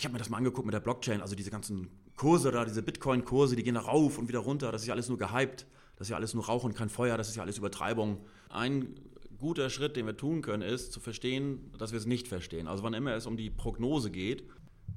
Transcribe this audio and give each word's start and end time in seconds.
ich 0.00 0.04
habe 0.06 0.14
mir 0.14 0.18
das 0.18 0.30
mal 0.30 0.38
angeguckt 0.38 0.64
mit 0.64 0.72
der 0.72 0.80
Blockchain, 0.80 1.20
also 1.20 1.34
diese 1.34 1.50
ganzen 1.50 1.90
Kurse 2.16 2.50
da, 2.50 2.64
diese 2.64 2.82
Bitcoin-Kurse, 2.82 3.54
die 3.54 3.62
gehen 3.62 3.74
da 3.74 3.82
rauf 3.82 4.16
und 4.16 4.28
wieder 4.28 4.38
runter, 4.38 4.72
das 4.72 4.80
ist 4.80 4.88
ja 4.88 4.94
alles 4.94 5.10
nur 5.10 5.18
gehypt, 5.18 5.66
das 5.96 6.06
ist 6.06 6.10
ja 6.10 6.16
alles 6.16 6.32
nur 6.32 6.46
Rauch 6.46 6.64
und 6.64 6.74
kein 6.74 6.88
Feuer, 6.88 7.18
das 7.18 7.28
ist 7.28 7.36
ja 7.36 7.42
alles 7.42 7.58
Übertreibung. 7.58 8.24
Ein 8.48 8.94
guter 9.36 9.68
Schritt, 9.68 9.96
den 9.96 10.06
wir 10.06 10.16
tun 10.16 10.40
können, 10.40 10.62
ist 10.62 10.92
zu 10.92 11.00
verstehen, 11.00 11.70
dass 11.78 11.92
wir 11.92 11.98
es 11.98 12.06
nicht 12.06 12.28
verstehen. 12.28 12.66
Also 12.66 12.82
wann 12.82 12.94
immer 12.94 13.14
es 13.14 13.26
um 13.26 13.36
die 13.36 13.50
Prognose 13.50 14.10
geht, 14.10 14.44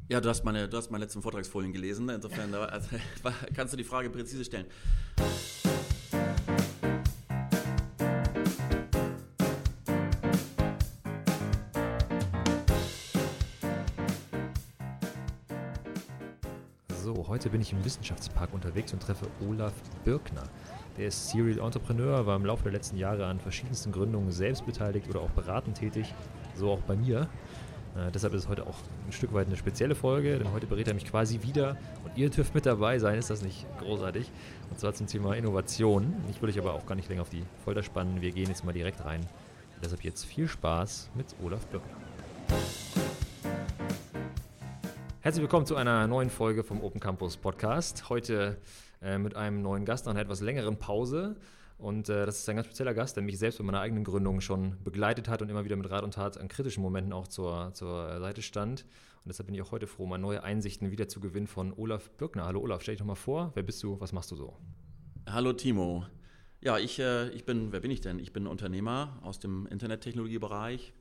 ja, 0.07 0.21
du 0.21 0.29
hast 0.29 0.45
meine, 0.45 0.69
du 0.69 0.77
hast 0.77 0.89
meine 0.89 1.03
letzten 1.03 1.21
Vortragsfolien 1.21 1.73
gelesen, 1.73 2.07
insofern 2.07 2.53
also, 2.53 2.87
kannst 3.53 3.73
du 3.73 3.77
die 3.77 3.83
Frage 3.83 4.09
präzise 4.09 4.45
stellen. 4.45 4.67
Heute 17.43 17.51
bin 17.51 17.61
ich 17.61 17.73
im 17.73 17.83
Wissenschaftspark 17.83 18.53
unterwegs 18.53 18.93
und 18.93 19.03
treffe 19.03 19.27
Olaf 19.45 19.73
Birkner. 20.05 20.43
Der 20.97 21.07
ist 21.07 21.27
Serial 21.27 21.59
Entrepreneur, 21.59 22.25
war 22.25 22.37
im 22.37 22.45
Laufe 22.45 22.63
der 22.63 22.71
letzten 22.71 22.95
Jahre 22.95 23.25
an 23.25 23.41
verschiedensten 23.41 23.91
Gründungen 23.91 24.31
selbst 24.31 24.65
beteiligt 24.65 25.09
oder 25.09 25.19
auch 25.19 25.29
beratend 25.31 25.77
tätig, 25.77 26.13
so 26.55 26.71
auch 26.71 26.79
bei 26.83 26.95
mir. 26.95 27.27
Äh, 27.97 28.11
deshalb 28.13 28.33
ist 28.33 28.43
es 28.43 28.47
heute 28.47 28.65
auch 28.65 28.77
ein 29.05 29.11
Stück 29.11 29.33
weit 29.33 29.47
eine 29.47 29.57
spezielle 29.57 29.93
Folge, 29.93 30.39
denn 30.39 30.53
heute 30.53 30.67
berät 30.67 30.87
er 30.87 30.93
mich 30.93 31.03
quasi 31.03 31.41
wieder 31.41 31.75
und 32.05 32.15
ihr 32.15 32.29
dürft 32.29 32.55
mit 32.55 32.65
dabei 32.65 32.97
sein, 32.97 33.19
ist 33.19 33.29
das 33.29 33.41
nicht 33.41 33.65
großartig? 33.79 34.31
Und 34.69 34.79
zwar 34.79 34.93
zum 34.93 35.07
Thema 35.07 35.35
Innovation. 35.35 36.13
Ich 36.31 36.41
will 36.41 36.49
euch 36.49 36.59
aber 36.59 36.73
auch 36.73 36.85
gar 36.85 36.95
nicht 36.95 37.09
länger 37.09 37.23
auf 37.23 37.29
die 37.29 37.43
Folter 37.65 37.83
spannen, 37.83 38.21
wir 38.21 38.31
gehen 38.31 38.47
jetzt 38.47 38.63
mal 38.63 38.71
direkt 38.71 39.03
rein. 39.03 39.19
deshalb 39.83 40.05
jetzt 40.05 40.23
viel 40.23 40.47
Spaß 40.47 41.09
mit 41.13 41.35
Olaf 41.43 41.65
Birkner. 41.65 41.97
Herzlich 45.23 45.41
willkommen 45.41 45.65
zu 45.65 45.77
einer 45.77 46.05
neuen 46.05 46.29
Folge 46.29 46.65
vom 46.65 46.81
Open 46.83 46.99
Campus 46.99 47.37
Podcast. 47.37 48.09
Heute 48.09 48.57
äh, 49.01 49.17
mit 49.17 49.37
einem 49.37 49.61
neuen 49.61 49.85
Gast 49.85 50.05
nach 50.05 50.11
einer 50.11 50.19
etwas 50.19 50.41
längeren 50.41 50.77
Pause. 50.77 51.37
Und 51.77 52.09
äh, 52.09 52.25
das 52.25 52.39
ist 52.39 52.49
ein 52.49 52.57
ganz 52.57 52.65
spezieller 52.65 52.93
Gast, 52.93 53.15
der 53.15 53.23
mich 53.23 53.39
selbst 53.39 53.57
bei 53.57 53.63
meiner 53.63 53.79
eigenen 53.79 54.03
Gründung 54.03 54.41
schon 54.41 54.75
begleitet 54.83 55.29
hat 55.29 55.41
und 55.41 55.47
immer 55.47 55.63
wieder 55.63 55.77
mit 55.77 55.89
Rat 55.89 56.03
und 56.03 56.15
Tat 56.15 56.37
an 56.37 56.49
kritischen 56.49 56.83
Momenten 56.83 57.13
auch 57.13 57.29
zur, 57.29 57.73
zur 57.73 58.19
Seite 58.19 58.41
stand. 58.41 58.81
Und 58.81 59.29
deshalb 59.29 59.47
bin 59.47 59.55
ich 59.55 59.61
auch 59.61 59.71
heute 59.71 59.87
froh, 59.87 60.05
mal 60.07 60.17
neue 60.17 60.43
Einsichten 60.43 60.91
wieder 60.91 61.07
zu 61.07 61.21
gewinnen 61.21 61.47
von 61.47 61.71
Olaf 61.71 62.09
Birkner. 62.17 62.43
Hallo 62.43 62.59
Olaf, 62.59 62.81
stell 62.81 62.95
dich 62.95 62.99
doch 62.99 63.07
mal 63.07 63.15
vor. 63.15 63.53
Wer 63.53 63.63
bist 63.63 63.81
du? 63.81 63.97
Was 64.01 64.11
machst 64.11 64.29
du 64.29 64.35
so? 64.35 64.57
Hallo 65.29 65.53
Timo. 65.53 66.05
Ja, 66.59 66.77
ich, 66.79 66.99
äh, 66.99 67.29
ich 67.29 67.45
bin, 67.45 67.71
wer 67.71 67.79
bin 67.79 67.91
ich 67.91 68.01
denn? 68.01 68.19
Ich 68.19 68.33
bin 68.33 68.45
Unternehmer 68.45 69.19
aus 69.21 69.39
dem 69.39 69.67
Internettechnologiebereich 69.67 70.93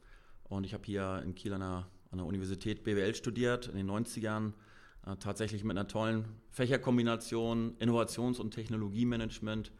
und 0.44 0.62
ich 0.62 0.74
habe 0.74 0.84
hier 0.86 1.22
in 1.24 1.34
Kiel 1.34 1.54
an 1.54 1.60
der 1.60 1.86
an 2.12 2.18
der 2.18 2.26
Universität 2.26 2.84
BWL 2.84 3.14
studiert, 3.14 3.68
in 3.68 3.76
den 3.76 3.90
90ern, 3.90 4.52
äh, 5.06 5.16
tatsächlich 5.16 5.64
mit 5.64 5.76
einer 5.76 5.88
tollen 5.88 6.26
Fächerkombination 6.50 7.74
Innovations- 7.78 8.38
und 8.38 8.52
Technologiemanagement, 8.52 9.72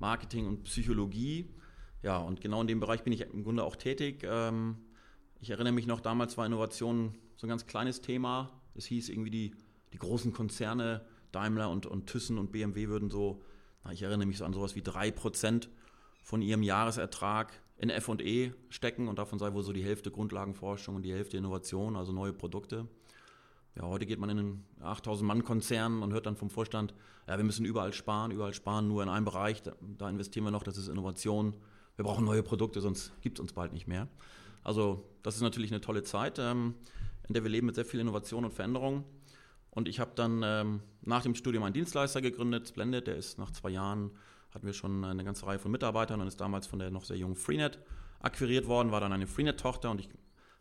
Marketing 0.00 0.48
und 0.48 0.64
Psychologie. 0.64 1.54
Ja, 2.02 2.18
und 2.18 2.40
genau 2.40 2.62
in 2.62 2.66
dem 2.66 2.80
Bereich 2.80 3.02
bin 3.04 3.12
ich 3.12 3.20
im 3.20 3.44
Grunde 3.44 3.62
auch 3.62 3.76
tätig. 3.76 4.22
Ähm, 4.24 4.76
ich 5.40 5.50
erinnere 5.50 5.72
mich 5.72 5.86
noch, 5.86 6.00
damals 6.00 6.36
war 6.36 6.46
Innovation 6.46 7.14
so 7.36 7.46
ein 7.46 7.50
ganz 7.50 7.66
kleines 7.66 8.00
Thema. 8.00 8.50
Es 8.74 8.86
hieß 8.86 9.10
irgendwie, 9.10 9.30
die, 9.30 9.54
die 9.92 9.98
großen 9.98 10.32
Konzerne, 10.32 11.04
Daimler 11.32 11.70
und, 11.70 11.86
und 11.86 12.06
Thyssen 12.06 12.38
und 12.38 12.50
BMW 12.50 12.88
würden 12.88 13.10
so, 13.10 13.42
na, 13.84 13.92
ich 13.92 14.02
erinnere 14.02 14.26
mich 14.26 14.38
so 14.38 14.44
an 14.44 14.54
sowas 14.54 14.74
wie 14.74 14.82
drei 14.82 15.10
Prozent 15.10 15.68
von 16.22 16.40
ihrem 16.40 16.62
Jahresertrag 16.62 17.52
in 17.76 17.90
FE 17.90 18.54
stecken 18.68 19.08
und 19.08 19.18
davon 19.18 19.38
sei 19.38 19.52
wohl 19.52 19.62
so 19.62 19.72
die 19.72 19.82
Hälfte 19.82 20.10
Grundlagenforschung 20.10 20.96
und 20.96 21.02
die 21.02 21.12
Hälfte 21.12 21.36
Innovation, 21.36 21.96
also 21.96 22.12
neue 22.12 22.32
Produkte. 22.32 22.86
Ja, 23.76 23.82
heute 23.82 24.06
geht 24.06 24.20
man 24.20 24.30
in 24.30 24.38
einen 24.38 24.64
8000 24.80 25.26
Mann 25.26 25.42
Konzern 25.42 26.02
und 26.02 26.12
hört 26.12 26.26
dann 26.26 26.36
vom 26.36 26.48
Vorstand, 26.48 26.94
ja, 27.26 27.36
wir 27.36 27.44
müssen 27.44 27.64
überall 27.64 27.92
sparen, 27.92 28.30
überall 28.30 28.54
sparen, 28.54 28.86
nur 28.86 29.02
in 29.02 29.08
einem 29.08 29.24
Bereich, 29.24 29.62
da, 29.62 29.74
da 29.80 30.08
investieren 30.08 30.44
wir 30.44 30.52
noch, 30.52 30.62
das 30.62 30.78
ist 30.78 30.88
Innovation. 30.88 31.56
Wir 31.96 32.04
brauchen 32.04 32.24
neue 32.24 32.42
Produkte, 32.42 32.80
sonst 32.80 33.12
gibt 33.22 33.38
es 33.38 33.42
uns 33.42 33.52
bald 33.52 33.72
nicht 33.72 33.88
mehr. 33.88 34.08
Also 34.62 35.04
das 35.22 35.36
ist 35.36 35.42
natürlich 35.42 35.72
eine 35.72 35.80
tolle 35.80 36.04
Zeit, 36.04 36.38
ähm, 36.38 36.74
in 37.26 37.34
der 37.34 37.42
wir 37.42 37.50
leben 37.50 37.66
mit 37.66 37.74
sehr 37.74 37.84
viel 37.84 38.00
Innovation 38.00 38.44
und 38.44 38.54
Veränderung. 38.54 39.04
Und 39.70 39.88
ich 39.88 39.98
habe 39.98 40.12
dann 40.14 40.42
ähm, 40.44 40.80
nach 41.02 41.22
dem 41.22 41.34
Studium 41.34 41.64
einen 41.64 41.74
Dienstleister 41.74 42.20
gegründet, 42.20 42.68
Splendid, 42.68 43.08
der 43.08 43.16
ist 43.16 43.38
nach 43.38 43.50
zwei 43.50 43.70
Jahren 43.70 44.12
hatten 44.54 44.66
wir 44.66 44.72
schon 44.72 45.04
eine 45.04 45.24
ganze 45.24 45.46
Reihe 45.46 45.58
von 45.58 45.72
Mitarbeitern 45.72 46.20
und 46.20 46.28
ist 46.28 46.40
damals 46.40 46.66
von 46.66 46.78
der 46.78 46.90
noch 46.90 47.04
sehr 47.04 47.16
jungen 47.16 47.34
Freenet 47.34 47.78
akquiriert 48.20 48.66
worden, 48.66 48.92
war 48.92 49.00
dann 49.00 49.12
eine 49.12 49.26
Freenet-Tochter 49.26 49.90
und 49.90 50.00
ich 50.00 50.08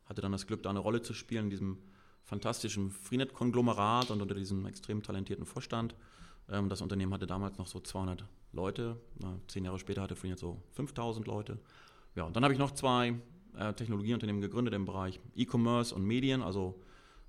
hatte 0.05 0.21
dann 0.21 0.31
das 0.31 0.47
Glück, 0.47 0.63
da 0.63 0.69
eine 0.71 0.79
Rolle 0.79 1.01
zu 1.01 1.13
spielen 1.13 1.45
in 1.45 1.49
diesem 1.49 1.77
fantastischen 2.23 2.91
Freenet-Konglomerat 2.91 4.11
und 4.11 4.21
unter 4.21 4.35
diesem 4.35 4.65
extrem 4.65 5.03
talentierten 5.03 5.45
Vorstand. 5.45 5.95
Ähm, 6.49 6.69
das 6.69 6.81
Unternehmen 6.81 7.13
hatte 7.13 7.27
damals 7.27 7.57
noch 7.57 7.67
so 7.67 7.79
200 7.79 8.25
Leute. 8.51 8.97
Zehn 9.47 9.65
Jahre 9.65 9.79
später 9.79 10.01
hatte 10.01 10.15
Freenet 10.15 10.39
so 10.39 10.61
5000 10.71 11.27
Leute. 11.27 11.59
Ja, 12.15 12.23
und 12.23 12.35
dann 12.35 12.43
habe 12.43 12.53
ich 12.53 12.59
noch 12.59 12.71
zwei 12.71 13.15
äh, 13.57 13.73
Technologieunternehmen 13.73 14.41
gegründet 14.41 14.73
im 14.73 14.85
Bereich 14.85 15.19
E-Commerce 15.35 15.93
und 15.93 16.03
Medien, 16.03 16.41
also, 16.41 16.81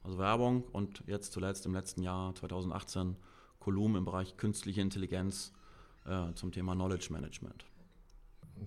also 0.02 0.19
Werbung 0.19 0.64
und 0.72 1.02
jetzt 1.06 1.32
zuletzt 1.32 1.66
im 1.66 1.75
letzten 1.75 2.02
Jahr 2.02 2.34
2018 2.34 3.16
Kolum 3.58 3.96
im 3.96 4.04
Bereich 4.04 4.36
künstliche 4.36 4.81
Intelligenz 4.81 5.52
äh, 6.06 6.32
zum 6.34 6.53
Thema 6.53 6.75
Knowledge 6.75 7.09
Management. 7.10 7.66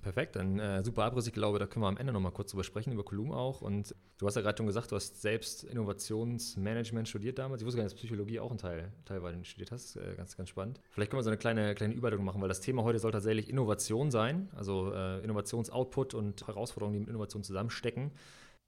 Perfekt, 0.01 0.35
dann 0.35 0.59
äh, 0.59 0.83
super 0.83 1.05
Abriss. 1.05 1.27
Ich 1.27 1.33
glaube, 1.33 1.59
da 1.59 1.65
können 1.65 1.83
wir 1.83 1.87
am 1.87 1.97
Ende 1.97 2.11
nochmal 2.11 2.31
kurz 2.31 2.51
drüber 2.51 2.63
sprechen, 2.63 2.91
über 2.91 3.03
Kolum 3.03 3.31
auch. 3.31 3.61
Und 3.61 3.95
du 4.17 4.27
hast 4.27 4.35
ja 4.35 4.41
gerade 4.41 4.57
schon 4.57 4.67
gesagt, 4.67 4.91
du 4.91 4.95
hast 4.95 5.21
selbst 5.21 5.63
Innovationsmanagement 5.63 7.07
studiert 7.07 7.39
damals. 7.39 7.61
Ich 7.61 7.65
wusste 7.65 7.77
gar 7.77 7.83
nicht, 7.83 7.93
dass 7.93 7.99
Psychologie 7.99 8.39
auch 8.39 8.51
ein 8.51 8.57
Teil, 8.57 8.91
teilweise 9.05 9.43
studiert 9.45 9.71
hast. 9.71 9.95
Äh, 9.95 10.15
ganz, 10.15 10.35
ganz 10.35 10.49
spannend. 10.49 10.81
Vielleicht 10.91 11.09
können 11.09 11.19
wir 11.19 11.23
so 11.23 11.29
eine 11.29 11.37
kleine, 11.37 11.73
kleine 11.73 11.93
Überleitung 11.93 12.25
machen, 12.25 12.41
weil 12.41 12.49
das 12.49 12.59
Thema 12.59 12.83
heute 12.83 12.99
soll 12.99 13.11
tatsächlich 13.11 13.49
Innovation 13.49 14.11
sein, 14.11 14.49
also 14.55 14.91
äh, 14.93 15.23
Innovationsoutput 15.23 16.13
und 16.13 16.45
Herausforderungen, 16.47 16.93
die 16.93 16.99
mit 16.99 17.09
Innovation 17.09 17.43
zusammenstecken. 17.43 18.11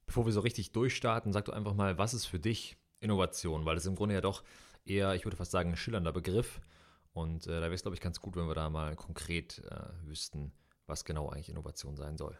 Bevor 0.06 0.26
wir 0.26 0.32
so 0.32 0.40
richtig 0.40 0.72
durchstarten, 0.72 1.32
sag 1.32 1.44
doch 1.44 1.52
einfach 1.52 1.74
mal, 1.74 1.98
was 1.98 2.14
ist 2.14 2.26
für 2.26 2.40
dich 2.40 2.76
Innovation? 3.00 3.64
Weil 3.66 3.74
das 3.76 3.86
im 3.86 3.94
Grunde 3.94 4.14
ja 4.14 4.20
doch 4.20 4.42
eher, 4.84 5.14
ich 5.14 5.24
würde 5.24 5.36
fast 5.36 5.50
sagen, 5.50 5.70
ein 5.70 5.76
schillernder 5.76 6.12
Begriff. 6.12 6.60
Und 7.12 7.46
äh, 7.46 7.50
da 7.50 7.62
wäre 7.62 7.74
es, 7.74 7.82
glaube 7.82 7.94
ich, 7.94 8.00
ganz 8.00 8.20
gut, 8.20 8.36
wenn 8.36 8.46
wir 8.46 8.54
da 8.54 8.70
mal 8.70 8.94
konkret 8.96 9.62
äh, 9.70 10.08
wüssten, 10.08 10.52
was 10.86 11.04
genau 11.04 11.28
eigentlich 11.28 11.48
Innovation 11.48 11.96
sein 11.96 12.16
soll. 12.16 12.38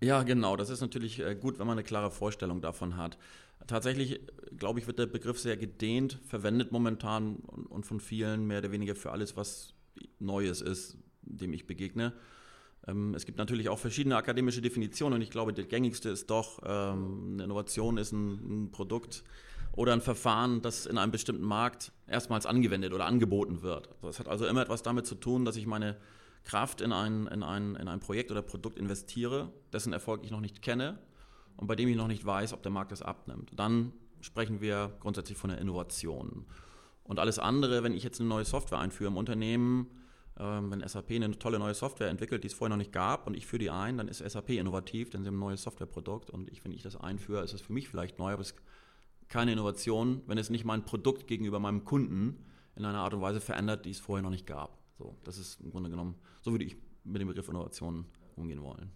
Ja, 0.00 0.22
genau. 0.22 0.56
Das 0.56 0.70
ist 0.70 0.80
natürlich 0.80 1.18
äh, 1.20 1.34
gut, 1.34 1.58
wenn 1.58 1.66
man 1.66 1.76
eine 1.76 1.84
klare 1.84 2.10
Vorstellung 2.10 2.60
davon 2.60 2.96
hat. 2.96 3.18
Tatsächlich, 3.66 4.20
glaube 4.56 4.78
ich, 4.78 4.86
wird 4.86 4.98
der 4.98 5.06
Begriff 5.06 5.40
sehr 5.40 5.56
gedehnt, 5.56 6.20
verwendet 6.24 6.70
momentan 6.70 7.36
und 7.36 7.86
von 7.86 7.98
vielen 8.00 8.46
mehr 8.46 8.60
oder 8.60 8.70
weniger 8.70 8.94
für 8.94 9.10
alles, 9.10 9.36
was 9.36 9.74
Neues 10.20 10.60
ist, 10.60 10.96
dem 11.22 11.52
ich 11.52 11.66
begegne. 11.66 12.12
Ähm, 12.86 13.14
es 13.14 13.26
gibt 13.26 13.38
natürlich 13.38 13.68
auch 13.68 13.78
verschiedene 13.78 14.16
akademische 14.16 14.62
Definitionen 14.62 15.16
und 15.16 15.22
ich 15.22 15.30
glaube, 15.30 15.52
die 15.52 15.64
gängigste 15.64 16.08
ist 16.10 16.30
doch, 16.30 16.60
ähm, 16.64 17.32
eine 17.32 17.44
Innovation 17.44 17.98
ist 17.98 18.12
ein 18.12 18.70
Produkt 18.70 19.24
oder 19.72 19.92
ein 19.92 20.00
Verfahren, 20.00 20.62
das 20.62 20.86
in 20.86 20.98
einem 20.98 21.12
bestimmten 21.12 21.44
Markt 21.44 21.92
erstmals 22.06 22.46
angewendet 22.46 22.92
oder 22.92 23.06
angeboten 23.06 23.62
wird. 23.62 23.88
Das 24.02 24.18
hat 24.18 24.28
also 24.28 24.46
immer 24.46 24.62
etwas 24.62 24.82
damit 24.82 25.06
zu 25.06 25.14
tun, 25.14 25.44
dass 25.44 25.56
ich 25.56 25.66
meine 25.66 25.96
Kraft 26.44 26.80
in 26.80 26.92
ein, 26.92 27.26
in 27.26 27.42
ein, 27.42 27.76
in 27.76 27.88
ein 27.88 28.00
Projekt 28.00 28.30
oder 28.30 28.42
Produkt 28.42 28.78
investiere, 28.78 29.52
dessen 29.72 29.92
Erfolg 29.92 30.24
ich 30.24 30.30
noch 30.30 30.40
nicht 30.40 30.62
kenne 30.62 30.98
und 31.56 31.66
bei 31.66 31.76
dem 31.76 31.88
ich 31.88 31.96
noch 31.96 32.08
nicht 32.08 32.24
weiß, 32.24 32.52
ob 32.52 32.62
der 32.62 32.72
Markt 32.72 32.92
das 32.92 33.02
abnimmt. 33.02 33.52
Dann 33.54 33.92
sprechen 34.20 34.60
wir 34.60 34.96
grundsätzlich 35.00 35.38
von 35.38 35.50
der 35.50 35.58
Innovation. 35.58 36.46
Und 37.04 37.18
alles 37.18 37.38
andere, 37.38 37.82
wenn 37.82 37.92
ich 37.92 38.02
jetzt 38.02 38.20
eine 38.20 38.28
neue 38.28 38.44
Software 38.44 38.78
einführe 38.78 39.10
im 39.10 39.16
Unternehmen, 39.16 39.88
ähm, 40.38 40.70
wenn 40.70 40.86
SAP 40.86 41.10
eine 41.12 41.38
tolle 41.38 41.58
neue 41.58 41.74
Software 41.74 42.08
entwickelt, 42.08 42.44
die 42.44 42.48
es 42.48 42.54
vorher 42.54 42.70
noch 42.70 42.76
nicht 42.76 42.92
gab 42.92 43.26
und 43.26 43.34
ich 43.34 43.46
führe 43.46 43.60
die 43.60 43.70
ein, 43.70 43.96
dann 43.96 44.08
ist 44.08 44.18
SAP 44.18 44.50
innovativ, 44.50 45.10
denn 45.10 45.22
sie 45.22 45.28
haben 45.28 45.36
ein 45.36 45.40
neues 45.40 45.62
Softwareprodukt 45.62 46.30
und 46.30 46.50
ich, 46.50 46.64
wenn 46.64 46.72
ich 46.72 46.82
das 46.82 46.96
einführe, 46.96 47.42
ist 47.42 47.54
es 47.54 47.60
für 47.60 47.72
mich 47.72 47.88
vielleicht 47.88 48.18
neu, 48.18 48.32
aber 48.32 48.42
es 48.42 48.54
keine 49.28 49.52
Innovation, 49.52 50.22
wenn 50.26 50.38
es 50.38 50.50
nicht 50.50 50.64
mein 50.64 50.84
Produkt 50.84 51.26
gegenüber 51.26 51.58
meinem 51.58 51.84
Kunden 51.84 52.44
in 52.76 52.84
einer 52.84 52.98
Art 52.98 53.14
und 53.14 53.20
Weise 53.20 53.40
verändert, 53.40 53.84
die 53.84 53.90
es 53.90 53.98
vorher 53.98 54.22
noch 54.22 54.30
nicht 54.30 54.46
gab. 54.46 54.78
So, 54.98 55.16
das 55.24 55.38
ist 55.38 55.60
im 55.60 55.70
Grunde 55.70 55.90
genommen, 55.90 56.14
so 56.40 56.52
würde 56.52 56.64
ich 56.64 56.76
mit 57.04 57.20
dem 57.20 57.28
Begriff 57.28 57.48
Innovation 57.48 58.06
umgehen 58.36 58.62
wollen. 58.62 58.90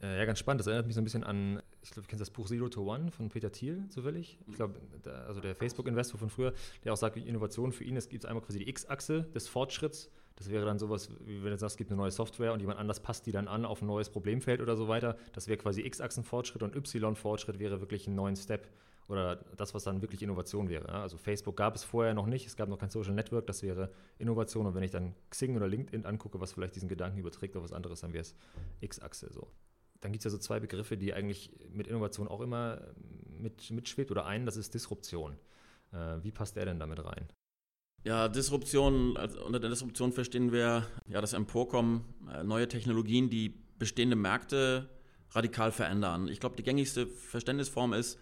Äh, 0.00 0.18
ja, 0.18 0.24
ganz 0.24 0.38
spannend. 0.38 0.60
Das 0.60 0.66
erinnert 0.66 0.86
mich 0.86 0.94
so 0.94 1.00
ein 1.00 1.04
bisschen 1.04 1.24
an, 1.24 1.60
ich 1.82 1.90
glaube, 1.90 2.02
du 2.06 2.10
kennst 2.10 2.20
das 2.20 2.30
Buch 2.30 2.46
Zero 2.46 2.68
to 2.68 2.82
One 2.82 3.10
von 3.10 3.28
Peter 3.28 3.50
Thiel 3.50 3.88
zufällig. 3.88 4.38
Ich 4.46 4.54
glaube, 4.54 4.80
also 5.26 5.40
der 5.40 5.54
Facebook-Investor 5.54 6.18
von 6.18 6.30
früher, 6.30 6.52
der 6.84 6.92
auch 6.92 6.96
sagt, 6.96 7.16
Innovation 7.16 7.72
für 7.72 7.84
ihn, 7.84 7.96
es 7.96 8.08
gibt 8.08 8.24
einmal 8.26 8.42
quasi 8.42 8.60
die 8.60 8.68
X-Achse 8.68 9.24
des 9.34 9.48
Fortschritts. 9.48 10.10
Das 10.36 10.50
wäre 10.50 10.64
dann 10.64 10.78
sowas, 10.78 11.10
wie 11.24 11.42
wenn 11.42 11.50
du 11.50 11.58
sagst, 11.58 11.74
es 11.74 11.76
gibt 11.78 11.90
eine 11.90 11.96
neue 11.96 12.12
Software 12.12 12.52
und 12.52 12.60
jemand 12.60 12.78
anders 12.78 13.00
passt 13.00 13.26
die 13.26 13.32
dann 13.32 13.48
an 13.48 13.64
auf 13.64 13.82
ein 13.82 13.86
neues 13.86 14.08
Problemfeld 14.08 14.60
oder 14.60 14.76
so 14.76 14.86
weiter. 14.86 15.16
Das 15.32 15.48
wäre 15.48 15.58
quasi 15.58 15.80
X-Achsen-Fortschritt 15.80 16.62
und 16.62 16.76
Y-Fortschritt 16.76 17.58
wäre 17.58 17.80
wirklich 17.80 18.06
ein 18.06 18.14
neuen 18.14 18.36
Step 18.36 18.68
oder 19.08 19.36
das, 19.56 19.74
was 19.74 19.84
dann 19.84 20.02
wirklich 20.02 20.22
Innovation 20.22 20.68
wäre. 20.68 20.88
Also 20.90 21.16
Facebook 21.16 21.56
gab 21.56 21.74
es 21.74 21.82
vorher 21.82 22.14
noch 22.14 22.26
nicht, 22.26 22.46
es 22.46 22.56
gab 22.56 22.68
noch 22.68 22.78
kein 22.78 22.90
Social 22.90 23.14
Network, 23.14 23.46
das 23.46 23.62
wäre 23.62 23.90
Innovation. 24.18 24.66
Und 24.66 24.74
wenn 24.74 24.82
ich 24.82 24.90
dann 24.90 25.14
Xing 25.30 25.56
oder 25.56 25.66
LinkedIn 25.66 26.04
angucke, 26.04 26.40
was 26.40 26.52
vielleicht 26.52 26.76
diesen 26.76 26.88
Gedanken 26.88 27.18
überträgt 27.18 27.56
auf 27.56 27.64
was 27.64 27.72
anderes, 27.72 28.00
dann 28.00 28.12
wäre 28.12 28.22
es 28.22 28.34
X-Achse 28.80 29.32
so 29.32 29.50
dann 30.00 30.12
gibt 30.12 30.20
es 30.20 30.24
ja 30.24 30.30
so 30.30 30.38
zwei 30.38 30.60
Begriffe, 30.60 30.96
die 30.96 31.12
eigentlich 31.14 31.50
mit 31.72 31.86
Innovation 31.86 32.28
auch 32.28 32.40
immer 32.40 32.80
mit, 33.38 33.70
mitschwebt 33.70 34.10
oder 34.10 34.26
einen, 34.26 34.46
das 34.46 34.56
ist 34.56 34.74
Disruption. 34.74 35.36
Äh, 35.92 36.22
wie 36.22 36.30
passt 36.30 36.56
der 36.56 36.66
denn 36.66 36.78
damit 36.78 37.04
rein? 37.04 37.28
Ja, 38.04 38.28
Disruption, 38.28 39.16
also 39.16 39.44
unter 39.44 39.58
der 39.58 39.70
Disruption 39.70 40.12
verstehen 40.12 40.52
wir 40.52 40.86
ja 41.06 41.20
das 41.20 41.32
Emporkommen 41.32 42.04
äh, 42.32 42.44
neue 42.44 42.68
Technologien, 42.68 43.28
die 43.28 43.54
bestehende 43.78 44.16
Märkte 44.16 44.88
radikal 45.30 45.72
verändern. 45.72 46.28
Ich 46.28 46.40
glaube, 46.40 46.56
die 46.56 46.62
gängigste 46.62 47.06
Verständnisform 47.06 47.92
ist, 47.92 48.18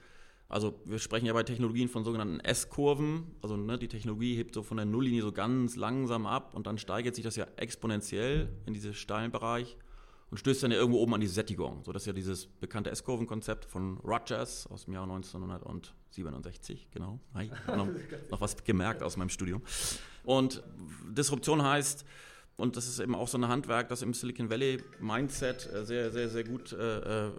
also 0.48 0.80
wir 0.84 0.98
sprechen 0.98 1.26
ja 1.26 1.32
bei 1.32 1.42
Technologien 1.42 1.88
von 1.88 2.04
sogenannten 2.04 2.40
S-Kurven. 2.40 3.26
Also 3.42 3.56
ne, 3.56 3.78
die 3.78 3.88
Technologie 3.88 4.36
hebt 4.36 4.54
so 4.54 4.62
von 4.62 4.76
der 4.76 4.86
Nulllinie 4.86 5.22
so 5.22 5.32
ganz 5.32 5.76
langsam 5.76 6.26
ab 6.26 6.54
und 6.54 6.66
dann 6.66 6.78
steigert 6.78 7.14
sich 7.16 7.24
das 7.24 7.36
ja 7.36 7.46
exponentiell 7.56 8.48
in 8.64 8.72
diesen 8.72 8.94
steilen 8.94 9.32
Bereich 9.32 9.76
und 10.30 10.38
stößt 10.38 10.62
dann 10.62 10.70
ja 10.70 10.76
irgendwo 10.76 11.00
oben 11.00 11.14
an 11.14 11.20
die 11.20 11.26
Sättigung. 11.26 11.82
So 11.84 11.92
das 11.92 12.02
ist 12.02 12.06
ja 12.06 12.12
dieses 12.12 12.46
bekannte 12.46 12.90
S-Kurven-Konzept 12.90 13.64
von 13.64 13.98
Rogers 13.98 14.68
aus 14.68 14.84
dem 14.84 14.94
Jahr 14.94 15.04
1967, 15.04 16.88
genau. 16.92 17.18
Hi, 17.34 17.50
noch, 17.68 17.88
noch 18.30 18.40
was 18.40 18.62
gemerkt 18.62 19.02
aus 19.02 19.16
meinem 19.16 19.30
Studium. 19.30 19.62
Und 20.24 20.62
Disruption 21.08 21.62
heißt, 21.62 22.04
und 22.56 22.76
das 22.76 22.88
ist 22.88 23.00
eben 23.00 23.14
auch 23.14 23.28
so 23.28 23.36
ein 23.38 23.48
Handwerk, 23.48 23.88
das 23.88 24.02
im 24.02 24.14
Silicon 24.14 24.48
Valley 24.48 24.82
Mindset 25.00 25.68
äh, 25.72 25.84
sehr, 25.84 26.10
sehr, 26.10 26.28
sehr 26.28 26.44
gut 26.44 26.72
äh, 26.72 27.26
äh 27.26 27.30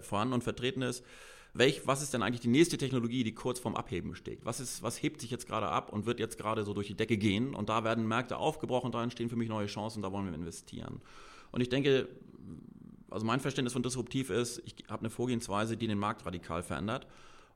vorhanden 0.00 0.34
und 0.34 0.42
vertreten 0.42 0.82
ist. 0.82 1.04
Welch, 1.58 1.86
was 1.86 2.02
ist 2.02 2.12
denn 2.12 2.22
eigentlich 2.22 2.40
die 2.40 2.48
nächste 2.48 2.76
Technologie, 2.76 3.24
die 3.24 3.32
kurz 3.32 3.58
vorm 3.58 3.76
Abheben 3.76 4.14
steht? 4.14 4.44
Was, 4.44 4.60
ist, 4.60 4.82
was 4.82 5.02
hebt 5.02 5.20
sich 5.20 5.30
jetzt 5.30 5.46
gerade 5.46 5.68
ab 5.68 5.92
und 5.92 6.06
wird 6.06 6.20
jetzt 6.20 6.36
gerade 6.38 6.64
so 6.64 6.74
durch 6.74 6.86
die 6.86 6.94
Decke 6.94 7.16
gehen? 7.16 7.54
Und 7.54 7.68
da 7.68 7.84
werden 7.84 8.06
Märkte 8.06 8.36
aufgebrochen, 8.36 8.92
da 8.92 9.02
entstehen 9.02 9.28
für 9.28 9.36
mich 9.36 9.48
neue 9.48 9.66
Chancen, 9.66 10.02
da 10.02 10.12
wollen 10.12 10.26
wir 10.26 10.34
investieren. 10.34 11.00
Und 11.52 11.60
ich 11.60 11.68
denke, 11.68 12.08
also 13.10 13.24
mein 13.24 13.40
Verständnis 13.40 13.72
von 13.72 13.82
disruptiv 13.82 14.30
ist, 14.30 14.62
ich 14.64 14.74
habe 14.88 15.00
eine 15.00 15.10
Vorgehensweise, 15.10 15.76
die 15.76 15.86
den 15.86 15.98
Markt 15.98 16.26
radikal 16.26 16.62
verändert. 16.62 17.06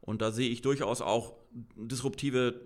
Und 0.00 0.22
da 0.22 0.30
sehe 0.30 0.48
ich 0.48 0.62
durchaus 0.62 1.02
auch 1.02 1.34
disruptive 1.76 2.60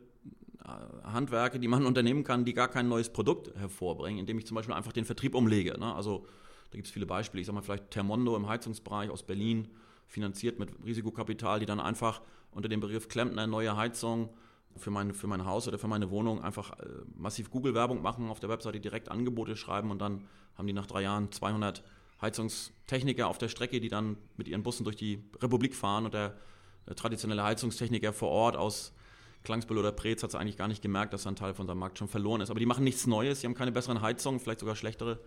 äh, 0.64 0.68
Handwerke, 1.04 1.58
die 1.58 1.68
man 1.68 1.86
unternehmen 1.86 2.22
kann, 2.22 2.44
die 2.44 2.54
gar 2.54 2.68
kein 2.68 2.88
neues 2.88 3.08
Produkt 3.08 3.54
hervorbringen, 3.56 4.20
indem 4.20 4.38
ich 4.38 4.46
zum 4.46 4.54
Beispiel 4.54 4.74
einfach 4.74 4.92
den 4.92 5.04
Vertrieb 5.04 5.34
umlege. 5.34 5.78
Ne? 5.78 5.94
Also 5.94 6.26
da 6.70 6.76
gibt 6.76 6.86
es 6.86 6.92
viele 6.92 7.06
Beispiele. 7.06 7.40
Ich 7.40 7.46
sage 7.46 7.54
mal 7.54 7.62
vielleicht 7.62 7.90
Termondo 7.90 8.36
im 8.36 8.48
Heizungsbereich 8.48 9.10
aus 9.10 9.22
Berlin, 9.22 9.68
finanziert 10.06 10.58
mit 10.58 10.70
Risikokapital, 10.84 11.60
die 11.60 11.66
dann 11.66 11.80
einfach 11.80 12.20
unter 12.50 12.68
dem 12.68 12.80
Begriff 12.80 13.08
Klempner 13.08 13.46
neue 13.46 13.76
Heizung 13.76 14.30
für 14.76 14.90
mein, 14.90 15.14
für 15.14 15.26
mein 15.26 15.44
Haus 15.44 15.68
oder 15.68 15.78
für 15.78 15.88
meine 15.88 16.10
Wohnung 16.10 16.42
einfach 16.42 16.78
äh, 16.78 16.86
massiv 17.14 17.50
Google-Werbung 17.50 18.02
machen, 18.02 18.28
auf 18.28 18.40
der 18.40 18.48
Webseite 18.48 18.80
direkt 18.80 19.08
Angebote 19.08 19.56
schreiben 19.56 19.90
und 19.90 20.00
dann 20.00 20.24
haben 20.56 20.66
die 20.66 20.72
nach 20.72 20.86
drei 20.86 21.02
Jahren 21.02 21.30
200 21.30 21.82
Heizungstechniker 22.20 23.28
auf 23.28 23.38
der 23.38 23.48
Strecke, 23.48 23.80
die 23.80 23.88
dann 23.88 24.16
mit 24.36 24.48
ihren 24.48 24.62
Bussen 24.62 24.84
durch 24.84 24.96
die 24.96 25.22
Republik 25.40 25.74
fahren 25.74 26.04
und 26.04 26.14
der, 26.14 26.36
traditionelle 26.96 27.42
Heizungstechniker 27.42 28.12
vor 28.12 28.28
Ort 28.28 28.56
aus 28.56 28.92
Klangsbüll 29.42 29.78
oder 29.78 29.90
Preetz 29.90 30.22
hat 30.22 30.28
es 30.28 30.34
eigentlich 30.34 30.58
gar 30.58 30.68
nicht 30.68 30.82
gemerkt, 30.82 31.14
dass 31.14 31.26
ein 31.26 31.34
Teil 31.34 31.54
von 31.54 31.66
seinem 31.66 31.78
Markt 31.78 31.98
schon 31.98 32.08
verloren 32.08 32.42
ist. 32.42 32.50
Aber 32.50 32.60
die 32.60 32.66
machen 32.66 32.84
nichts 32.84 33.06
Neues, 33.06 33.40
sie 33.40 33.46
haben 33.46 33.54
keine 33.54 33.72
besseren 33.72 34.02
Heizungen, 34.02 34.38
vielleicht 34.38 34.60
sogar 34.60 34.76
schlechtere 34.76 35.18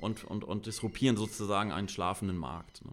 und, 0.00 0.22
und, 0.22 0.44
und 0.44 0.66
disruptieren 0.66 1.16
sozusagen 1.16 1.72
einen 1.72 1.88
schlafenden 1.88 2.36
Markt. 2.36 2.84
Ne? 2.84 2.92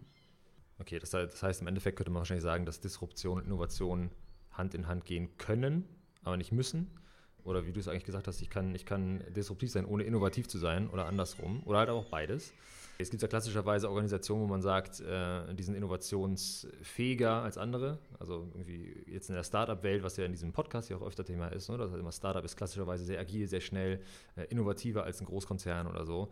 Okay, 0.80 0.98
das 0.98 1.12
heißt, 1.12 1.32
das 1.32 1.42
heißt, 1.42 1.60
im 1.60 1.66
Endeffekt 1.66 1.96
könnte 1.96 2.10
man 2.10 2.20
wahrscheinlich 2.20 2.44
sagen, 2.44 2.64
dass 2.64 2.80
Disruption 2.80 3.38
und 3.38 3.46
Innovation 3.46 4.10
Hand 4.52 4.74
in 4.74 4.86
Hand 4.86 5.04
gehen 5.04 5.36
können, 5.38 5.84
aber 6.22 6.36
nicht 6.36 6.52
müssen. 6.52 6.90
Oder 7.44 7.66
wie 7.66 7.72
du 7.72 7.80
es 7.80 7.88
eigentlich 7.88 8.04
gesagt 8.04 8.28
hast, 8.28 8.42
ich 8.42 8.50
kann, 8.50 8.74
ich 8.74 8.84
kann 8.84 9.24
disruptiv 9.34 9.70
sein, 9.70 9.86
ohne 9.86 10.02
innovativ 10.04 10.48
zu 10.48 10.58
sein 10.58 10.88
oder 10.90 11.06
andersrum. 11.06 11.62
Oder 11.64 11.78
halt 11.78 11.88
auch 11.88 12.04
beides. 12.06 12.52
Es 13.00 13.10
gibt 13.10 13.22
ja 13.22 13.28
klassischerweise 13.28 13.88
Organisationen, 13.88 14.42
wo 14.42 14.46
man 14.48 14.60
sagt, 14.60 15.00
äh, 15.00 15.54
die 15.54 15.62
sind 15.62 15.76
innovationsfähiger 15.76 17.42
als 17.42 17.56
andere. 17.56 18.00
Also 18.18 18.48
irgendwie 18.54 19.04
jetzt 19.06 19.28
in 19.28 19.36
der 19.36 19.44
Startup-Welt, 19.44 20.02
was 20.02 20.16
ja 20.16 20.24
in 20.24 20.32
diesem 20.32 20.52
Podcast 20.52 20.90
ja 20.90 20.96
auch 20.96 21.06
öfter 21.06 21.24
Thema 21.24 21.46
ist, 21.48 21.68
ne? 21.68 21.78
das 21.78 21.90
heißt 21.90 22.00
immer 22.00 22.10
Startup 22.10 22.44
ist 22.44 22.56
klassischerweise 22.56 23.04
sehr 23.04 23.20
agil, 23.20 23.46
sehr 23.46 23.60
schnell, 23.60 24.00
äh, 24.34 24.44
innovativer 24.46 25.04
als 25.04 25.20
ein 25.20 25.26
Großkonzern 25.26 25.86
oder 25.86 26.04
so. 26.04 26.28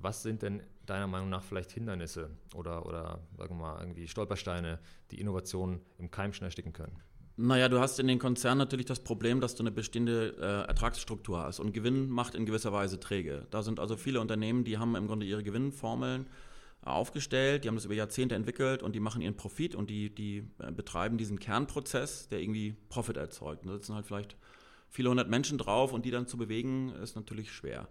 Was 0.00 0.22
sind 0.22 0.42
denn 0.42 0.62
deiner 0.86 1.06
Meinung 1.06 1.28
nach 1.28 1.42
vielleicht 1.42 1.72
Hindernisse 1.72 2.30
oder, 2.54 2.86
oder 2.86 3.20
sagen 3.36 3.58
wir 3.58 3.62
mal 3.62 3.80
irgendwie 3.80 4.08
Stolpersteine, 4.08 4.78
die 5.10 5.20
Innovationen 5.20 5.80
im 5.98 6.10
Keim 6.10 6.32
schon 6.32 6.44
ersticken 6.44 6.72
können? 6.72 6.96
Naja, 7.36 7.68
du 7.68 7.78
hast 7.78 8.00
in 8.00 8.08
den 8.08 8.18
Konzernen 8.18 8.58
natürlich 8.58 8.86
das 8.86 8.98
Problem, 8.98 9.40
dass 9.40 9.54
du 9.54 9.62
eine 9.62 9.70
bestehende 9.70 10.34
äh, 10.40 10.68
Ertragsstruktur 10.68 11.38
hast 11.38 11.60
und 11.60 11.72
Gewinn 11.72 12.08
macht 12.08 12.34
in 12.34 12.46
gewisser 12.46 12.72
Weise 12.72 12.98
träge. 12.98 13.46
Da 13.50 13.62
sind 13.62 13.78
also 13.78 13.96
viele 13.96 14.20
Unternehmen, 14.20 14.64
die 14.64 14.78
haben 14.78 14.96
im 14.96 15.06
Grunde 15.06 15.24
ihre 15.24 15.44
Gewinnformeln 15.44 16.26
aufgestellt, 16.82 17.62
die 17.62 17.68
haben 17.68 17.76
das 17.76 17.84
über 17.84 17.94
Jahrzehnte 17.94 18.34
entwickelt 18.34 18.82
und 18.82 18.94
die 18.94 19.00
machen 19.00 19.22
ihren 19.22 19.36
Profit 19.36 19.76
und 19.76 19.88
die, 19.88 20.12
die 20.12 20.48
äh, 20.58 20.72
betreiben 20.72 21.16
diesen 21.16 21.38
Kernprozess, 21.38 22.28
der 22.28 22.40
irgendwie 22.40 22.74
Profit 22.88 23.16
erzeugt. 23.16 23.62
Und 23.62 23.68
da 23.68 23.74
sitzen 23.74 23.94
halt 23.94 24.06
vielleicht 24.06 24.36
viele 24.88 25.10
hundert 25.10 25.28
Menschen 25.28 25.58
drauf 25.58 25.92
und 25.92 26.04
die 26.04 26.10
dann 26.10 26.26
zu 26.26 26.38
bewegen, 26.38 26.90
ist 27.02 27.14
natürlich 27.14 27.52
schwer. 27.52 27.88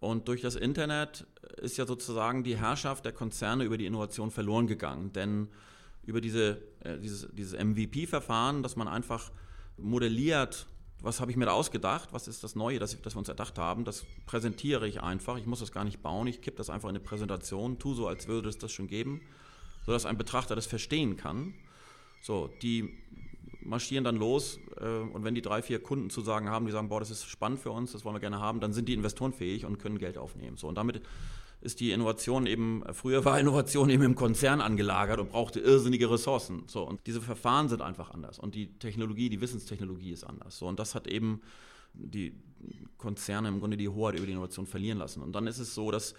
Und 0.00 0.28
durch 0.28 0.42
das 0.42 0.54
Internet 0.54 1.26
ist 1.56 1.76
ja 1.76 1.86
sozusagen 1.86 2.44
die 2.44 2.56
Herrschaft 2.56 3.04
der 3.04 3.12
Konzerne 3.12 3.64
über 3.64 3.78
die 3.78 3.86
Innovation 3.86 4.30
verloren 4.30 4.66
gegangen, 4.66 5.12
denn 5.12 5.48
über 6.04 6.20
diese, 6.20 6.62
äh, 6.80 6.98
dieses, 6.98 7.28
dieses 7.32 7.52
MVP-Verfahren, 7.58 8.62
dass 8.62 8.76
man 8.76 8.88
einfach 8.88 9.30
modelliert, 9.76 10.66
was 11.00 11.20
habe 11.20 11.30
ich 11.30 11.36
mir 11.36 11.46
da 11.46 11.52
ausgedacht, 11.52 12.12
was 12.12 12.28
ist 12.28 12.42
das 12.42 12.56
Neue, 12.56 12.78
das, 12.78 13.00
das 13.02 13.14
wir 13.14 13.18
uns 13.18 13.28
erdacht 13.28 13.58
haben, 13.58 13.84
das 13.84 14.04
präsentiere 14.26 14.88
ich 14.88 15.02
einfach. 15.02 15.36
Ich 15.36 15.46
muss 15.46 15.60
das 15.60 15.70
gar 15.70 15.84
nicht 15.84 16.02
bauen, 16.02 16.26
ich 16.26 16.40
kippe 16.40 16.56
das 16.56 16.70
einfach 16.70 16.88
in 16.88 16.96
eine 16.96 17.04
Präsentation, 17.04 17.78
tu 17.78 17.94
so, 17.94 18.08
als 18.08 18.26
würde 18.26 18.48
es 18.48 18.58
das 18.58 18.72
schon 18.72 18.88
geben, 18.88 19.20
sodass 19.84 20.06
ein 20.06 20.18
Betrachter 20.18 20.56
das 20.56 20.66
verstehen 20.66 21.16
kann. 21.16 21.54
So, 22.22 22.50
die 22.62 22.98
marschieren 23.68 24.04
dann 24.04 24.16
los 24.16 24.58
äh, 24.80 24.84
und 24.84 25.24
wenn 25.24 25.34
die 25.34 25.42
drei, 25.42 25.62
vier 25.62 25.82
Kunden 25.82 26.10
zu 26.10 26.20
sagen 26.20 26.48
haben, 26.48 26.66
die 26.66 26.72
sagen, 26.72 26.88
boah, 26.88 27.00
das 27.00 27.10
ist 27.10 27.24
spannend 27.24 27.60
für 27.60 27.70
uns, 27.70 27.92
das 27.92 28.04
wollen 28.04 28.16
wir 28.16 28.20
gerne 28.20 28.40
haben, 28.40 28.60
dann 28.60 28.72
sind 28.72 28.88
die 28.88 28.94
Investoren 28.94 29.32
fähig 29.32 29.64
und 29.64 29.78
können 29.78 29.98
Geld 29.98 30.18
aufnehmen. 30.18 30.56
So, 30.56 30.68
und 30.68 30.76
damit 30.76 31.02
ist 31.60 31.80
die 31.80 31.90
Innovation 31.90 32.46
eben, 32.46 32.82
früher 32.92 33.24
war 33.24 33.38
Innovation 33.40 33.90
eben 33.90 34.02
im 34.02 34.14
Konzern 34.14 34.60
angelagert 34.60 35.20
und 35.20 35.30
brauchte 35.30 35.60
irrsinnige 35.60 36.10
Ressourcen. 36.10 36.64
So, 36.66 36.82
und 36.82 37.06
diese 37.06 37.20
Verfahren 37.20 37.68
sind 37.68 37.82
einfach 37.82 38.10
anders 38.10 38.38
und 38.38 38.54
die 38.54 38.78
Technologie, 38.78 39.28
die 39.28 39.40
Wissenstechnologie 39.40 40.12
ist 40.12 40.24
anders. 40.24 40.58
So, 40.58 40.66
und 40.66 40.78
das 40.78 40.94
hat 40.94 41.06
eben 41.06 41.42
die 41.92 42.32
Konzerne 42.96 43.48
im 43.48 43.60
Grunde 43.60 43.76
die 43.76 43.88
Hoheit 43.88 44.16
über 44.16 44.26
die 44.26 44.32
Innovation 44.32 44.66
verlieren 44.66 44.98
lassen. 44.98 45.22
Und 45.22 45.32
dann 45.32 45.46
ist 45.46 45.58
es 45.58 45.74
so, 45.74 45.90
dass, 45.90 46.14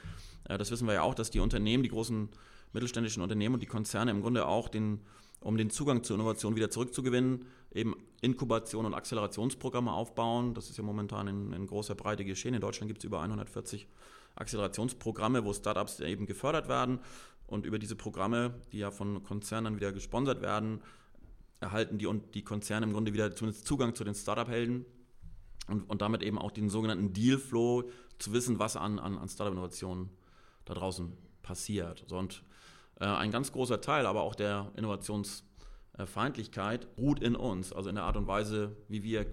äh, 0.46 0.58
das 0.58 0.72
wissen 0.72 0.88
wir 0.88 0.94
ja 0.94 1.02
auch, 1.02 1.16
dass 1.16 1.30
die 1.30 1.40
Unternehmen, 1.40 1.84
die 1.84 1.90
großen 1.90 2.30
mittelständischen 2.74 3.24
Unternehmen 3.24 3.56
und 3.56 3.62
die 3.62 3.68
Konzerne 3.68 4.12
im 4.12 4.22
Grunde 4.22 4.46
auch 4.46 4.70
den, 4.70 5.00
um 5.42 5.58
den 5.58 5.70
Zugang 5.70 6.04
zur 6.04 6.16
Innovation 6.16 6.56
wieder 6.56 6.70
zurückzugewinnen, 6.70 7.46
eben 7.72 7.96
Inkubation- 8.22 8.86
und 8.86 8.94
Akzelerationsprogramme 8.94 9.92
aufbauen. 9.92 10.54
Das 10.54 10.70
ist 10.70 10.78
ja 10.78 10.84
momentan 10.84 11.28
in, 11.28 11.54
in 11.54 11.68
großer 11.68 11.96
Breite 11.96 12.26
geschehen. 12.26 12.54
In 12.54 12.62
Deutschland 12.62 12.90
gibt 12.90 13.00
es 13.00 13.06
über 13.06 13.22
140 13.22 13.88
Akzelerationsprogramme, 14.36 15.46
wo 15.46 15.54
Startups 15.54 16.00
eben 16.00 16.26
gefördert 16.26 16.68
werden. 16.68 17.00
Und 17.48 17.66
über 17.66 17.80
diese 17.80 17.96
Programme, 17.96 18.54
die 18.72 18.80
ja 18.80 18.92
von 18.92 19.24
Konzernen 19.24 19.76
wieder 19.76 19.92
gesponsert 19.92 20.42
werden, 20.42 20.82
erhalten 21.60 21.98
die, 21.98 22.06
und 22.06 22.36
die 22.36 22.44
Konzerne 22.44 22.86
im 22.86 22.94
Grunde 22.94 23.14
wieder 23.14 23.36
zumindest 23.36 23.66
Zugang 23.66 23.96
zu 23.96 24.04
den 24.04 24.16
Startup-Helden 24.16 24.86
und, 25.68 25.90
und 25.90 26.02
damit 26.02 26.22
eben 26.22 26.38
auch 26.38 26.52
den 26.52 26.70
sogenannten 26.70 27.14
Deal-Flow, 27.14 27.90
zu 28.20 28.34
wissen, 28.34 28.60
was 28.60 28.76
an, 28.76 29.00
an, 29.00 29.18
an 29.18 29.30
Startup-Innovationen 29.30 30.10
da 30.66 30.74
draußen 30.74 31.14
passiert. 31.42 32.04
So, 32.08 32.18
und 32.18 32.44
ein 33.06 33.32
ganz 33.32 33.52
großer 33.52 33.82
Teil 33.82 34.06
aber 34.06 34.22
auch 34.22 34.36
der 34.36 34.72
Innovationsfeindlichkeit 34.76 36.88
ruht 36.98 37.22
in 37.22 37.36
uns, 37.36 37.74
also 37.74 37.90
in 37.90 37.96
der 37.96 38.04
Art 38.04 38.18
und 38.18 38.28
Weise, 38.28 38.76
wie 38.88 39.04
wir 39.04 39.26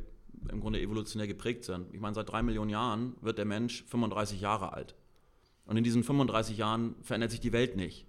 im 0.50 0.61
Grunde 0.61 0.80
evolutionär 0.80 1.26
geprägt 1.26 1.64
sind. 1.64 1.92
Ich 1.92 2.00
meine, 2.00 2.14
seit 2.14 2.30
drei 2.30 2.42
Millionen 2.42 2.70
Jahren 2.70 3.16
wird 3.20 3.38
der 3.38 3.44
Mensch 3.44 3.85
35 3.85 4.40
Jahre 4.40 4.73
alt. 4.73 4.94
Und 5.64 5.76
in 5.76 5.85
diesen 5.85 6.04
35 6.04 6.56
Jahren 6.56 6.94
verändert 7.02 7.32
sich 7.32 7.40
die 7.40 7.52
Welt 7.52 7.76
nicht. 7.76 8.06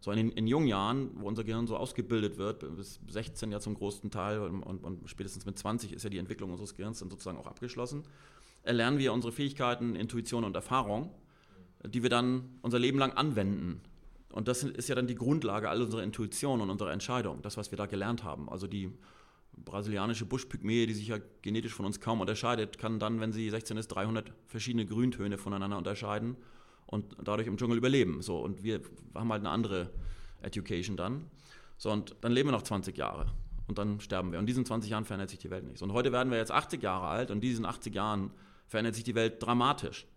So 0.00 0.10
in, 0.10 0.32
in 0.32 0.46
jungen 0.46 0.66
Jahren, 0.66 1.10
wo 1.14 1.26
unser 1.26 1.44
Gehirn 1.44 1.66
so 1.66 1.76
ausgebildet 1.76 2.36
wird, 2.36 2.76
bis 2.76 3.00
16 3.08 3.52
ja 3.52 3.60
zum 3.60 3.74
großen 3.74 4.10
Teil 4.10 4.40
und, 4.40 4.62
und, 4.62 4.84
und 4.84 5.08
spätestens 5.08 5.46
mit 5.46 5.58
20 5.58 5.92
ist 5.92 6.02
ja 6.02 6.10
die 6.10 6.18
Entwicklung 6.18 6.50
unseres 6.50 6.74
Gehirns 6.74 6.98
dann 6.98 7.10
sozusagen 7.10 7.38
auch 7.38 7.46
abgeschlossen, 7.46 8.04
erlernen 8.62 8.98
wir 8.98 9.12
unsere 9.12 9.32
Fähigkeiten, 9.32 9.96
Intuition 9.96 10.44
und 10.44 10.54
Erfahrung, 10.54 11.10
die 11.86 12.02
wir 12.02 12.10
dann 12.10 12.58
unser 12.62 12.78
Leben 12.78 12.98
lang 12.98 13.12
anwenden. 13.12 13.80
Und 14.34 14.48
das 14.48 14.64
ist 14.64 14.88
ja 14.88 14.96
dann 14.96 15.06
die 15.06 15.14
Grundlage 15.14 15.68
all 15.70 15.80
unserer 15.80 16.02
Intuition 16.02 16.60
und 16.60 16.68
unserer 16.68 16.90
Entscheidung, 16.90 17.40
das, 17.42 17.56
was 17.56 17.70
wir 17.70 17.78
da 17.78 17.86
gelernt 17.86 18.24
haben. 18.24 18.48
Also 18.48 18.66
die 18.66 18.90
brasilianische 19.56 20.26
Buschpygmäe, 20.26 20.88
die 20.88 20.92
sich 20.92 21.06
ja 21.06 21.18
genetisch 21.42 21.72
von 21.72 21.86
uns 21.86 22.00
kaum 22.00 22.20
unterscheidet, 22.20 22.76
kann 22.76 22.98
dann, 22.98 23.20
wenn 23.20 23.32
sie 23.32 23.48
16 23.48 23.76
ist, 23.76 23.86
300 23.88 24.32
verschiedene 24.48 24.86
Grüntöne 24.86 25.38
voneinander 25.38 25.78
unterscheiden 25.78 26.36
und 26.86 27.14
dadurch 27.22 27.46
im 27.46 27.56
Dschungel 27.56 27.78
überleben. 27.78 28.22
So, 28.22 28.40
und 28.40 28.64
wir 28.64 28.80
haben 29.14 29.30
halt 29.30 29.42
eine 29.42 29.50
andere 29.50 29.90
Education 30.42 30.96
dann. 30.96 31.26
So, 31.78 31.92
und 31.92 32.16
dann 32.20 32.32
leben 32.32 32.48
wir 32.48 32.52
noch 32.54 32.62
20 32.62 32.98
Jahre 32.98 33.26
und 33.68 33.78
dann 33.78 34.00
sterben 34.00 34.32
wir. 34.32 34.40
Und 34.40 34.42
in 34.42 34.48
diesen 34.48 34.66
20 34.66 34.90
Jahren 34.90 35.04
verändert 35.04 35.30
sich 35.30 35.38
die 35.38 35.50
Welt 35.50 35.64
nicht. 35.64 35.80
Und 35.80 35.92
heute 35.92 36.10
werden 36.10 36.32
wir 36.32 36.38
jetzt 36.38 36.50
80 36.50 36.82
Jahre 36.82 37.06
alt 37.06 37.30
und 37.30 37.36
in 37.36 37.40
diesen 37.42 37.64
80 37.64 37.94
Jahren 37.94 38.32
verändert 38.66 38.96
sich 38.96 39.04
die 39.04 39.14
Welt 39.14 39.40
dramatisch. 39.40 40.08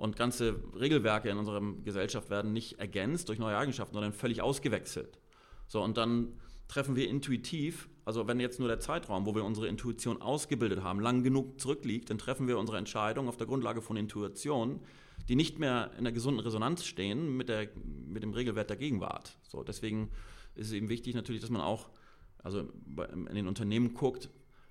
Und 0.00 0.16
ganze 0.16 0.56
Regelwerke 0.78 1.28
in 1.28 1.38
unserer 1.38 1.60
Gesellschaft 1.84 2.30
werden 2.30 2.52
nicht 2.52 2.78
ergänzt 2.78 3.28
durch 3.28 3.38
neue 3.38 3.56
Eigenschaften, 3.56 3.94
sondern 3.94 4.12
völlig 4.12 4.42
ausgewechselt. 4.42 5.20
So, 5.68 5.82
und 5.82 5.96
dann 5.96 6.40
treffen 6.68 6.96
wir 6.96 7.08
intuitiv 7.08 7.88
also 8.10 8.26
wenn 8.26 8.40
jetzt 8.40 8.58
nur 8.58 8.66
der 8.66 8.80
Zeitraum, 8.80 9.24
wo 9.24 9.36
wir 9.36 9.44
unsere 9.44 9.68
Intuition 9.68 10.20
ausgebildet 10.20 10.82
haben, 10.82 10.98
lang 10.98 11.22
genug 11.22 11.60
zurückliegt, 11.60 12.10
dann 12.10 12.18
treffen 12.18 12.48
wir 12.48 12.58
unsere 12.58 12.76
Entscheidung 12.76 13.28
auf 13.28 13.36
der 13.36 13.46
Grundlage 13.46 13.82
von 13.82 13.96
Intuition, 13.96 14.80
die 15.28 15.36
nicht 15.36 15.60
mehr 15.60 15.92
in 15.96 16.02
der 16.02 16.12
gesunden 16.12 16.40
Resonanz 16.40 16.84
stehen 16.84 17.36
mit, 17.36 17.48
der, 17.48 17.68
mit 18.08 18.24
dem 18.24 18.32
Regelwert 18.32 18.68
der 18.68 18.76
Gegenwart. 18.76 19.38
So, 19.46 19.62
deswegen 19.62 20.10
ist 20.56 20.66
es 20.66 20.72
eben 20.72 20.88
wichtig 20.88 21.14
natürlich, 21.14 21.40
dass 21.40 21.50
man 21.50 21.60
auch 21.60 21.88
also 22.42 22.68
in 22.98 23.34
den 23.36 23.46
Unternehmen 23.46 23.94
guckt, 23.94 24.28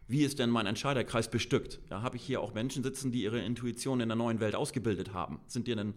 wie 0.10 0.24
ist 0.24 0.40
denn 0.40 0.50
mein 0.50 0.66
Entscheiderkreis 0.66 1.30
bestückt? 1.30 1.80
Ja, 1.92 2.02
habe 2.02 2.18
ich 2.18 2.24
hier 2.24 2.42
auch 2.42 2.56
Menschen 2.56 2.82
sitzen, 2.82 3.12
die 3.12 3.22
ihre 3.22 3.40
Intuition 3.40 4.00
in 4.00 4.10
der 4.10 4.16
neuen 4.16 4.40
Welt 4.40 4.56
ausgebildet 4.56 5.14
haben? 5.14 5.40
Sind, 5.46 5.68
die 5.68 5.76
denn, 5.76 5.94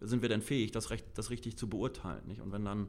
sind 0.00 0.22
wir 0.22 0.28
denn 0.28 0.42
fähig, 0.42 0.70
das, 0.70 0.90
recht, 0.90 1.04
das 1.14 1.30
richtig 1.30 1.58
zu 1.58 1.68
beurteilen? 1.68 2.24
Nicht? 2.28 2.40
Und 2.40 2.52
wenn 2.52 2.64
dann, 2.64 2.86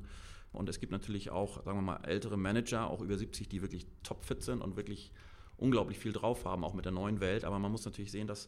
und 0.52 0.70
es 0.70 0.80
gibt 0.80 0.92
natürlich 0.92 1.32
auch, 1.32 1.64
sagen 1.66 1.80
wir 1.80 1.82
mal, 1.82 2.02
ältere 2.04 2.38
Manager, 2.38 2.88
auch 2.88 3.02
über 3.02 3.18
70, 3.18 3.50
die 3.50 3.64
wirklich 3.64 3.88
topfit 4.04 4.44
sind 4.44 4.62
und 4.62 4.76
wirklich 4.76 5.12
unglaublich 5.58 5.98
viel 5.98 6.14
drauf 6.14 6.46
haben, 6.46 6.64
auch 6.64 6.76
mit 6.76 6.86
der 6.86 6.92
neuen 6.92 7.20
Welt. 7.20 7.46
Aber 7.46 7.58
man 7.58 7.72
muss 7.72 7.84
natürlich 7.86 8.12
sehen, 8.12 8.28
dass 8.28 8.48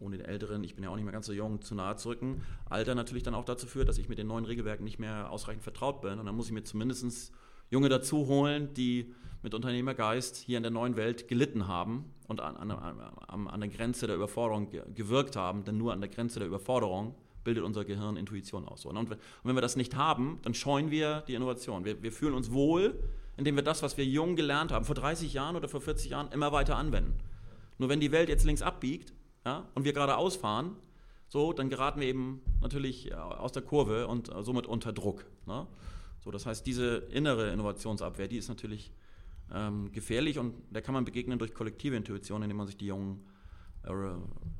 ohne 0.00 0.16
den 0.16 0.26
Älteren, 0.26 0.64
ich 0.64 0.74
bin 0.74 0.82
ja 0.82 0.90
auch 0.90 0.96
nicht 0.96 1.04
mehr 1.04 1.12
ganz 1.12 1.26
so 1.26 1.32
jung, 1.32 1.62
zu 1.62 1.76
nahe 1.76 1.94
zu 1.94 2.08
rücken, 2.08 2.42
Alter 2.68 2.96
natürlich 2.96 3.22
dann 3.22 3.36
auch 3.36 3.44
dazu 3.44 3.68
führt, 3.68 3.88
dass 3.88 3.98
ich 3.98 4.08
mit 4.08 4.18
den 4.18 4.26
neuen 4.26 4.46
Regelwerken 4.46 4.82
nicht 4.82 4.98
mehr 4.98 5.30
ausreichend 5.30 5.62
vertraut 5.62 6.00
bin. 6.00 6.18
Und 6.18 6.26
dann 6.26 6.34
muss 6.34 6.46
ich 6.46 6.52
mir 6.52 6.64
zumindest 6.64 7.32
Junge 7.70 7.88
dazu 7.88 8.26
holen, 8.26 8.74
die 8.74 9.14
mit 9.46 9.54
Unternehmergeist 9.54 10.38
hier 10.38 10.56
in 10.56 10.64
der 10.64 10.72
neuen 10.72 10.96
Welt 10.96 11.28
gelitten 11.28 11.68
haben 11.68 12.12
und 12.26 12.40
an, 12.40 12.56
an, 12.56 12.72
an, 12.72 13.46
an 13.46 13.60
der 13.60 13.68
Grenze 13.68 14.08
der 14.08 14.16
Überforderung 14.16 14.72
gewirkt 14.92 15.36
haben, 15.36 15.62
denn 15.62 15.78
nur 15.78 15.92
an 15.92 16.00
der 16.00 16.10
Grenze 16.10 16.40
der 16.40 16.48
Überforderung 16.48 17.14
bildet 17.44 17.62
unser 17.62 17.84
Gehirn 17.84 18.16
Intuition 18.16 18.66
aus. 18.66 18.84
Und 18.86 19.16
wenn 19.44 19.54
wir 19.54 19.60
das 19.60 19.76
nicht 19.76 19.94
haben, 19.94 20.40
dann 20.42 20.52
scheuen 20.52 20.90
wir 20.90 21.22
die 21.28 21.34
Innovation. 21.34 21.84
Wir, 21.84 22.02
wir 22.02 22.10
fühlen 22.10 22.34
uns 22.34 22.50
wohl, 22.50 22.98
indem 23.36 23.54
wir 23.54 23.62
das, 23.62 23.84
was 23.84 23.96
wir 23.96 24.04
jung 24.04 24.34
gelernt 24.34 24.72
haben, 24.72 24.84
vor 24.84 24.96
30 24.96 25.32
Jahren 25.32 25.54
oder 25.54 25.68
vor 25.68 25.80
40 25.80 26.10
Jahren, 26.10 26.32
immer 26.32 26.50
weiter 26.50 26.74
anwenden. 26.74 27.16
Nur 27.78 27.88
wenn 27.88 28.00
die 28.00 28.10
Welt 28.10 28.28
jetzt 28.28 28.44
links 28.44 28.62
abbiegt 28.62 29.12
ja, 29.44 29.64
und 29.76 29.84
wir 29.84 29.92
geradeaus 29.92 30.34
fahren, 30.34 30.74
so, 31.28 31.52
dann 31.52 31.70
geraten 31.70 32.00
wir 32.00 32.08
eben 32.08 32.42
natürlich 32.62 33.14
aus 33.14 33.52
der 33.52 33.62
Kurve 33.62 34.08
und 34.08 34.28
somit 34.40 34.66
unter 34.66 34.92
Druck. 34.92 35.24
Ne? 35.46 35.68
So, 36.24 36.32
das 36.32 36.46
heißt, 36.46 36.66
diese 36.66 36.96
innere 37.12 37.52
Innovationsabwehr, 37.52 38.26
die 38.26 38.38
ist 38.38 38.48
natürlich 38.48 38.90
ähm, 39.52 39.92
gefährlich 39.92 40.38
und 40.38 40.54
der 40.70 40.82
kann 40.82 40.94
man 40.94 41.04
begegnen 41.04 41.38
durch 41.38 41.54
kollektive 41.54 41.96
Intuition, 41.96 42.42
indem 42.42 42.56
man 42.56 42.66
sich 42.66 42.76
die 42.76 42.86
jungen 42.86 43.24
äh, 43.84 43.92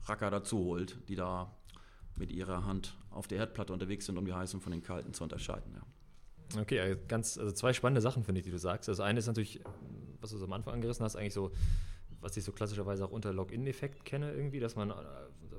Racker 0.04 0.30
dazu 0.30 0.58
holt, 0.58 0.98
die 1.08 1.16
da 1.16 1.52
mit 2.16 2.30
ihrer 2.30 2.64
Hand 2.64 2.96
auf 3.10 3.26
der 3.26 3.38
Herdplatte 3.38 3.72
unterwegs 3.72 4.06
sind, 4.06 4.16
um 4.16 4.24
die 4.24 4.32
heißen 4.32 4.60
von 4.60 4.72
den 4.72 4.82
kalten 4.82 5.12
zu 5.12 5.22
unterscheiden. 5.24 5.74
Ja. 5.74 6.60
Okay, 6.60 6.80
also 6.80 6.96
ganz, 7.08 7.38
also 7.38 7.52
zwei 7.52 7.72
spannende 7.72 8.00
Sachen 8.00 8.24
finde 8.24 8.40
ich, 8.40 8.44
die 8.44 8.52
du 8.52 8.58
sagst. 8.58 8.88
Das 8.88 9.00
eine 9.00 9.18
ist 9.18 9.26
natürlich, 9.26 9.60
was 10.20 10.30
du 10.30 10.38
so 10.38 10.44
am 10.44 10.52
Anfang 10.52 10.74
angerissen 10.74 11.04
hast, 11.04 11.16
eigentlich 11.16 11.34
so, 11.34 11.50
was 12.20 12.36
ich 12.36 12.44
so 12.44 12.52
klassischerweise 12.52 13.04
auch 13.04 13.10
unter 13.10 13.32
Login-Effekt 13.32 14.04
kenne, 14.04 14.32
irgendwie, 14.32 14.60
dass 14.60 14.76
man 14.76 14.90
äh, 14.90 14.94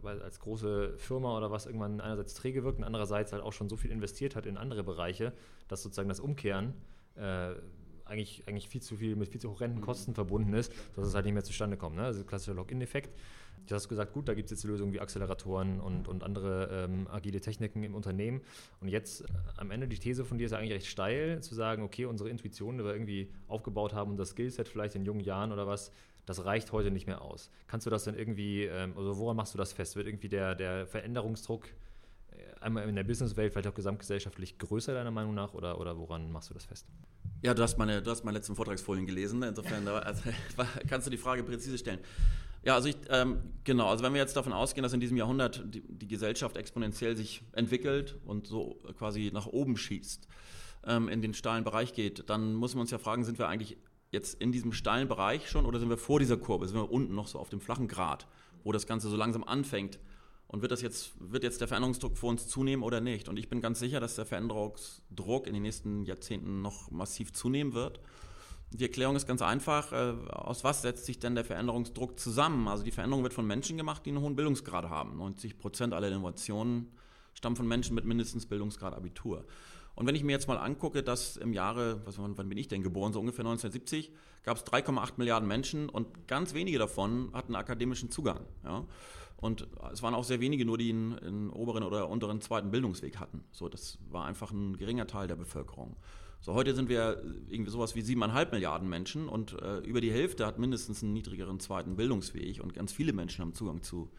als 0.08 0.40
große 0.40 0.98
Firma 0.98 1.38
oder 1.38 1.52
was 1.52 1.66
irgendwann 1.66 2.00
einerseits 2.00 2.34
träge 2.34 2.64
wirkt 2.64 2.80
und 2.80 2.86
andererseits 2.86 3.34
halt 3.34 3.44
auch 3.44 3.54
schon 3.54 3.68
so 3.68 3.76
viel 3.76 3.92
investiert 3.92 4.36
hat 4.36 4.46
in 4.46 4.58
andere 4.58 4.84
Bereiche, 4.84 5.34
dass 5.68 5.84
sozusagen 5.84 6.10
das 6.10 6.22
Umkehren 6.22 6.74
äh, 7.16 7.56
eigentlich, 8.10 8.44
eigentlich 8.48 8.70
viel 8.70 8.82
zu 8.82 8.96
viel 8.96 9.16
mit 9.16 9.30
viel 9.30 9.42
zu 9.42 9.50
horrenden 9.50 9.82
Kosten 9.82 10.14
verbunden 10.14 10.54
ist, 10.54 10.72
dass 10.96 11.08
es 11.08 11.16
halt 11.16 11.26
nicht 11.26 11.34
mehr 11.34 11.44
zustande 11.44 11.78
kommt. 11.78 11.96
Ne? 11.96 12.04
Also 12.04 12.24
klassischer 12.24 12.54
Login-Effekt. 12.54 13.18
Du 13.68 13.76
hast 13.76 13.90
gesagt, 13.90 14.14
gut, 14.14 14.30
da 14.30 14.34
gibt 14.34 14.46
es 14.46 14.52
jetzt 14.52 14.64
Lösungen 14.64 14.94
wie 14.94 15.02
Acceleratoren 15.02 15.82
und, 15.82 16.08
und 16.08 16.24
andere 16.24 16.70
ähm, 16.72 17.08
agile 17.12 17.42
Techniken 17.42 17.84
im 17.84 17.96
Unternehmen. 17.96 18.42
Und 18.80 18.88
jetzt 18.88 19.22
äh, 19.22 19.26
am 19.58 19.72
Ende 19.72 19.88
die 19.88 19.98
These 19.98 20.24
von 20.24 20.38
dir 20.38 20.46
ist 20.46 20.54
eigentlich 20.54 20.72
recht 20.72 20.88
steil, 20.88 21.42
zu 21.42 21.54
sagen, 21.54 21.84
okay, 21.84 22.06
unsere 22.06 22.30
Intuition, 22.30 22.78
die 22.78 22.86
wir 22.86 22.94
irgendwie 22.94 23.30
aufgebaut 23.48 23.94
haben 23.94 24.16
das 24.16 24.30
Skillset 24.30 24.70
vielleicht 24.70 24.96
in 24.96 25.04
jungen 25.04 25.20
Jahren 25.20 25.52
oder 25.52 25.68
was, 25.68 25.92
das 26.26 26.46
reicht 26.46 26.72
heute 26.72 26.92
nicht 26.92 27.08
mehr 27.08 27.22
aus. 27.22 27.52
Kannst 27.68 27.86
du 27.86 27.90
das 27.90 28.06
dann 28.06 28.16
irgendwie, 28.16 28.66
ähm, 28.66 28.94
also 28.98 29.18
woran 29.18 29.36
machst 29.36 29.54
du 29.54 29.58
das 29.58 29.74
fest? 29.74 29.96
Wird 29.96 30.08
irgendwie 30.08 30.30
der, 30.30 30.56
der 30.56 30.88
Veränderungsdruck 30.88 31.68
äh, 31.68 32.60
einmal 32.62 32.88
in 32.88 32.96
der 32.96 33.04
Businesswelt, 33.04 33.52
vielleicht 33.52 33.68
auch 33.68 33.74
gesamtgesellschaftlich 33.74 34.58
größer 34.58 34.94
deiner 34.94 35.12
Meinung 35.12 35.34
nach 35.34 35.54
oder, 35.54 35.80
oder 35.80 35.98
woran 35.98 36.32
machst 36.32 36.50
du 36.50 36.54
das 36.54 36.66
fest? 36.66 36.88
Ja, 37.44 37.54
du 37.54 37.62
hast 37.62 37.78
meine, 37.78 38.02
du 38.02 38.10
hast 38.10 38.24
meine 38.24 38.38
letzten 38.38 38.56
Vortragsfolien 38.56 39.06
gelesen. 39.06 39.44
Insofern 39.44 39.86
da, 39.86 40.00
also, 40.00 40.24
kannst 40.88 41.06
du 41.08 41.12
die 41.12 41.18
Frage 41.18 41.44
präzise 41.44 41.78
stellen. 41.78 42.00
Ja, 42.64 42.76
also 42.76 42.90
ich, 42.90 42.98
ähm, 43.10 43.40
genau, 43.64 43.88
also 43.88 44.04
wenn 44.04 44.14
wir 44.14 44.20
jetzt 44.20 44.36
davon 44.36 44.54
ausgehen, 44.54 44.84
dass 44.84 44.94
in 44.94 45.00
diesem 45.00 45.16
Jahrhundert 45.18 45.64
die, 45.74 45.82
die 45.82 46.08
Gesellschaft 46.08 46.58
exponentiell 46.58 47.16
sich 47.16 47.44
entwickelt 47.54 48.18
und 48.26 48.48
so 48.48 48.80
quasi 48.98 49.30
nach 49.32 49.46
oben 49.46 49.78
schießt, 49.78 50.28
ähm, 50.86 51.08
in 51.08 51.22
den 51.22 51.34
steilen 51.34 51.64
Bereich 51.64 51.94
geht, 51.94 52.30
dann 52.30 52.56
muss 52.56 52.74
man 52.74 52.82
uns 52.82 52.92
ja 52.92 52.98
fragen, 52.98 53.24
sind 53.24 53.38
wir 53.38 53.48
eigentlich 53.48 53.78
jetzt 54.12 54.42
in 54.42 54.52
diesem 54.52 54.74
steilen 54.74 55.08
Bereich 55.08 55.50
schon 55.50 55.66
oder 55.66 55.80
sind 55.80 55.90
wir 55.90 55.98
vor 55.98 56.20
dieser 56.20 56.38
Kurve? 56.38 56.68
Sind 56.68 56.78
wir 56.78 56.92
unten 56.92 57.14
noch 57.14 57.28
so 57.28 57.40
auf 57.40 57.50
dem 57.50 57.62
flachen 57.62 57.88
Grat, 57.88 58.28
wo 58.64 58.72
das 58.72 58.88
Ganze 58.88 59.10
so 59.10 59.16
langsam 59.16 59.44
anfängt 59.44 60.00
und 60.48 60.62
wird, 60.62 60.72
das 60.72 60.82
jetzt, 60.82 61.12
wird 61.20 61.44
jetzt 61.44 61.60
der 61.62 61.68
Veränderungsdruck 61.68 62.18
vor 62.18 62.30
uns 62.30 62.48
zunehmen 62.48 62.84
oder 62.84 63.02
nicht? 63.02 63.28
Und 63.28 63.38
ich 63.38 63.50
bin 63.50 63.62
ganz 63.62 63.80
sicher, 63.80 64.00
dass 64.00 64.16
der 64.16 64.26
Veränderungsdruck 64.26 65.46
in 65.48 65.54
den 65.54 65.64
nächsten 65.64 66.06
Jahrzehnten 66.06 66.62
noch 66.62 66.90
massiv 66.90 67.34
zunehmen 67.34 67.74
wird. 67.74 68.00
Die 68.72 68.84
Erklärung 68.84 69.16
ist 69.16 69.28
ganz 69.28 69.42
einfach. 69.42 69.92
Äh, 69.92 70.14
aus 70.30 70.64
was 70.64 70.82
setzt 70.82 71.06
sich 71.06 71.20
denn 71.20 71.36
der 71.36 71.46
Veränderungsdruck 71.46 72.20
zusammen? 72.20 72.68
Also 72.68 72.84
die 72.84 72.92
Veränderung 72.92 73.24
wird 73.24 73.34
von 73.34 73.48
Menschen 73.48 73.78
gemacht, 73.78 74.06
die 74.06 74.10
einen 74.10 74.22
hohen 74.22 74.36
Bildungsgrad 74.36 74.90
haben. 74.90 75.18
90 75.18 75.58
Prozent 75.58 75.94
aller 75.94 76.08
Innovationen 76.08 76.92
stammen 77.34 77.56
von 77.56 77.68
Menschen 77.68 77.96
mit 77.96 78.06
mindestens 78.06 78.46
Bildungsgrad 78.46 78.94
Abitur. 78.94 79.46
Und 79.96 80.06
wenn 80.06 80.16
ich 80.16 80.24
mir 80.24 80.34
jetzt 80.34 80.48
mal 80.48 80.58
angucke, 80.58 81.02
dass 81.02 81.38
im 81.38 81.54
Jahre, 81.54 82.06
was, 82.06 82.20
wann 82.20 82.36
bin 82.36 82.58
ich 82.58 82.68
denn 82.68 82.84
geboren, 82.84 83.14
so 83.14 83.20
ungefähr 83.20 83.46
1970, 83.46 84.12
gab 84.44 84.58
es 84.58 84.64
3,8 84.64 85.14
Milliarden 85.18 85.48
Menschen 85.48 85.90
und 85.90 86.28
ganz 86.28 86.54
wenige 86.54 86.78
davon 86.78 87.32
hatten 87.34 87.56
akademischen 87.56 88.12
Zugang. 88.12 88.42
Ja? 88.64 88.86
Und 89.38 89.68
es 89.94 90.02
waren 90.02 90.16
auch 90.16 90.24
sehr 90.24 90.40
wenige 90.40 90.66
nur, 90.66 90.80
die 90.80 90.90
einen, 90.90 91.18
einen, 91.20 91.50
oberen 91.52 91.84
oder 91.84 92.10
unteren 92.10 92.42
zweiten 92.42 92.72
Bildungsweg 92.72 93.18
hatten. 93.18 93.44
So, 93.52 93.70
das 93.70 94.00
war 94.10 94.26
einfach 94.26 94.52
ein 94.52 94.78
geringer 94.78 95.06
Teil 95.06 95.28
der 95.28 95.36
Bevölkerung. 95.36 95.96
So, 96.42 96.54
heute 96.54 96.74
sind 96.74 96.90
wir 96.90 97.24
irgendwie 97.48 97.72
sowas 97.72 97.96
wie 97.96 98.02
siebeneinhalb 98.02 98.52
Milliarden 98.52 98.90
Menschen 98.90 99.28
und 99.30 99.54
äh, 99.62 99.78
über 99.80 100.02
die 100.02 100.12
Hälfte 100.12 100.46
hat 100.46 100.60
mindestens 100.60 101.04
einen 101.04 101.14
niedrigeren 101.14 101.60
zweiten 101.60 101.96
Bildungsweg 101.96 102.62
und 102.62 102.74
ganz 102.74 102.92
viele 102.92 103.14
Menschen 103.14 103.42
haben 103.42 103.54
Zugang 103.54 103.84
zu, 103.84 104.10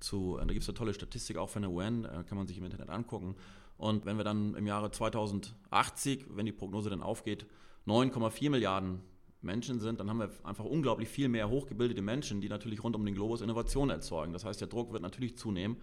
zu 0.00 0.38
äh, 0.38 0.46
da 0.46 0.52
gibt 0.52 0.62
es 0.62 0.68
eine 0.68 0.76
tolle 0.76 0.94
Statistik 0.94 1.36
auch 1.36 1.50
von 1.50 1.62
der 1.62 1.70
UN, 1.70 2.04
äh, 2.04 2.24
kann 2.28 2.38
man 2.38 2.46
sich 2.46 2.58
im 2.58 2.64
Internet 2.64 2.90
angucken. 2.90 3.36
Und 3.76 4.06
wenn 4.06 4.16
wir 4.16 4.24
dann 4.24 4.54
im 4.54 4.66
Jahre 4.66 4.90
2080, 4.90 6.26
wenn 6.30 6.46
die 6.46 6.52
Prognose 6.52 6.90
dann 6.90 7.02
aufgeht, 7.02 7.46
9,4 7.86 8.50
Milliarden 8.50 9.00
Menschen 9.40 9.80
sind, 9.80 10.00
dann 10.00 10.10
haben 10.10 10.18
wir 10.18 10.30
einfach 10.42 10.64
unglaublich 10.64 11.08
viel 11.08 11.28
mehr 11.28 11.48
hochgebildete 11.48 12.02
Menschen, 12.02 12.40
die 12.40 12.48
natürlich 12.48 12.82
rund 12.82 12.96
um 12.96 13.04
den 13.04 13.14
Globus 13.14 13.40
Innovationen 13.40 13.90
erzeugen. 13.90 14.32
Das 14.32 14.44
heißt, 14.44 14.60
der 14.60 14.68
Druck 14.68 14.92
wird 14.92 15.02
natürlich 15.02 15.36
zunehmen. 15.36 15.76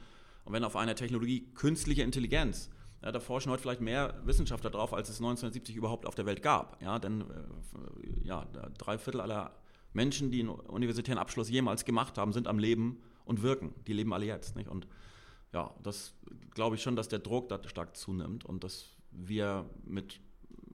Und 0.43 0.53
wenn 0.53 0.63
auf 0.63 0.75
einer 0.75 0.95
Technologie 0.95 1.47
künstliche 1.53 2.03
Intelligenz, 2.03 2.69
ja, 3.01 3.11
da 3.11 3.19
forschen 3.19 3.51
heute 3.51 3.61
vielleicht 3.61 3.81
mehr 3.81 4.19
Wissenschaftler 4.25 4.69
drauf, 4.69 4.93
als 4.93 5.09
es 5.09 5.17
1970 5.17 5.75
überhaupt 5.75 6.05
auf 6.05 6.15
der 6.15 6.25
Welt 6.25 6.41
gab. 6.41 6.81
Ja, 6.81 6.99
denn 6.99 7.21
äh, 7.21 8.27
ja, 8.27 8.45
drei 8.77 8.97
Viertel 8.97 9.21
aller 9.21 9.51
Menschen, 9.93 10.31
die 10.31 10.41
einen 10.41 10.49
universitären 10.49 11.17
Abschluss 11.17 11.49
jemals 11.49 11.85
gemacht 11.85 12.17
haben, 12.17 12.33
sind 12.33 12.47
am 12.47 12.59
Leben 12.59 13.01
und 13.23 13.41
wirken. 13.41 13.73
Die 13.87 13.93
leben 13.93 14.13
alle 14.13 14.25
jetzt. 14.25 14.55
Nicht? 14.55 14.69
Und 14.69 14.87
ja, 15.53 15.73
das 15.81 16.13
glaube 16.53 16.75
ich 16.75 16.83
schon, 16.83 16.95
dass 16.95 17.07
der 17.07 17.19
Druck 17.19 17.47
da 17.49 17.59
stark 17.67 17.95
zunimmt 17.95 18.43
und 18.43 18.63
dass 18.63 18.89
wir 19.11 19.69
mit 19.85 20.19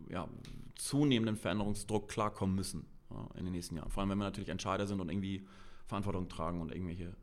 ja, 0.10 0.28
zunehmenden 0.76 1.36
Veränderungsdruck 1.36 2.08
klarkommen 2.08 2.56
müssen 2.56 2.86
ja, 3.10 3.30
in 3.36 3.46
den 3.46 3.54
nächsten 3.54 3.76
Jahren. 3.76 3.90
Vor 3.90 4.02
allem, 4.02 4.12
wenn 4.12 4.18
wir 4.18 4.26
natürlich 4.26 4.50
Entscheider 4.50 4.88
sind 4.88 5.00
und 5.00 5.10
irgendwie 5.10 5.48
Verantwortung 5.86 6.30
tragen 6.30 6.62
und 6.62 6.72
irgendwelche 6.72 7.16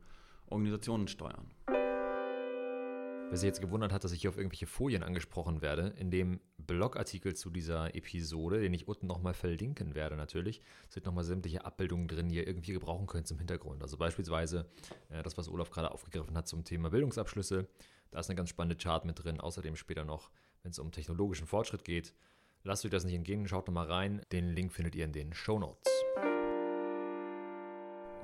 Organisationen 0.47 1.07
steuern. 1.07 1.51
Wer 3.29 3.37
sich 3.37 3.45
jetzt 3.45 3.61
gewundert 3.61 3.93
hat, 3.93 4.03
dass 4.03 4.11
ich 4.11 4.21
hier 4.21 4.31
auf 4.31 4.37
irgendwelche 4.37 4.65
Folien 4.65 5.03
angesprochen 5.03 5.61
werde, 5.61 5.93
in 5.99 6.09
dem 6.09 6.39
Blogartikel 6.57 7.35
zu 7.35 7.51
dieser 7.51 7.93
Episode, 7.93 8.59
den 8.59 8.73
ich 8.73 8.87
unten 8.87 9.05
nochmal 9.05 9.35
verlinken 9.35 9.93
werde 9.93 10.15
natürlich, 10.15 10.63
sind 10.89 11.05
nochmal 11.05 11.23
sämtliche 11.23 11.63
Abbildungen 11.63 12.07
drin, 12.07 12.29
die 12.29 12.37
ihr 12.37 12.47
irgendwie 12.47 12.73
gebrauchen 12.73 13.05
könnt 13.05 13.27
zum 13.27 13.37
Hintergrund. 13.37 13.83
Also 13.83 13.97
beispielsweise 13.97 14.67
äh, 15.09 15.21
das, 15.21 15.37
was 15.37 15.47
Olaf 15.47 15.69
gerade 15.69 15.91
aufgegriffen 15.91 16.35
hat 16.35 16.47
zum 16.47 16.63
Thema 16.63 16.89
Bildungsabschlüsse. 16.89 17.67
Da 18.09 18.19
ist 18.19 18.31
eine 18.31 18.35
ganz 18.35 18.49
spannende 18.49 18.75
Chart 18.75 19.05
mit 19.05 19.23
drin. 19.23 19.39
Außerdem 19.39 19.75
später 19.75 20.05
noch, 20.05 20.31
wenn 20.63 20.71
es 20.71 20.79
um 20.79 20.91
technologischen 20.91 21.45
Fortschritt 21.45 21.83
geht, 21.83 22.15
Lasst 22.63 22.83
euch 22.83 22.91
das 22.91 23.05
nicht 23.05 23.15
entgehen, 23.15 23.47
schaut 23.47 23.67
nochmal 23.67 23.87
rein. 23.87 24.21
Den 24.33 24.49
Link 24.49 24.73
findet 24.73 24.93
ihr 24.93 25.05
in 25.05 25.13
den 25.13 25.33
Show 25.33 25.59
Notes. 25.59 25.89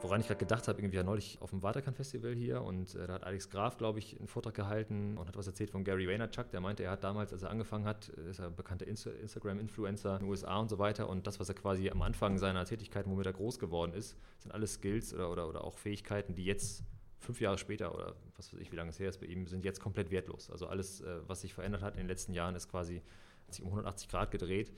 Woran 0.01 0.20
ich 0.20 0.27
gerade 0.27 0.39
gedacht 0.39 0.68
habe, 0.68 0.80
irgendwie 0.80 0.98
ja 0.98 1.04
neulich 1.04 1.42
auf 1.42 1.51
dem 1.51 1.63
Waterkan-Festival 1.63 2.36
hier 2.36 2.62
und 2.62 2.96
äh, 2.96 3.08
da 3.08 3.13
hat 3.13 3.24
Alex 3.24 3.50
Graf, 3.50 3.77
glaube 3.77 4.00
ich, 4.00 4.20
einen 4.20 4.27
Vortrag 4.27 4.54
gehalten 4.54 5.18
und 5.18 5.25
hat 5.30 5.38
was 5.38 5.48
erzählt 5.48 5.72
von 5.72 5.86
Gary 5.86 6.06
Vaynerchuk. 6.06 6.51
Der 6.51 6.60
meinte, 6.60 6.84
er 6.84 6.92
hat 6.92 7.06
damals, 7.06 7.32
als 7.32 7.44
er 7.44 7.50
angefangen 7.50 7.86
hat, 7.86 8.10
ist 8.10 8.39
er 8.39 8.51
bekannter 8.51 8.86
Insta 8.86 9.10
Instagram-Influencer 9.10 10.15
in 10.15 10.20
den 10.20 10.30
USA 10.30 10.58
und 10.58 10.70
so 10.70 10.80
weiter 10.80 11.08
und 11.08 11.25
das, 11.27 11.39
was 11.39 11.48
er 11.48 11.56
quasi 11.56 11.89
am 11.89 12.01
Anfang 12.01 12.38
seiner 12.38 12.65
Tätigkeiten, 12.65 13.10
womit 13.10 13.25
er 13.25 13.34
groß 13.34 13.58
geworden 13.58 13.94
ist, 13.94 14.18
sind 14.39 14.51
alles 14.51 14.74
Skills 14.74 15.13
oder, 15.13 15.32
oder, 15.32 15.48
oder 15.48 15.63
auch 15.63 15.77
Fähigkeiten, 15.77 16.36
die 16.36 16.44
jetzt 16.44 16.84
fünf 17.20 17.39
Jahre 17.39 17.58
später 17.58 17.96
oder 17.96 18.15
was 18.36 18.54
weiß 18.54 18.60
ich, 18.60 18.72
wie 18.74 18.75
lange 18.75 18.89
es 18.89 19.00
her 19.00 19.08
ist 19.08 19.22
bei 19.22 19.27
ihm, 19.27 19.48
sind 19.48 19.63
jetzt 19.63 19.80
komplett 19.80 20.12
wertlos. 20.12 20.51
Also 20.51 20.68
alles, 20.68 21.00
äh, 21.00 21.22
was 21.25 21.39
sich 21.39 21.54
verändert 21.54 21.82
hat 21.82 21.94
in 21.94 22.01
den 22.01 22.08
letzten 22.08 22.34
Jahren, 22.34 22.54
ist 22.54 22.70
quasi 22.70 23.01
sich 23.49 23.63
um 23.63 23.69
180 23.69 24.09
Grad 24.09 24.31
gedreht. 24.31 24.71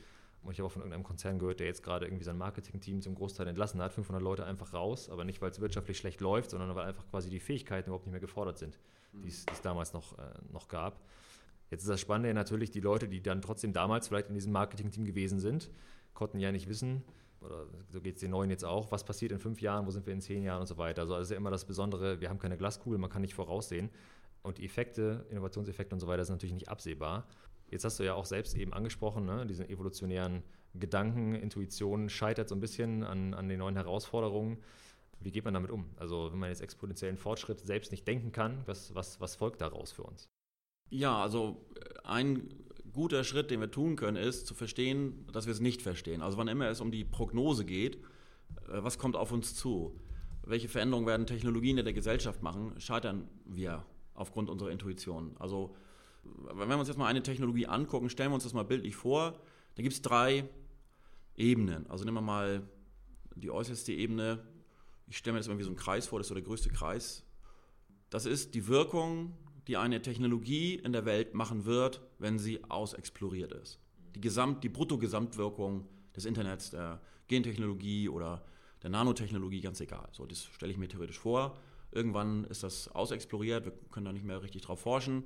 Und 0.43 0.51
ich 0.53 0.59
habe 0.59 0.67
auch 0.67 0.71
von 0.71 0.81
irgendeinem 0.81 1.03
Konzern 1.03 1.39
gehört, 1.39 1.59
der 1.59 1.67
jetzt 1.67 1.83
gerade 1.83 2.05
irgendwie 2.05 2.23
sein 2.23 2.37
Marketing-Team 2.37 3.01
zum 3.01 3.15
Großteil 3.15 3.47
entlassen 3.47 3.81
hat, 3.81 3.91
500 3.91 4.21
Leute 4.23 4.45
einfach 4.45 4.73
raus, 4.73 5.09
aber 5.09 5.25
nicht, 5.25 5.41
weil 5.41 5.51
es 5.51 5.59
wirtschaftlich 5.59 5.97
schlecht 5.97 6.21
läuft, 6.21 6.51
sondern 6.51 6.73
weil 6.75 6.87
einfach 6.87 7.07
quasi 7.09 7.29
die 7.29 7.39
Fähigkeiten 7.39 7.89
überhaupt 7.89 8.05
nicht 8.05 8.13
mehr 8.13 8.21
gefordert 8.21 8.57
sind, 8.57 8.79
mhm. 9.11 9.23
die 9.23 9.29
es 9.29 9.45
damals 9.61 9.93
noch, 9.93 10.17
äh, 10.17 10.21
noch 10.51 10.67
gab. 10.67 11.01
Jetzt 11.69 11.81
ist 11.81 11.89
das 11.89 11.99
Spannende 11.99 12.33
natürlich, 12.33 12.71
die 12.71 12.79
Leute, 12.79 13.09
die 13.09 13.21
dann 13.21 13.41
trotzdem 13.41 13.73
damals 13.73 14.07
vielleicht 14.07 14.29
in 14.29 14.35
diesem 14.35 14.53
Marketing-Team 14.53 15.05
gewesen 15.05 15.39
sind, 15.39 15.69
konnten 16.13 16.39
ja 16.39 16.51
nicht 16.51 16.69
wissen, 16.69 17.03
oder 17.41 17.65
so 17.89 18.01
geht 18.01 18.15
es 18.15 18.21
den 18.21 18.31
Neuen 18.31 18.49
jetzt 18.49 18.65
auch, 18.65 18.91
was 18.91 19.03
passiert 19.03 19.31
in 19.31 19.39
fünf 19.39 19.61
Jahren, 19.61 19.85
wo 19.85 19.91
sind 19.91 20.05
wir 20.05 20.13
in 20.13 20.21
zehn 20.21 20.43
Jahren 20.43 20.61
und 20.61 20.67
so 20.67 20.77
weiter. 20.77 21.01
Also 21.01 21.13
das 21.15 21.23
ist 21.23 21.31
ja 21.31 21.37
immer 21.37 21.51
das 21.51 21.65
Besondere, 21.65 22.19
wir 22.19 22.29
haben 22.29 22.39
keine 22.39 22.57
Glaskugel, 22.57 22.97
man 22.97 23.09
kann 23.09 23.21
nicht 23.21 23.35
voraussehen. 23.35 23.89
Und 24.41 24.57
die 24.57 24.65
Effekte, 24.65 25.25
Innovationseffekte 25.29 25.93
und 25.93 25.99
so 25.99 26.07
weiter 26.07 26.23
sind 26.25 26.35
natürlich 26.35 26.53
nicht 26.53 26.69
absehbar. 26.69 27.27
Jetzt 27.69 27.83
hast 27.83 27.99
du 27.99 28.03
ja 28.03 28.13
auch 28.13 28.25
selbst 28.25 28.55
eben 28.55 28.73
angesprochen, 28.73 29.25
ne, 29.25 29.45
diesen 29.45 29.69
evolutionären 29.69 30.43
Gedanken, 30.73 31.35
Intuition 31.35 32.09
scheitert 32.09 32.49
so 32.49 32.55
ein 32.55 32.61
bisschen 32.61 33.03
an, 33.03 33.33
an 33.33 33.49
den 33.49 33.59
neuen 33.59 33.75
Herausforderungen. 33.75 34.57
Wie 35.19 35.31
geht 35.31 35.45
man 35.45 35.53
damit 35.53 35.71
um? 35.71 35.85
Also 35.97 36.31
wenn 36.31 36.39
man 36.39 36.49
jetzt 36.49 36.61
exponentiellen 36.61 37.17
Fortschritt 37.17 37.59
selbst 37.59 37.91
nicht 37.91 38.07
denken 38.07 38.31
kann, 38.31 38.61
was, 38.65 38.93
was, 38.93 39.19
was 39.19 39.35
folgt 39.35 39.61
daraus 39.61 39.91
für 39.91 40.03
uns? 40.03 40.29
Ja, 40.89 41.21
also 41.21 41.65
ein 42.03 42.49
guter 42.93 43.23
Schritt, 43.23 43.51
den 43.51 43.59
wir 43.59 43.71
tun 43.71 43.95
können, 43.95 44.17
ist 44.17 44.47
zu 44.47 44.53
verstehen, 44.53 45.27
dass 45.31 45.45
wir 45.45 45.53
es 45.53 45.59
nicht 45.59 45.81
verstehen. 45.81 46.21
Also 46.21 46.37
wann 46.37 46.47
immer 46.47 46.69
es 46.69 46.81
um 46.81 46.91
die 46.91 47.03
Prognose 47.03 47.65
geht, 47.65 47.97
äh, 47.97 47.99
was 48.67 48.97
kommt 48.97 49.15
auf 49.15 49.31
uns 49.31 49.55
zu? 49.55 49.99
Welche 50.43 50.69
Veränderungen 50.69 51.07
werden 51.07 51.25
Technologien 51.27 51.77
in 51.77 51.85
der 51.85 51.93
Gesellschaft 51.93 52.41
machen? 52.41 52.79
Scheitern 52.79 53.27
wir 53.45 53.85
aufgrund 54.13 54.49
unserer 54.49 54.71
Intuition. 54.71 55.35
Also 55.39 55.75
wenn 56.53 56.69
wir 56.69 56.77
uns 56.77 56.87
jetzt 56.87 56.97
mal 56.97 57.07
eine 57.07 57.23
Technologie 57.23 57.67
angucken, 57.67 58.09
stellen 58.09 58.31
wir 58.31 58.35
uns 58.35 58.43
das 58.43 58.53
mal 58.53 58.63
bildlich 58.63 58.95
vor, 58.95 59.39
da 59.75 59.83
gibt 59.83 59.93
es 59.93 60.01
drei 60.01 60.49
Ebenen. 61.35 61.87
Also 61.89 62.03
nehmen 62.03 62.17
wir 62.17 62.21
mal 62.21 62.67
die 63.35 63.51
äußerste 63.51 63.93
Ebene. 63.93 64.43
Ich 65.07 65.17
stelle 65.17 65.33
mir 65.33 65.39
das 65.39 65.47
irgendwie 65.47 65.63
so 65.63 65.69
einen 65.69 65.77
Kreis 65.77 66.07
vor, 66.07 66.19
das 66.19 66.25
ist 66.25 66.29
so 66.29 66.35
der 66.35 66.43
größte 66.43 66.69
Kreis. 66.69 67.23
Das 68.09 68.25
ist 68.25 68.55
die 68.55 68.67
Wirkung, 68.67 69.37
die 69.67 69.77
eine 69.77 70.01
Technologie 70.01 70.75
in 70.75 70.93
der 70.93 71.05
Welt 71.05 71.33
machen 71.33 71.65
wird, 71.65 72.01
wenn 72.19 72.39
sie 72.39 72.63
ausexploriert 72.69 73.51
ist. 73.51 73.79
Die, 74.15 74.21
Gesamt, 74.21 74.63
die 74.63 74.69
Bruttogesamtwirkung 74.69 75.87
des 76.15 76.25
Internets, 76.25 76.71
der 76.71 77.01
Gentechnologie 77.27 78.09
oder 78.09 78.43
der 78.81 78.89
Nanotechnologie, 78.89 79.61
ganz 79.61 79.79
egal. 79.81 80.07
So, 80.11 80.25
das 80.25 80.45
stelle 80.45 80.71
ich 80.71 80.77
mir 80.77 80.87
theoretisch 80.87 81.19
vor. 81.19 81.57
Irgendwann 81.91 82.45
ist 82.45 82.63
das 82.63 82.87
ausexploriert, 82.87 83.65
wir 83.65 83.73
können 83.91 84.05
da 84.05 84.13
nicht 84.13 84.25
mehr 84.25 84.41
richtig 84.41 84.63
drauf 84.63 84.79
forschen 84.79 85.25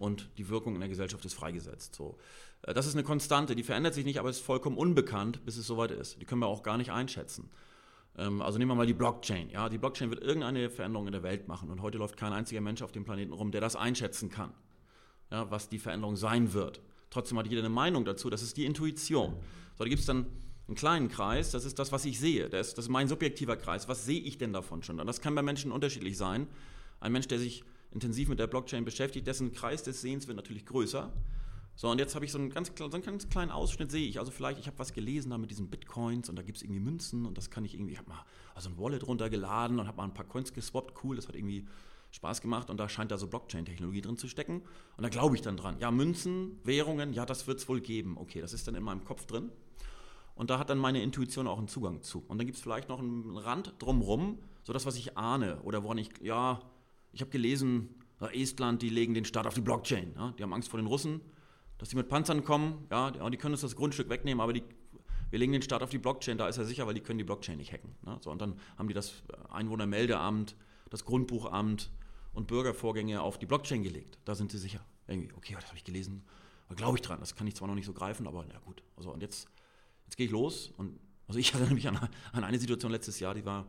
und 0.00 0.30
die 0.38 0.48
Wirkung 0.48 0.74
in 0.74 0.80
der 0.80 0.88
Gesellschaft 0.88 1.24
ist 1.26 1.34
freigesetzt. 1.34 1.94
So. 1.94 2.16
Äh, 2.62 2.72
das 2.72 2.86
ist 2.86 2.94
eine 2.94 3.04
Konstante, 3.04 3.54
die 3.54 3.62
verändert 3.62 3.92
sich 3.92 4.06
nicht, 4.06 4.18
aber 4.18 4.30
ist 4.30 4.40
vollkommen 4.40 4.78
unbekannt, 4.78 5.44
bis 5.44 5.58
es 5.58 5.66
soweit 5.66 5.90
ist. 5.90 6.20
Die 6.20 6.24
können 6.24 6.40
wir 6.40 6.46
auch 6.46 6.62
gar 6.62 6.78
nicht 6.78 6.90
einschätzen. 6.90 7.50
Ähm, 8.16 8.40
also 8.40 8.58
nehmen 8.58 8.70
wir 8.70 8.76
mal 8.76 8.86
die 8.86 8.94
Blockchain. 8.94 9.50
Ja, 9.50 9.68
die 9.68 9.76
Blockchain 9.76 10.08
wird 10.08 10.22
irgendeine 10.22 10.70
Veränderung 10.70 11.06
in 11.06 11.12
der 11.12 11.22
Welt 11.22 11.48
machen 11.48 11.68
und 11.68 11.82
heute 11.82 11.98
läuft 11.98 12.16
kein 12.16 12.32
einziger 12.32 12.62
Mensch 12.62 12.80
auf 12.80 12.92
dem 12.92 13.04
Planeten 13.04 13.34
rum, 13.34 13.52
der 13.52 13.60
das 13.60 13.76
einschätzen 13.76 14.30
kann, 14.30 14.54
ja, 15.30 15.50
was 15.50 15.68
die 15.68 15.78
Veränderung 15.78 16.16
sein 16.16 16.54
wird. 16.54 16.80
Trotzdem 17.10 17.38
hat 17.38 17.46
jeder 17.46 17.60
eine 17.60 17.68
Meinung 17.68 18.06
dazu, 18.06 18.30
das 18.30 18.40
ist 18.40 18.56
die 18.56 18.64
Intuition. 18.64 19.34
So, 19.76 19.84
da 19.84 19.88
gibt 19.90 20.00
es 20.00 20.06
dann 20.06 20.24
einen 20.66 20.76
kleinen 20.76 21.08
Kreis, 21.08 21.50
das 21.50 21.66
ist 21.66 21.78
das, 21.78 21.92
was 21.92 22.06
ich 22.06 22.18
sehe. 22.18 22.48
Das 22.48 22.68
ist, 22.68 22.78
das 22.78 22.86
ist 22.86 22.90
mein 22.90 23.06
subjektiver 23.06 23.56
Kreis. 23.56 23.86
Was 23.86 24.06
sehe 24.06 24.20
ich 24.20 24.38
denn 24.38 24.54
davon 24.54 24.82
schon? 24.82 24.98
Und 24.98 25.06
das 25.06 25.20
kann 25.20 25.34
bei 25.34 25.42
Menschen 25.42 25.72
unterschiedlich 25.72 26.16
sein. 26.16 26.46
Ein 27.00 27.12
Mensch, 27.12 27.28
der 27.28 27.38
sich 27.38 27.64
intensiv 27.92 28.28
mit 28.28 28.38
der 28.38 28.46
Blockchain 28.46 28.84
beschäftigt, 28.84 29.26
dessen 29.26 29.52
Kreis 29.52 29.82
des 29.82 30.00
Sehens 30.00 30.26
wird 30.26 30.36
natürlich 30.36 30.66
größer. 30.66 31.12
So, 31.74 31.88
und 31.88 31.98
jetzt 31.98 32.14
habe 32.14 32.24
ich 32.24 32.32
so 32.32 32.38
einen, 32.38 32.50
ganz, 32.50 32.72
so 32.76 32.84
einen 32.84 33.02
ganz 33.02 33.28
kleinen 33.28 33.50
Ausschnitt, 33.50 33.90
sehe 33.90 34.06
ich. 34.06 34.18
Also 34.18 34.30
vielleicht, 34.30 34.58
ich 34.58 34.66
habe 34.66 34.78
was 34.78 34.92
gelesen 34.92 35.30
da 35.30 35.38
mit 35.38 35.50
diesen 35.50 35.68
Bitcoins 35.68 36.28
und 36.28 36.36
da 36.36 36.42
gibt 36.42 36.58
es 36.58 36.62
irgendwie 36.62 36.80
Münzen 36.80 37.24
und 37.24 37.38
das 37.38 37.50
kann 37.50 37.64
ich 37.64 37.74
irgendwie, 37.74 37.92
ich 37.92 37.98
habe 37.98 38.08
mal 38.08 38.24
also 38.54 38.68
ein 38.68 38.78
Wallet 38.78 39.06
runtergeladen 39.06 39.78
und 39.78 39.86
habe 39.86 39.96
mal 39.96 40.04
ein 40.04 40.14
paar 40.14 40.26
Coins 40.26 40.52
geswappt, 40.52 41.02
cool, 41.02 41.16
das 41.16 41.26
hat 41.26 41.36
irgendwie 41.36 41.66
Spaß 42.10 42.42
gemacht 42.42 42.70
und 42.70 42.78
da 42.78 42.88
scheint 42.88 43.10
da 43.10 43.18
so 43.18 43.28
Blockchain-Technologie 43.28 44.00
drin 44.00 44.16
zu 44.16 44.28
stecken. 44.28 44.62
Und 44.96 45.02
da 45.02 45.08
glaube 45.08 45.36
ich 45.36 45.42
dann 45.42 45.56
dran. 45.56 45.76
Ja, 45.78 45.90
Münzen, 45.90 46.58
Währungen, 46.64 47.12
ja, 47.12 47.24
das 47.24 47.46
wird 47.46 47.60
es 47.60 47.68
wohl 47.68 47.80
geben. 47.80 48.18
Okay, 48.18 48.40
das 48.40 48.52
ist 48.52 48.66
dann 48.66 48.74
in 48.74 48.82
meinem 48.82 49.04
Kopf 49.04 49.26
drin. 49.26 49.50
Und 50.34 50.50
da 50.50 50.58
hat 50.58 50.70
dann 50.70 50.78
meine 50.78 51.02
Intuition 51.02 51.46
auch 51.46 51.58
einen 51.58 51.68
Zugang 51.68 52.02
zu. 52.02 52.24
Und 52.26 52.38
dann 52.38 52.46
gibt 52.46 52.56
es 52.56 52.62
vielleicht 52.62 52.88
noch 52.88 52.98
einen 52.98 53.36
Rand 53.36 53.74
drumrum, 53.78 54.38
so 54.62 54.72
das, 54.72 54.86
was 54.86 54.96
ich 54.96 55.16
ahne 55.16 55.60
oder 55.62 55.82
woran 55.82 55.98
ich, 55.98 56.10
ja, 56.20 56.60
ich 57.12 57.20
habe 57.20 57.30
gelesen, 57.30 57.88
Estland, 58.28 58.82
die 58.82 58.90
legen 58.90 59.14
den 59.14 59.24
Start 59.24 59.46
auf 59.46 59.54
die 59.54 59.60
Blockchain. 59.60 60.12
Ja? 60.14 60.32
Die 60.38 60.42
haben 60.42 60.52
Angst 60.52 60.68
vor 60.68 60.78
den 60.78 60.86
Russen, 60.86 61.20
dass 61.78 61.88
die 61.88 61.96
mit 61.96 62.08
Panzern 62.08 62.44
kommen. 62.44 62.86
Ja, 62.90 63.10
die 63.10 63.36
können 63.36 63.54
uns 63.54 63.62
das 63.62 63.76
Grundstück 63.76 64.08
wegnehmen, 64.08 64.40
aber 64.40 64.52
die, 64.52 64.62
wir 65.30 65.38
legen 65.38 65.52
den 65.52 65.62
Start 65.62 65.82
auf 65.82 65.90
die 65.90 65.98
Blockchain, 65.98 66.36
da 66.36 66.48
ist 66.48 66.58
er 66.58 66.64
sicher, 66.64 66.86
weil 66.86 66.94
die 66.94 67.00
können 67.00 67.18
die 67.18 67.24
Blockchain 67.24 67.56
nicht 67.56 67.72
hacken. 67.72 67.94
Ne? 68.02 68.18
So, 68.20 68.30
und 68.30 68.40
dann 68.40 68.58
haben 68.76 68.88
die 68.88 68.94
das 68.94 69.22
Einwohnermeldeamt, 69.48 70.54
das 70.90 71.04
Grundbuchamt 71.04 71.90
und 72.32 72.46
Bürgervorgänge 72.46 73.22
auf 73.22 73.38
die 73.38 73.46
Blockchain 73.46 73.82
gelegt. 73.82 74.18
Da 74.24 74.34
sind 74.34 74.52
sie 74.52 74.58
sicher. 74.58 74.84
Irgendwie, 75.06 75.32
okay, 75.34 75.54
das 75.54 75.66
habe 75.66 75.76
ich 75.76 75.84
gelesen, 75.84 76.22
da 76.68 76.74
glaube 76.74 76.98
ich 76.98 77.02
dran. 77.02 77.18
Das 77.20 77.34
kann 77.34 77.46
ich 77.46 77.56
zwar 77.56 77.68
noch 77.68 77.74
nicht 77.74 77.86
so 77.86 77.92
greifen, 77.92 78.26
aber 78.26 78.44
na 78.46 78.58
gut. 78.60 78.82
Also, 78.96 79.12
und 79.12 79.22
jetzt, 79.22 79.48
jetzt 80.04 80.16
gehe 80.16 80.26
ich 80.26 80.32
los 80.32 80.72
und 80.76 81.00
also 81.26 81.38
ich 81.38 81.52
erinnere 81.54 81.74
mich 81.74 81.88
an, 81.88 81.96
an 82.32 82.44
eine 82.44 82.58
Situation 82.58 82.92
letztes 82.92 83.18
Jahr, 83.18 83.34
die 83.34 83.44
war 83.44 83.66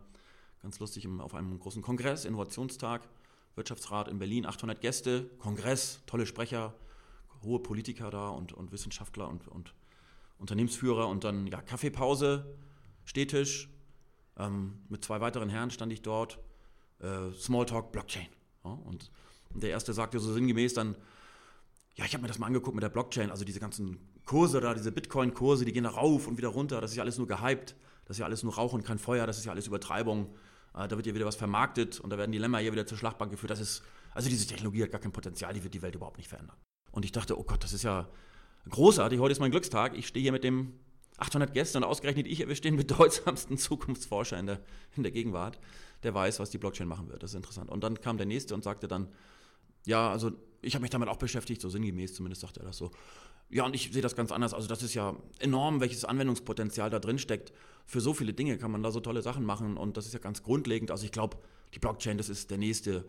ganz 0.61 0.79
lustig 0.79 1.07
auf 1.07 1.33
einem 1.33 1.57
großen 1.59 1.81
Kongress, 1.81 2.25
Innovationstag 2.25 3.07
Wirtschaftsrat 3.55 4.07
in 4.07 4.19
Berlin, 4.19 4.45
800 4.45 4.79
Gäste, 4.81 5.29
Kongress, 5.39 6.01
tolle 6.05 6.25
Sprecher, 6.25 6.73
hohe 7.43 7.59
Politiker 7.59 8.09
da 8.09 8.29
und, 8.29 8.53
und 8.53 8.71
Wissenschaftler 8.71 9.27
und, 9.27 9.47
und 9.47 9.73
Unternehmensführer 10.37 11.07
und 11.07 11.23
dann 11.23 11.47
ja, 11.47 11.61
Kaffeepause, 11.61 12.55
Stehtisch. 13.03 13.69
Ähm, 14.37 14.79
mit 14.89 15.03
zwei 15.03 15.19
weiteren 15.21 15.49
Herren 15.49 15.71
stand 15.71 15.91
ich 15.91 16.01
dort. 16.01 16.39
Äh, 16.99 17.31
Smalltalk, 17.33 17.91
Blockchain. 17.91 18.27
Ja, 18.63 18.71
und, 18.71 19.11
der 19.53 19.71
erste 19.71 19.91
sagte 19.91 20.17
so 20.19 20.31
sinngemäß 20.31 20.73
dann, 20.75 20.95
ja, 21.95 22.05
ich 22.05 22.13
habe 22.13 22.21
mir 22.21 22.29
das 22.29 22.39
mal 22.39 22.47
angeguckt 22.47 22.73
mit 22.73 22.83
der 22.83 22.89
Blockchain, 22.89 23.29
also 23.29 23.43
diese 23.43 23.59
ganzen 23.59 23.99
Kurse 24.23 24.61
da, 24.61 24.73
diese 24.73 24.93
Bitcoin-Kurse, 24.93 25.65
die 25.65 25.73
gehen 25.73 25.83
da 25.83 25.89
rauf 25.89 26.25
und 26.27 26.37
wieder 26.37 26.47
runter, 26.47 26.79
das 26.79 26.91
ist 26.91 26.95
ja 26.95 27.03
alles 27.03 27.17
nur 27.17 27.27
gehypt, 27.27 27.75
das 28.05 28.15
ist 28.15 28.19
ja 28.19 28.25
alles 28.25 28.43
nur 28.43 28.55
Rauch 28.55 28.71
und 28.71 28.85
kein 28.85 28.97
Feuer, 28.97 29.27
das 29.27 29.37
ist 29.37 29.43
ja 29.43 29.51
alles 29.51 29.67
Übertreibung. 29.67 30.33
Äh, 30.75 30.87
da 30.87 30.95
wird 30.95 31.05
ja 31.07 31.13
wieder 31.13 31.25
was 31.25 31.35
vermarktet 31.35 31.99
und 31.99 32.09
da 32.09 32.17
werden 32.17 32.31
die 32.31 32.37
Lämmer 32.37 32.59
hier 32.59 32.71
wieder 32.71 32.85
zur 32.85 32.97
Schlachtbank 32.97 33.31
geführt. 33.31 33.51
Das 33.51 33.59
ist, 33.59 33.83
also 34.13 34.29
diese 34.29 34.47
Technologie 34.47 34.83
hat 34.83 34.91
gar 34.91 35.01
kein 35.01 35.11
Potenzial, 35.11 35.53
die 35.53 35.63
wird 35.63 35.73
die 35.73 35.81
Welt 35.81 35.95
überhaupt 35.95 36.17
nicht 36.17 36.29
verändern. 36.29 36.57
Und 36.91 37.05
ich 37.05 37.11
dachte, 37.11 37.39
oh 37.39 37.43
Gott, 37.43 37.63
das 37.63 37.73
ist 37.73 37.83
ja 37.83 38.09
großartig, 38.69 39.19
heute 39.19 39.31
ist 39.31 39.39
mein 39.39 39.51
Glückstag. 39.51 39.97
Ich 39.97 40.07
stehe 40.07 40.21
hier 40.21 40.31
mit 40.31 40.43
dem 40.43 40.73
800 41.17 41.53
Gästen 41.53 41.77
und 41.77 41.83
ausgerechnet 41.83 42.27
ich, 42.27 42.47
wir 42.47 42.55
stehen 42.55 42.75
bedeutsamsten 42.77 43.57
Zukunftsforscher 43.57 44.37
in 44.39 44.47
der, 44.47 44.59
in 44.95 45.03
der 45.03 45.11
Gegenwart, 45.11 45.59
der 46.03 46.13
weiß, 46.13 46.39
was 46.39 46.49
die 46.49 46.57
Blockchain 46.57 46.87
machen 46.87 47.09
wird. 47.09 47.23
Das 47.23 47.31
ist 47.31 47.35
interessant. 47.35 47.69
Und 47.69 47.83
dann 47.83 47.99
kam 47.99 48.17
der 48.17 48.25
Nächste 48.25 48.53
und 48.53 48.63
sagte 48.63 48.87
dann, 48.87 49.07
ja, 49.85 50.11
also 50.11 50.31
ich 50.61 50.75
habe 50.75 50.81
mich 50.81 50.91
damit 50.91 51.09
auch 51.09 51.17
beschäftigt, 51.17 51.61
so 51.61 51.69
sinngemäß 51.69 52.13
zumindest 52.13 52.41
sagte 52.41 52.59
er 52.59 52.67
das 52.67 52.77
so. 52.77 52.91
Ja, 53.49 53.65
und 53.65 53.75
ich 53.75 53.91
sehe 53.91 54.01
das 54.01 54.15
ganz 54.15 54.31
anders. 54.31 54.53
Also 54.53 54.67
das 54.67 54.83
ist 54.83 54.93
ja 54.93 55.15
enorm, 55.39 55.81
welches 55.81 56.05
Anwendungspotenzial 56.05 56.89
da 56.89 56.99
drin 56.99 57.19
steckt. 57.19 57.51
Für 57.85 58.01
so 58.01 58.13
viele 58.13 58.33
Dinge 58.33 58.57
kann 58.57 58.71
man 58.71 58.83
da 58.83 58.91
so 58.91 58.99
tolle 58.99 59.21
Sachen 59.21 59.45
machen 59.45 59.77
und 59.77 59.97
das 59.97 60.05
ist 60.05 60.13
ja 60.13 60.19
ganz 60.19 60.43
grundlegend. 60.43 60.91
Also 60.91 61.05
ich 61.05 61.11
glaube, 61.11 61.37
die 61.73 61.79
Blockchain, 61.79 62.17
das 62.17 62.29
ist 62.29 62.51
der 62.51 62.57
nächste 62.57 63.05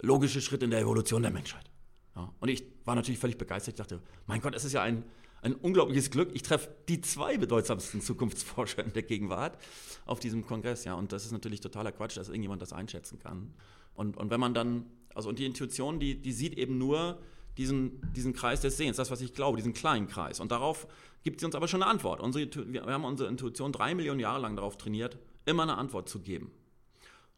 logische 0.00 0.40
Schritt 0.40 0.62
in 0.62 0.70
der 0.70 0.80
Evolution 0.80 1.22
der 1.22 1.30
Menschheit. 1.30 1.70
Ja, 2.14 2.32
und 2.40 2.48
ich 2.48 2.64
war 2.84 2.94
natürlich 2.94 3.20
völlig 3.20 3.38
begeistert. 3.38 3.74
Ich 3.74 3.78
dachte, 3.78 4.02
mein 4.26 4.40
Gott, 4.40 4.54
es 4.54 4.64
ist 4.64 4.72
ja 4.72 4.82
ein, 4.82 5.04
ein 5.42 5.54
unglaubliches 5.54 6.10
Glück. 6.10 6.30
Ich 6.34 6.42
treffe 6.42 6.68
die 6.88 7.00
zwei 7.00 7.36
bedeutsamsten 7.36 8.00
Zukunftsforscher 8.00 8.84
in 8.84 8.92
der 8.92 9.02
Gegenwart 9.02 9.58
auf 10.04 10.20
diesem 10.20 10.46
Kongress. 10.46 10.84
Ja, 10.84 10.94
und 10.94 11.12
das 11.12 11.24
ist 11.24 11.32
natürlich 11.32 11.60
totaler 11.60 11.92
Quatsch, 11.92 12.16
dass 12.16 12.28
irgendjemand 12.28 12.62
das 12.62 12.72
einschätzen 12.72 13.18
kann. 13.18 13.54
Und, 13.94 14.16
und 14.16 14.30
wenn 14.30 14.40
man 14.40 14.54
dann, 14.54 14.86
also 15.14 15.28
und 15.28 15.38
die 15.38 15.46
Intuition, 15.46 16.00
die, 16.00 16.20
die 16.20 16.32
sieht 16.32 16.56
eben 16.56 16.78
nur, 16.78 17.20
diesen, 17.58 18.00
diesen 18.12 18.32
Kreis 18.32 18.60
des 18.60 18.76
Sehens, 18.76 18.96
das, 18.96 19.10
was 19.10 19.20
ich 19.20 19.34
glaube, 19.34 19.56
diesen 19.56 19.74
kleinen 19.74 20.06
Kreis. 20.06 20.38
Und 20.38 20.52
darauf 20.52 20.86
gibt 21.22 21.40
sie 21.40 21.46
uns 21.46 21.54
aber 21.54 21.68
schon 21.68 21.82
eine 21.82 21.90
Antwort. 21.90 22.20
Unsere, 22.20 22.48
wir 22.72 22.84
haben 22.84 23.04
unsere 23.04 23.28
Intuition 23.28 23.72
drei 23.72 23.94
Millionen 23.94 24.20
Jahre 24.20 24.40
lang 24.40 24.56
darauf 24.56 24.76
trainiert, 24.76 25.18
immer 25.44 25.64
eine 25.64 25.76
Antwort 25.76 26.08
zu 26.08 26.20
geben. 26.20 26.50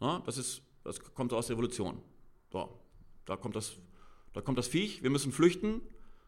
Ja, 0.00 0.22
das, 0.26 0.38
ist, 0.38 0.62
das 0.84 1.00
kommt 1.14 1.32
aus 1.32 1.46
der 1.46 1.54
Evolution. 1.54 2.00
So, 2.52 2.80
da, 3.26 3.36
kommt 3.36 3.56
das, 3.56 3.76
da 4.32 4.40
kommt 4.40 4.58
das 4.58 4.68
Viech, 4.68 5.02
wir 5.02 5.10
müssen 5.10 5.32
flüchten, 5.32 5.80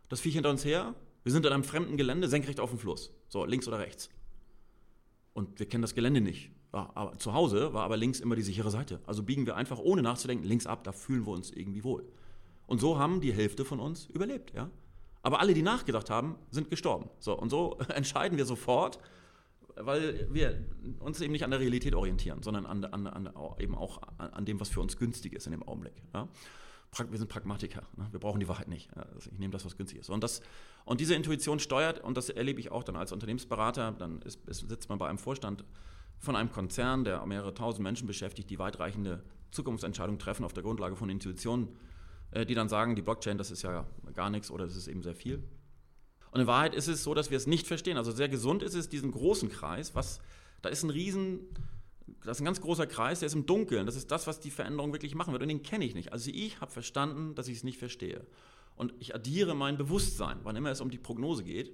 das 0.09 0.21
Viech 0.21 0.35
hinter 0.35 0.51
uns 0.51 0.65
her, 0.65 0.95
wir 1.23 1.33
sind 1.33 1.47
in 1.47 1.53
einem 1.53 1.65
fremden 1.65 1.97
Gelände, 1.97 2.29
senkrecht 2.29 2.61
auf 2.61 2.71
dem 2.71 2.79
Fluss. 2.79 3.13
So, 3.29 3.45
links 3.45 3.69
oder 3.69 3.79
rechts. 3.79 4.11
Und 5.35 5.59
wir 5.59 5.67
kennen 5.67 5.83
das 5.83 5.95
Gelände 5.95 6.21
nicht. 6.21 6.51
Ja, 6.75 6.91
aber 6.95 7.19
zu 7.19 7.35
Hause 7.35 7.75
war 7.75 7.85
aber 7.85 7.97
links 7.97 8.21
immer 8.21 8.35
die 8.35 8.43
sichere 8.43 8.71
Seite. 8.71 9.01
Also 9.07 9.23
biegen 9.23 9.47
wir 9.47 9.57
einfach, 9.57 9.79
ohne 9.79 10.03
nachzudenken, 10.03 10.45
links 10.45 10.67
ab, 10.67 10.85
da 10.85 10.93
fühlen 10.93 11.27
wir 11.27 11.33
uns 11.33 11.51
irgendwie 11.51 11.85
wohl. 11.85 12.05
Und 12.67 12.81
so 12.81 12.99
haben 12.99 13.21
die 13.21 13.33
Hälfte 13.33 13.65
von 13.65 13.79
uns 13.79 14.07
überlebt, 14.07 14.53
ja. 14.55 14.71
Aber 15.23 15.41
alle, 15.41 15.55
die 15.55 15.63
nachgedacht 15.63 16.11
haben, 16.11 16.37
sind 16.51 16.71
gestorben. 16.71 17.09
So, 17.19 17.39
und 17.39 17.51
so 17.51 17.79
entscheiden 17.95 18.39
wir 18.39 18.45
sofort, 18.45 18.99
weil 19.77 20.29
wir 20.31 20.65
uns 21.01 21.21
eben 21.21 21.33
nicht 21.33 21.45
an 21.45 21.51
der 21.51 21.61
Realität 21.61 21.95
orientieren, 21.95 22.43
sondern 22.43 22.67
an, 22.67 22.85
an, 22.85 23.07
an, 23.07 23.33
eben 23.59 23.75
auch 23.75 24.03
an 24.19 24.45
dem, 24.45 24.61
was 24.61 24.69
für 24.69 24.81
uns 24.81 24.97
günstig 24.97 25.33
ist 25.33 25.47
in 25.47 25.53
dem 25.53 25.63
Augenblick. 25.63 25.95
Ja? 26.13 26.29
wir 27.09 27.19
sind 27.19 27.29
Pragmatiker. 27.29 27.83
Ne? 27.97 28.07
Wir 28.11 28.21
brauchen 28.21 28.41
die 28.41 28.49
Wahrheit 28.49 28.69
nicht. 28.69 28.95
Also 28.97 29.31
ich 29.31 29.39
nehme 29.39 29.53
das, 29.53 29.65
was 29.65 29.77
günstig 29.77 30.01
ist. 30.01 30.11
Und, 30.11 30.23
das, 30.23 30.43
und 30.85 31.01
diese 31.01 31.15
Intuition 31.15 31.59
steuert, 31.59 32.01
und 32.01 32.17
das 32.17 32.29
erlebe 32.29 32.61
ich 32.61 32.71
auch 32.71 32.85
dann 32.85 32.97
als 32.97 33.13
Unternehmensberater, 33.13 33.93
dann 33.93 34.21
ist, 34.23 34.47
ist, 34.47 34.69
sitzt 34.69 34.89
man 34.91 34.99
bei 34.99 35.09
einem 35.09 35.19
Vorstand 35.19 35.65
von 36.19 36.37
einem 36.37 36.53
Konzern, 36.53 37.05
der 37.05 37.25
mehrere 37.25 37.55
tausend 37.55 37.83
Menschen 37.83 38.07
beschäftigt, 38.07 38.51
die 38.51 38.59
weitreichende 38.59 39.25
Zukunftsentscheidungen 39.51 40.19
treffen 40.19 40.45
auf 40.45 40.53
der 40.53 40.63
Grundlage 40.63 40.95
von 40.95 41.09
Intuitionen, 41.09 41.69
die 42.33 42.55
dann 42.55 42.69
sagen, 42.69 42.97
die 42.97 43.03
Blockchain, 43.03 43.39
das 43.39 43.51
ist 43.51 43.63
ja 43.63 43.87
gar 44.15 44.31
nichts 44.31 44.51
oder 44.51 44.67
das 44.67 44.77
ist 44.77 44.89
eben 44.89 45.03
sehr 45.03 45.15
viel. 45.15 45.43
Und 46.31 46.41
in 46.41 46.47
Wahrheit 46.47 46.75
ist 46.75 46.89
es 46.89 47.03
so, 47.03 47.13
dass 47.13 47.31
wir 47.31 47.37
es 47.37 47.47
nicht 47.47 47.67
verstehen. 47.67 47.99
Also 47.99 48.11
sehr 48.11 48.29
gesund 48.29 48.63
ist 48.63 48.75
es, 48.75 48.89
diesen 48.89 49.13
großen 49.13 49.51
Kreis, 49.51 49.95
was, 49.95 50.21
da 50.63 50.71
ist 50.71 50.83
ein 50.83 50.91
riesen 50.91 51.41
das 52.25 52.37
ist 52.37 52.43
ein 52.43 52.45
ganz 52.45 52.61
großer 52.61 52.87
Kreis, 52.87 53.21
der 53.21 53.27
ist 53.27 53.35
im 53.35 53.47
Dunkeln. 53.47 53.87
Das 53.87 53.97
ist 53.97 54.11
das, 54.11 54.27
was 54.27 54.41
die 54.41 54.51
Veränderung 54.51 54.93
wirklich 54.93 55.15
machen 55.15 55.33
wird. 55.33 55.43
Und 55.43 55.49
den 55.49 55.63
kenne 55.63 55.85
ich 55.85 55.95
nicht. 55.95 56.13
Also 56.13 56.31
ich 56.33 56.61
habe 56.61 56.71
verstanden, 56.71 57.35
dass 57.35 57.49
ich 57.49 57.59
es 57.59 57.65
nicht 57.65 57.79
verstehe. 57.79 58.27
Und 58.77 58.95
ich 59.01 59.15
addiere 59.15 59.55
mein 59.55 59.77
Bewusstsein. 59.77 60.39
Wann 60.43 60.57
immer 60.57 60.71
es 60.71 60.81
um 60.81 60.91
die 60.91 60.99
Prognose 60.99 61.45
geht, 61.45 61.73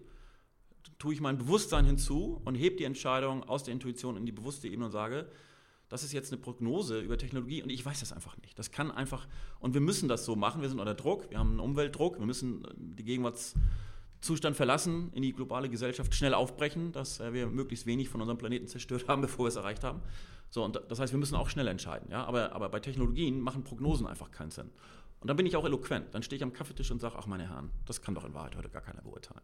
tue 0.99 1.13
ich 1.13 1.21
mein 1.21 1.39
Bewusstsein 1.39 1.85
hinzu 1.85 2.41
und 2.45 2.55
hebe 2.55 2.77
die 2.77 2.85
Entscheidung 2.85 3.45
aus 3.45 3.65
der 3.65 3.73
Intuition 3.73 4.17
in 4.17 4.27
die 4.27 4.33
bewusste 4.33 4.69
Ebene 4.69 4.87
und 4.87 4.93
sage, 4.93 5.31
das 5.89 6.03
ist 6.03 6.13
jetzt 6.13 6.33
eine 6.33 6.41
Prognose 6.41 7.01
über 7.01 7.17
Technologie 7.17 7.63
und 7.63 7.71
ich 7.71 7.85
weiß 7.85 8.01
das 8.01 8.13
einfach 8.13 8.37
nicht. 8.39 8.59
Das 8.59 8.71
kann 8.71 8.91
einfach, 8.91 9.27
und 9.59 9.75
wir 9.75 9.81
müssen 9.81 10.09
das 10.09 10.25
so 10.25 10.37
machen. 10.37 10.61
Wir 10.61 10.69
sind 10.69 10.81
unter 10.81 10.95
Druck, 10.95 11.31
wir 11.31 11.39
haben 11.39 11.51
einen 11.51 11.61
Umweltdruck, 11.61 12.19
wir 12.19 12.27
müssen 12.27 12.67
die 12.77 13.05
Gegenwarts 13.05 13.55
Zustand 14.21 14.57
verlassen, 14.57 15.11
in 15.13 15.23
die 15.23 15.33
globale 15.33 15.69
Gesellschaft 15.69 16.15
schnell 16.15 16.35
aufbrechen, 16.35 16.93
dass 16.93 17.21
äh, 17.21 17.33
wir 17.33 17.47
möglichst 17.47 17.87
wenig 17.87 18.09
von 18.09 18.21
unserem 18.21 18.39
Planeten 18.39 18.67
zerstört 18.67 19.07
haben, 19.09 19.23
bevor 19.23 19.45
wir 19.45 19.49
es 19.49 19.57
erreicht 19.57 19.85
haben. 19.85 20.03
So, 20.51 20.65
und 20.65 20.81
das 20.89 20.99
heißt, 20.99 21.13
wir 21.13 21.19
müssen 21.19 21.37
auch 21.37 21.49
schnell 21.49 21.69
entscheiden. 21.69 22.11
Ja? 22.11 22.25
Aber, 22.25 22.53
aber 22.53 22.69
bei 22.69 22.81
Technologien 22.81 23.41
machen 23.41 23.65
Prognosen 23.65 24.07
einfach 24.07 24.31
keinen 24.31 24.51
Sinn. 24.51 24.71
Und 25.21 25.29
dann 25.29 25.37
bin 25.37 25.47
ich 25.47 25.57
auch 25.57 25.65
eloquent. 25.65 26.15
Dann 26.15 26.23
stehe 26.23 26.37
ich 26.37 26.43
am 26.43 26.53
Kaffeetisch 26.53 26.91
und 26.91 27.01
sage, 27.01 27.17
ach 27.19 27.27
meine 27.27 27.49
Herren, 27.49 27.71
das 27.87 28.03
kann 28.03 28.15
doch 28.15 28.25
in 28.25 28.35
Wahrheit 28.35 28.57
heute 28.57 28.69
gar 28.69 28.83
keiner 28.83 29.03
beurteilen. 29.03 29.43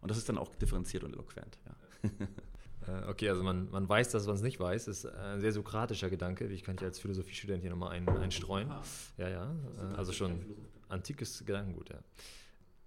Und 0.00 0.10
das 0.10 0.18
ist 0.18 0.28
dann 0.28 0.38
auch 0.38 0.54
differenziert 0.56 1.02
und 1.04 1.12
eloquent. 1.12 1.58
Ja. 1.66 2.10
Äh, 2.86 3.08
okay, 3.08 3.28
also 3.28 3.42
man, 3.42 3.70
man 3.70 3.88
weiß, 3.88 4.10
dass 4.10 4.26
man 4.26 4.36
es 4.36 4.42
nicht 4.42 4.60
weiß, 4.60 4.88
ist 4.88 5.06
ein 5.06 5.40
sehr 5.40 5.52
sokratischer 5.52 6.10
Gedanke. 6.10 6.46
Ich 6.46 6.62
kann 6.64 6.76
ich 6.76 6.82
als 6.82 6.98
Philosophiestudent 6.98 7.62
hier 7.62 7.70
nochmal 7.70 7.90
ein, 7.90 8.08
einstreuen. 8.08 8.68
Ja, 9.16 9.28
ja, 9.28 9.54
äh, 9.78 9.96
also 9.96 10.12
schon 10.12 10.44
antikes 10.88 11.44
Gedankengut, 11.44 11.90
ja. 11.90 11.98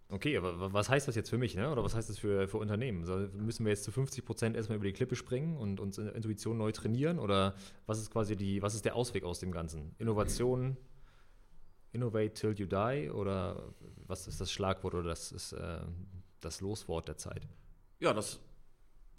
Okay, 0.09 0.37
aber 0.37 0.71
was 0.71 0.87
heißt 0.87 1.05
das 1.09 1.15
jetzt 1.15 1.29
für 1.29 1.37
mich, 1.37 1.55
ne? 1.55 1.69
oder 1.69 1.83
was 1.83 1.93
heißt 1.93 2.09
das 2.09 2.17
für, 2.17 2.47
für 2.47 2.59
Unternehmen? 2.59 3.03
So, 3.03 3.17
müssen 3.33 3.65
wir 3.65 3.71
jetzt 3.71 3.83
zu 3.83 3.91
50 3.91 4.23
Prozent 4.23 4.55
erstmal 4.55 4.77
über 4.77 4.85
die 4.85 4.93
Klippe 4.93 5.17
springen 5.17 5.57
und 5.57 5.81
uns 5.81 5.97
Intuition 5.97 6.57
neu 6.57 6.71
trainieren? 6.71 7.19
Oder 7.19 7.55
was 7.87 7.99
ist 7.99 8.09
quasi 8.09 8.37
die, 8.37 8.61
was 8.61 8.73
ist 8.73 8.85
der 8.85 8.95
Ausweg 8.95 9.25
aus 9.25 9.39
dem 9.39 9.51
Ganzen? 9.51 9.93
Innovation, 9.97 10.77
innovate 11.91 12.31
till 12.33 12.53
you 12.57 12.67
die? 12.67 13.09
Oder 13.09 13.73
was 14.05 14.29
ist 14.29 14.39
das 14.39 14.49
Schlagwort 14.49 14.93
oder 14.93 15.09
das 15.09 15.33
ist 15.33 15.51
äh, 15.51 15.81
das 16.39 16.61
Loswort 16.61 17.09
der 17.09 17.17
Zeit? 17.17 17.45
Ja, 17.99 18.13
das, 18.13 18.39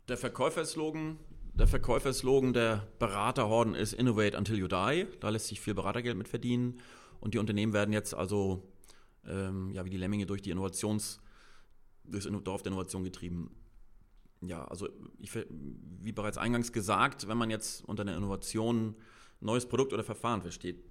der 0.09 0.17
Verkäuferslogan, 0.17 1.19
der 1.55 1.67
Verkäuferslogan 1.67 2.53
der 2.53 2.89
Beraterhorden 2.99 3.75
ist 3.75 3.93
Innovate 3.93 4.37
until 4.37 4.59
you 4.59 4.69
die. 4.69 5.07
Da 5.21 5.29
lässt 5.29 5.49
sich 5.49 5.61
viel 5.61 5.75
Beratergeld 5.75 6.17
mit 6.17 6.29
verdienen. 6.29 6.81
Und 7.21 7.35
die 7.35 7.39
Unternehmen 7.39 7.73
werden 7.73 7.93
jetzt 7.93 8.15
also 8.15 8.63
ähm, 9.27 9.71
ja, 9.73 9.85
wie 9.85 9.91
die 9.91 9.97
Lemminge 9.97 10.27
durch 10.27 10.41
die 10.41 10.51
Innovations, 10.51 11.21
durchs 12.05 12.29
Dorf 12.45 12.63
der 12.63 12.73
Innovation 12.73 13.05
getrieben. 13.05 13.51
Ja, 14.41 14.65
also 14.67 14.89
ich, 15.19 15.31
wie 15.35 16.13
bereits 16.13 16.39
eingangs 16.39 16.73
gesagt, 16.73 17.29
wenn 17.29 17.37
man 17.37 17.51
jetzt 17.51 17.85
unter 17.85 18.03
einer 18.03 18.17
Innovation 18.17 18.95
neues 19.41 19.67
Produkt 19.67 19.93
oder 19.93 20.05
Verfahren 20.05 20.43
versteht, 20.43 20.85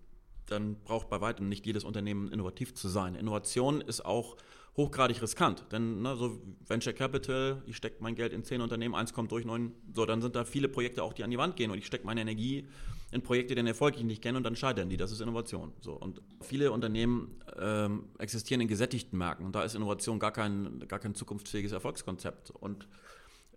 dann 0.47 0.75
braucht 0.83 1.09
bei 1.09 1.21
weitem 1.21 1.49
nicht 1.49 1.65
jedes 1.65 1.83
Unternehmen 1.83 2.31
innovativ 2.31 2.73
zu 2.73 2.87
sein. 2.87 3.15
Innovation 3.15 3.81
ist 3.81 4.05
auch 4.05 4.37
hochgradig 4.75 5.21
riskant, 5.21 5.65
denn 5.71 6.03
ne, 6.03 6.15
so 6.15 6.39
Venture 6.67 6.93
Capital, 6.93 7.63
ich 7.65 7.75
stecke 7.75 7.97
mein 7.99 8.15
Geld 8.15 8.31
in 8.31 8.43
zehn 8.43 8.61
Unternehmen, 8.61 8.93
eins 8.93 9.11
kommt 9.11 9.31
durch, 9.31 9.43
neun, 9.43 9.73
so, 9.93 10.05
dann 10.05 10.21
sind 10.21 10.35
da 10.35 10.45
viele 10.45 10.69
Projekte 10.69 11.03
auch, 11.03 11.13
die 11.13 11.23
an 11.23 11.31
die 11.31 11.37
Wand 11.37 11.55
gehen 11.55 11.71
und 11.71 11.79
ich 11.79 11.87
stecke 11.87 12.05
meine 12.05 12.21
Energie 12.21 12.67
in 13.11 13.21
Projekte, 13.21 13.55
den 13.55 13.67
Erfolg 13.67 13.95
ich 13.97 14.03
nicht 14.03 14.21
kenne 14.21 14.37
und 14.37 14.43
dann 14.43 14.55
scheitern 14.55 14.89
die. 14.89 14.97
Das 14.97 15.11
ist 15.11 15.21
Innovation. 15.21 15.71
So. 15.79 15.93
Und 15.93 16.21
viele 16.41 16.71
Unternehmen 16.71 17.39
ähm, 17.57 18.09
existieren 18.19 18.61
in 18.61 18.67
gesättigten 18.67 19.17
Märkten 19.17 19.45
und 19.45 19.55
da 19.55 19.63
ist 19.63 19.75
Innovation 19.75 20.19
gar 20.19 20.31
kein, 20.31 20.83
gar 20.87 20.99
kein 20.99 21.15
zukunftsfähiges 21.15 21.71
Erfolgskonzept. 21.71 22.51
Und 22.51 22.87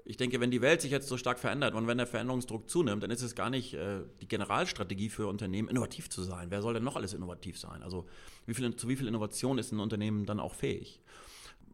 ich 0.04 0.16
denke, 0.16 0.40
wenn 0.40 0.50
die 0.50 0.60
Welt 0.60 0.80
sich 0.80 0.90
jetzt 0.90 1.08
so 1.08 1.16
stark 1.16 1.38
verändert 1.38 1.74
und 1.74 1.86
wenn 1.86 1.98
der 1.98 2.06
Veränderungsdruck 2.06 2.68
zunimmt, 2.68 3.02
dann 3.02 3.10
ist 3.10 3.22
es 3.22 3.34
gar 3.34 3.50
nicht 3.50 3.74
äh, 3.74 4.00
die 4.20 4.28
Generalstrategie 4.28 5.08
für 5.08 5.26
Unternehmen, 5.26 5.68
innovativ 5.68 6.08
zu 6.08 6.22
sein. 6.22 6.50
Wer 6.50 6.62
soll 6.62 6.74
denn 6.74 6.84
noch 6.84 6.96
alles 6.96 7.14
innovativ 7.14 7.58
sein? 7.58 7.82
Also 7.82 8.06
wie 8.46 8.54
viel, 8.54 8.74
zu 8.76 8.88
wie 8.88 8.96
viel 8.96 9.08
Innovation 9.08 9.58
ist 9.58 9.72
ein 9.72 9.80
Unternehmen 9.80 10.26
dann 10.26 10.40
auch 10.40 10.54
fähig? 10.54 11.00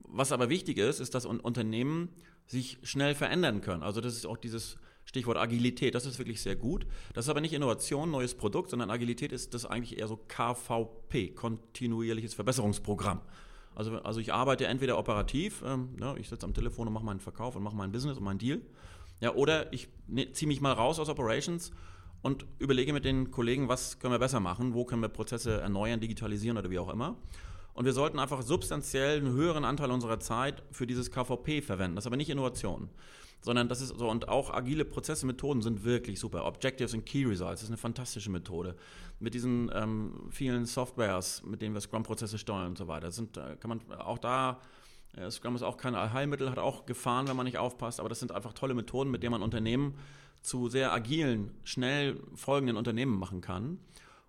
Was 0.03 0.33
aber 0.33 0.49
wichtig 0.49 0.79
ist, 0.79 1.01
ist, 1.01 1.15
dass 1.15 1.27
Unternehmen 1.27 2.11
sich 2.47 2.79
schnell 2.83 3.15
verändern 3.15 3.61
können. 3.61 3.83
Also 3.83 4.01
das 4.01 4.15
ist 4.15 4.27
auch 4.27 4.37
dieses 4.37 4.77
Stichwort 5.05 5.37
Agilität, 5.37 5.95
das 5.95 6.07
ist 6.07 6.19
wirklich 6.19 6.41
sehr 6.41 6.57
gut. 6.57 6.87
Das 7.15 7.27
ist 7.27 7.29
aber 7.29 7.41
nicht 7.41 7.53
Innovation, 7.53 8.11
neues 8.11 8.35
Produkt, 8.35 8.71
sondern 8.71 8.91
Agilität 8.91 9.33
ist 9.33 9.55
das 9.55 9.65
eigentlich 9.65 9.99
eher 9.99 10.09
so 10.09 10.17
KVP, 10.17 11.29
kontinuierliches 11.31 12.35
Verbesserungsprogramm. 12.35 13.21
Also, 13.77 13.99
also 13.99 14.21
ich 14.21 14.33
arbeite 14.33 14.67
entweder 14.67 14.99
operativ, 14.99 15.63
ähm, 15.65 15.95
ne, 15.97 16.15
ich 16.19 16.29
sitze 16.29 16.47
am 16.47 16.55
Telefon 16.55 16.89
und 16.89 16.95
mache 16.95 17.05
meinen 17.05 17.21
Verkauf 17.21 17.57
und 17.57 17.63
mache 17.63 17.77
mein 17.77 17.93
Business 17.93 18.17
und 18.17 18.25
meinen 18.25 18.39
Deal, 18.39 18.63
ja, 19.21 19.35
oder 19.35 19.73
ich 19.73 19.89
ne, 20.09 20.33
ziehe 20.33 20.49
mich 20.49 20.61
mal 20.63 20.73
raus 20.73 20.99
aus 20.99 21.11
Operations 21.11 21.71
und 22.23 22.47
überlege 22.59 22.95
mit 22.95 23.05
den 23.05 23.31
Kollegen, 23.31 23.69
was 23.69 23.99
können 23.99 24.13
wir 24.13 24.19
besser 24.19 24.41
machen, 24.41 24.73
wo 24.73 24.87
können 24.87 25.03
wir 25.03 25.11
Prozesse 25.11 25.61
erneuern, 25.61 26.01
digitalisieren 26.01 26.57
oder 26.57 26.71
wie 26.71 26.79
auch 26.79 26.89
immer. 26.89 27.17
Und 27.75 27.85
wir 27.85 27.93
sollten 27.93 28.19
einfach 28.19 28.41
substanziell 28.41 29.19
einen 29.19 29.33
höheren 29.35 29.67
Anteil 29.67 29.91
unserer 29.91 30.19
Zeit 30.19 30.63
für 30.71 30.87
dieses 30.87 31.11
KVP 31.11 31.61
verwenden. 31.61 31.97
Das 31.97 32.05
ist 32.05 32.07
aber 32.07 32.17
nicht 32.17 32.31
Innovation 32.31 32.89
sondern 33.47 33.69
das 33.69 33.81
ist 33.81 33.97
so, 33.97 34.11
und 34.11 34.29
auch 34.29 34.53
agile 34.53 34.85
Prozesse, 34.85 35.25
Methoden 35.25 35.63
sind 35.63 35.85
wirklich 35.85 36.19
super. 36.19 36.47
Objectives 36.47 36.95
und 36.95 37.07
Key 37.07 37.25
Results 37.27 37.63
ist 37.63 37.69
eine 37.69 37.77
fantastische 37.77 38.29
Methode. 38.29 38.75
Mit 39.21 39.35
diesen 39.35 39.71
ähm, 39.73 40.27
vielen 40.31 40.67
Softwares, 40.67 41.45
mit 41.45 41.63
denen 41.63 41.73
wir 41.73 41.81
Scrum-Prozesse 41.81 42.39
steuern 42.39 42.71
und 42.71 42.79
so 42.79 42.89
weiter, 42.89 43.13
sind, 43.13 43.37
äh, 43.37 43.55
kann 43.61 43.69
man 43.69 44.01
auch 44.01 44.19
da, 44.19 44.59
äh, 45.17 45.31
Scrum 45.31 45.55
ist 45.55 45.63
auch 45.63 45.77
kein 45.77 45.95
Allheilmittel, 45.95 46.51
hat 46.51 46.59
auch 46.59 46.87
Gefahren, 46.87 47.29
wenn 47.29 47.37
man 47.37 47.47
nicht 47.47 47.59
aufpasst, 47.59 48.01
aber 48.01 48.09
das 48.09 48.19
sind 48.19 48.33
einfach 48.33 48.53
tolle 48.53 48.75
Methoden, 48.75 49.13
mit 49.13 49.23
denen 49.23 49.31
man 49.31 49.43
Unternehmen 49.43 49.95
zu 50.43 50.69
sehr 50.69 50.93
agilen, 50.93 51.53
schnell 51.63 52.21
folgenden 52.35 52.77
Unternehmen 52.77 53.17
machen 53.17 53.43
kann. 53.43 53.79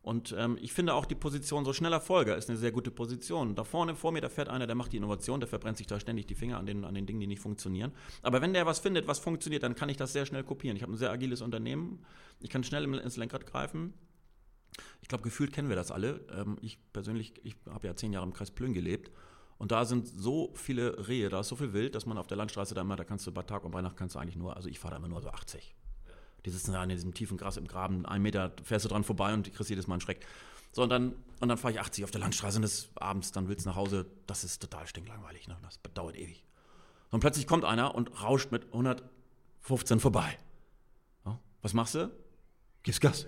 Und 0.08 0.34
ähm, 0.38 0.58
ich 0.62 0.72
finde 0.72 0.94
auch 0.94 1.06
die 1.06 1.16
Position 1.16 1.66
so 1.66 1.74
schneller 1.74 2.00
Folger 2.00 2.38
ist 2.38 2.50
eine 2.50 2.58
sehr 2.58 2.72
gute 2.72 2.92
Position. 2.92 3.56
Da 3.56 3.66
vorne 3.66 3.94
vor 3.94 4.14
mir, 4.14 4.22
da 4.22 4.30
fährt 4.30 4.48
einer, 4.48 4.66
der 4.66 4.74
macht 4.74 4.94
die 4.94 4.98
Innovation, 4.98 5.42
der 5.42 5.50
verbrennt 5.50 5.78
sich 5.78 5.86
da 5.86 6.00
ständig 6.00 6.28
die 6.28 6.34
Finger 6.34 6.58
an 6.58 6.66
den, 6.66 6.86
an 6.86 6.96
den 6.96 7.06
Dingen, 7.06 7.20
die 7.20 7.28
nicht 7.28 7.42
funktionieren. 7.42 7.92
Aber 8.22 8.42
wenn 8.42 8.54
der 8.54 8.66
was 8.66 8.80
findet, 8.80 9.06
was 9.06 9.20
funktioniert, 9.20 9.64
dann 9.64 9.76
kann 9.76 9.90
ich 9.90 9.98
das 9.98 10.14
sehr 10.14 10.26
schnell 10.26 10.46
kopieren. 10.46 10.78
Ich 10.78 10.84
habe 10.84 10.94
ein 10.94 10.98
sehr 10.98 11.12
agiles 11.12 11.42
Unternehmen, 11.42 12.06
ich 12.40 12.50
kann 12.50 12.64
schnell 12.64 12.86
ins 12.86 13.18
Lenkrad 13.18 13.46
greifen. 13.46 13.96
Ich 15.02 15.10
glaube, 15.10 15.26
gefühlt 15.26 15.52
kennen 15.52 15.68
wir 15.68 15.76
das 15.76 15.92
alle. 15.92 16.22
Ähm, 16.32 16.56
ich 16.62 16.78
persönlich, 16.94 17.34
ich 17.44 17.58
habe 17.70 17.88
ja 17.88 17.94
zehn 17.94 18.14
Jahre 18.14 18.26
im 18.26 18.32
Kreis 18.32 18.50
Plön 18.50 18.74
gelebt. 18.74 19.12
Und 19.58 19.74
da 19.74 19.84
sind 19.84 20.08
so 20.08 20.54
viele 20.56 21.10
Rehe, 21.10 21.28
da 21.28 21.42
ist 21.42 21.50
so 21.50 21.58
viel 21.58 21.74
Wild, 21.74 21.96
dass 21.96 22.06
man 22.06 22.18
auf 22.18 22.28
der 22.28 22.38
Landstraße 22.38 22.74
da 22.74 22.80
immer, 22.80 22.96
da 22.96 23.04
kannst 23.04 23.28
du 23.28 23.34
bei 23.34 23.44
Tag 23.44 23.66
und 23.66 23.72
bei 23.72 23.82
Nacht 23.82 23.98
kannst 23.98 24.16
du 24.16 24.20
eigentlich 24.20 24.38
nur, 24.38 24.56
also 24.56 24.70
ich 24.70 24.80
fahre 24.80 24.94
da 24.94 25.00
immer 25.00 25.10
nur 25.10 25.22
so 25.22 25.28
80. 25.28 25.76
Die 26.48 26.52
sitzen 26.52 26.72
da 26.72 26.82
in 26.82 26.88
diesem 26.88 27.14
tiefen 27.14 27.36
Gras 27.36 27.58
im 27.58 27.68
Graben, 27.68 28.06
einen 28.06 28.24
Meter 28.24 28.54
fährst 28.64 28.86
du 28.86 28.90
dran 28.90 29.04
vorbei 29.04 29.34
und 29.34 29.54
kriegst 29.54 29.70
jedes 29.70 29.86
Mal 29.86 29.96
einen 29.96 30.02
Schreck. 30.02 30.26
So, 30.72 30.82
und 30.82 30.88
dann, 30.88 31.14
und 31.42 31.50
dann 31.50 31.58
fahre 31.58 31.74
ich 31.74 31.82
80 31.82 32.06
auf 32.06 32.12
der 32.12 32.22
Landstraße 32.22 32.56
und 32.56 32.62
des 32.62 32.90
abends, 32.96 33.34
dann 33.34 33.50
willst 33.50 33.66
du 33.66 33.70
nach 33.70 33.76
Hause. 33.76 34.06
Das 34.28 34.46
ist 34.46 34.62
total 34.62 34.88
stinklangweilig, 34.88 35.50
ne? 35.50 35.58
Das 35.62 35.82
dauert 35.94 36.16
ewig. 36.16 36.46
Und 37.12 37.20
plötzlich 37.20 37.48
kommt 37.48 37.66
einer 37.66 37.96
und 37.96 38.24
rauscht 38.24 38.50
mit 38.54 38.64
115 38.68 40.00
vorbei. 40.00 40.38
Ja, 41.26 41.38
was 41.62 41.74
machst 41.74 41.96
du? 41.96 42.12
Gibst 42.84 43.02
Gas. 43.02 43.28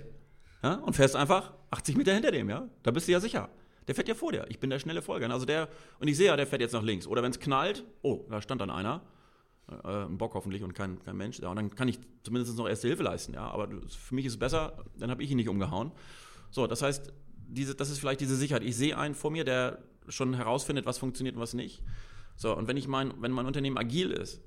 Ja, 0.64 0.76
und 0.76 0.96
fährst 0.96 1.18
einfach 1.18 1.52
80 1.72 1.98
Meter 1.98 2.14
hinter 2.14 2.32
dem, 2.32 2.50
ja? 2.50 2.70
Da 2.84 2.92
bist 2.92 3.10
du 3.10 3.12
ja 3.12 3.20
sicher. 3.20 3.50
Der 3.90 3.96
fährt 3.96 4.08
ja 4.08 4.16
vor 4.16 4.32
dir. 4.32 4.46
Ich 4.48 4.62
bin 4.62 4.70
der 4.70 4.80
schnelle 4.80 5.02
Folger. 5.02 5.30
Also 5.30 5.46
der, 5.46 5.68
und 6.00 6.08
ich 6.08 6.16
sehe 6.16 6.28
ja, 6.28 6.38
der 6.38 6.48
fährt 6.48 6.62
jetzt 6.62 6.72
nach 6.72 6.84
links. 6.84 7.06
Oder 7.06 7.22
wenn 7.22 7.32
es 7.32 7.40
knallt, 7.42 7.84
oh, 8.02 8.26
da 8.30 8.42
stand 8.42 8.62
dann 8.62 8.70
einer 8.70 9.02
äh, 9.84 10.06
ein 10.06 10.18
Bock 10.18 10.34
hoffentlich 10.34 10.64
und 10.64 10.74
kein, 10.74 11.02
kein 11.04 11.18
Mensch. 11.18 11.40
Ja, 11.40 11.50
und 11.50 11.56
dann 11.56 11.74
kann 11.76 11.88
ich 11.88 12.00
zumindest 12.24 12.58
noch 12.58 12.68
erste 12.68 12.88
Hilfe 12.88 13.04
leisten. 13.04 13.34
Ja, 13.34 13.50
aber 13.50 13.70
für 13.88 14.16
mich 14.16 14.26
ist 14.26 14.34
es 14.34 14.40
besser, 14.40 14.84
dann 14.98 15.10
habe 15.10 15.24
ich 15.24 15.32
ihn 15.32 15.38
nicht 15.38 15.50
umgehauen. 15.50 15.92
So, 16.52 16.68
das 16.68 16.82
heißt, 16.82 17.14
diese, 17.48 17.76
das 17.76 17.90
ist 17.90 18.00
vielleicht 18.00 18.22
diese 18.22 18.36
Sicherheit. 18.36 18.64
Ich 18.64 18.76
sehe 18.76 18.98
einen 18.98 19.16
vor 19.16 19.32
mir, 19.32 19.44
der 19.44 19.80
schon 20.08 20.34
herausfindet, 20.34 20.86
was 20.86 20.98
funktioniert 20.98 21.36
und 21.36 21.42
was 21.42 21.54
nicht. 21.54 21.84
So, 22.36 22.56
und 22.56 22.68
wenn 22.68 22.78
ich 22.78 22.88
mein, 22.88 23.14
wenn 23.22 23.32
mein 23.32 23.46
Unternehmen 23.46 23.78
agil 23.78 24.12
ist, 24.12 24.42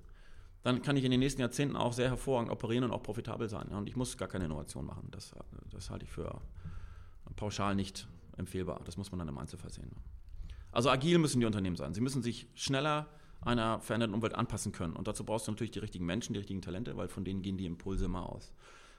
dann 0.62 0.82
kann 0.82 0.96
ich 0.96 1.04
in 1.04 1.11
den 1.11 1.20
nächsten 1.20 1.40
Jahrzehnten 1.40 1.76
auch 1.76 1.92
sehr 1.92 2.08
hervorragend 2.08 2.50
operieren 2.50 2.85
und 2.85 2.92
auch 2.92 3.02
profitabel 3.02 3.48
sein. 3.48 3.68
Und 3.68 3.88
ich 3.88 3.96
muss 3.96 4.16
gar 4.16 4.28
keine 4.28 4.44
Innovation 4.44 4.87
machen. 4.87 5.08
Das, 5.11 5.32
das 5.70 5.90
halte 5.90 6.04
ich 6.04 6.11
für 6.11 6.40
pauschal 7.37 7.74
nicht 7.74 8.06
empfehlbar. 8.37 8.80
Das 8.85 8.96
muss 8.96 9.11
man 9.11 9.18
dann 9.18 9.28
im 9.28 9.38
Einzelfall 9.38 9.72
sehen. 9.72 9.90
Also 10.70 10.88
agil 10.88 11.18
müssen 11.18 11.40
die 11.40 11.46
Unternehmen 11.46 11.76
sein. 11.76 11.94
Sie 11.94 12.00
müssen 12.00 12.22
sich 12.22 12.48
schneller 12.54 13.08
einer 13.42 13.81
veränderten 13.81 14.14
Umwelt 14.14 14.35
anpassen 14.35 14.72
können. 14.72 14.94
Und 14.94 15.09
dazu 15.09 15.24
brauchst 15.24 15.46
du 15.46 15.52
natürlich 15.52 15.72
die 15.72 15.81
richtigen 15.81 16.07
Menschen, 16.07 16.33
die 16.33 16.38
richtigen 16.38 16.62
Talente, 16.62 16.96
weil 16.96 17.09
von 17.09 17.24
denen 17.24 17.42
gehen 17.42 17.57
die 17.57 17.66
Impulse 17.66 18.07
immer 18.07 18.28
aus. 18.28 18.52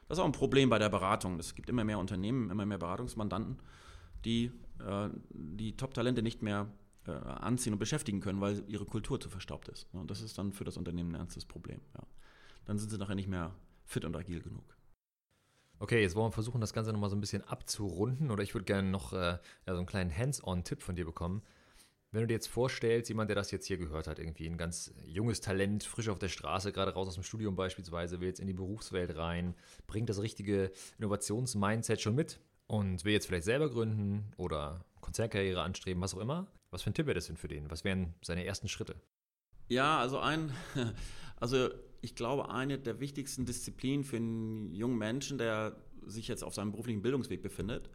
Das 0.07 0.17
ist 0.17 0.21
auch 0.21 0.27
ein 0.27 0.33
Problem 0.33 0.69
bei 0.69 0.79
der 0.79 0.89
Beratung. 0.89 1.39
Es 1.39 1.55
gibt 1.55 1.69
immer 1.69 1.83
mehr 1.83 1.97
Unternehmen, 1.97 2.49
immer 2.49 2.65
mehr 2.65 2.77
Beratungsmandanten, 2.77 3.59
die 4.25 4.51
äh, 4.79 5.09
die 5.29 5.75
Top-Talente 5.77 6.21
nicht 6.21 6.41
mehr 6.41 6.67
äh, 7.07 7.11
anziehen 7.11 7.73
und 7.73 7.79
beschäftigen 7.79 8.19
können, 8.19 8.41
weil 8.41 8.63
ihre 8.67 8.85
Kultur 8.85 9.19
zu 9.19 9.29
verstaubt 9.29 9.69
ist. 9.69 9.87
Und 9.93 10.11
das 10.11 10.21
ist 10.21 10.37
dann 10.37 10.51
für 10.51 10.63
das 10.63 10.77
Unternehmen 10.77 11.11
ein 11.11 11.21
ernstes 11.21 11.45
Problem. 11.45 11.81
Ja. 11.95 12.03
Dann 12.65 12.77
sind 12.77 12.89
sie 12.89 12.97
nachher 12.97 13.15
nicht 13.15 13.29
mehr 13.29 13.53
fit 13.85 14.05
und 14.05 14.15
agil 14.15 14.41
genug. 14.41 14.77
Okay, 15.79 16.01
jetzt 16.01 16.15
wollen 16.15 16.27
wir 16.27 16.31
versuchen, 16.31 16.61
das 16.61 16.73
Ganze 16.73 16.93
nochmal 16.93 17.09
so 17.09 17.15
ein 17.15 17.21
bisschen 17.21 17.43
abzurunden 17.43 18.31
oder 18.31 18.43
ich 18.43 18.53
würde 18.53 18.65
gerne 18.65 18.89
noch 18.89 19.11
äh, 19.11 19.17
ja, 19.17 19.39
so 19.67 19.77
einen 19.77 19.85
kleinen 19.85 20.15
Hands-on-Tipp 20.15 20.81
von 20.81 20.95
dir 20.95 21.05
bekommen. 21.05 21.41
Wenn 22.13 22.21
du 22.21 22.27
dir 22.27 22.35
jetzt 22.35 22.47
vorstellst, 22.47 23.09
jemand, 23.09 23.29
der 23.29 23.35
das 23.35 23.49
jetzt 23.49 23.65
hier 23.65 23.77
gehört 23.77 24.05
hat, 24.05 24.19
irgendwie 24.19 24.45
ein 24.45 24.55
ganz 24.55 24.93
junges 25.03 25.41
Talent, 25.41 25.83
frisch 25.83 26.09
auf 26.09 26.19
der 26.19 26.29
Straße, 26.29 26.71
gerade 26.71 26.93
raus 26.93 27.07
aus 27.07 27.15
dem 27.15 27.23
Studium 27.23 27.55
beispielsweise, 27.55 28.19
will 28.19 28.27
jetzt 28.27 28.39
in 28.39 28.45
die 28.45 28.53
Berufswelt 28.53 29.17
rein, 29.17 29.55
bringt 29.87 30.09
das 30.09 30.21
richtige 30.21 30.71
Innovationsmindset 30.99 32.01
schon 32.01 32.13
mit 32.13 32.39
und 32.67 33.03
will 33.03 33.13
jetzt 33.13 33.25
vielleicht 33.25 33.45
selber 33.45 33.67
gründen 33.67 34.31
oder 34.37 34.85
Konzernkarriere 35.01 35.63
anstreben, 35.63 36.03
was 36.03 36.13
auch 36.13 36.19
immer. 36.19 36.45
Was 36.69 36.83
für 36.83 36.91
ein 36.91 36.93
Tipp 36.93 37.07
wäre 37.07 37.15
das 37.15 37.25
denn 37.25 37.35
für 37.35 37.47
den? 37.47 37.71
Was 37.71 37.83
wären 37.83 38.13
seine 38.21 38.45
ersten 38.45 38.67
Schritte? 38.67 38.95
Ja, 39.67 39.97
also 39.97 40.19
ein, 40.19 40.53
also 41.37 41.69
ich 42.01 42.13
glaube, 42.13 42.51
eine 42.51 42.77
der 42.77 42.99
wichtigsten 42.99 43.47
Disziplinen 43.47 44.03
für 44.03 44.17
einen 44.17 44.75
jungen 44.75 44.99
Menschen, 44.99 45.39
der 45.39 45.77
sich 46.05 46.27
jetzt 46.27 46.43
auf 46.43 46.53
seinem 46.53 46.73
beruflichen 46.73 47.01
Bildungsweg 47.01 47.41
befindet, 47.41 47.89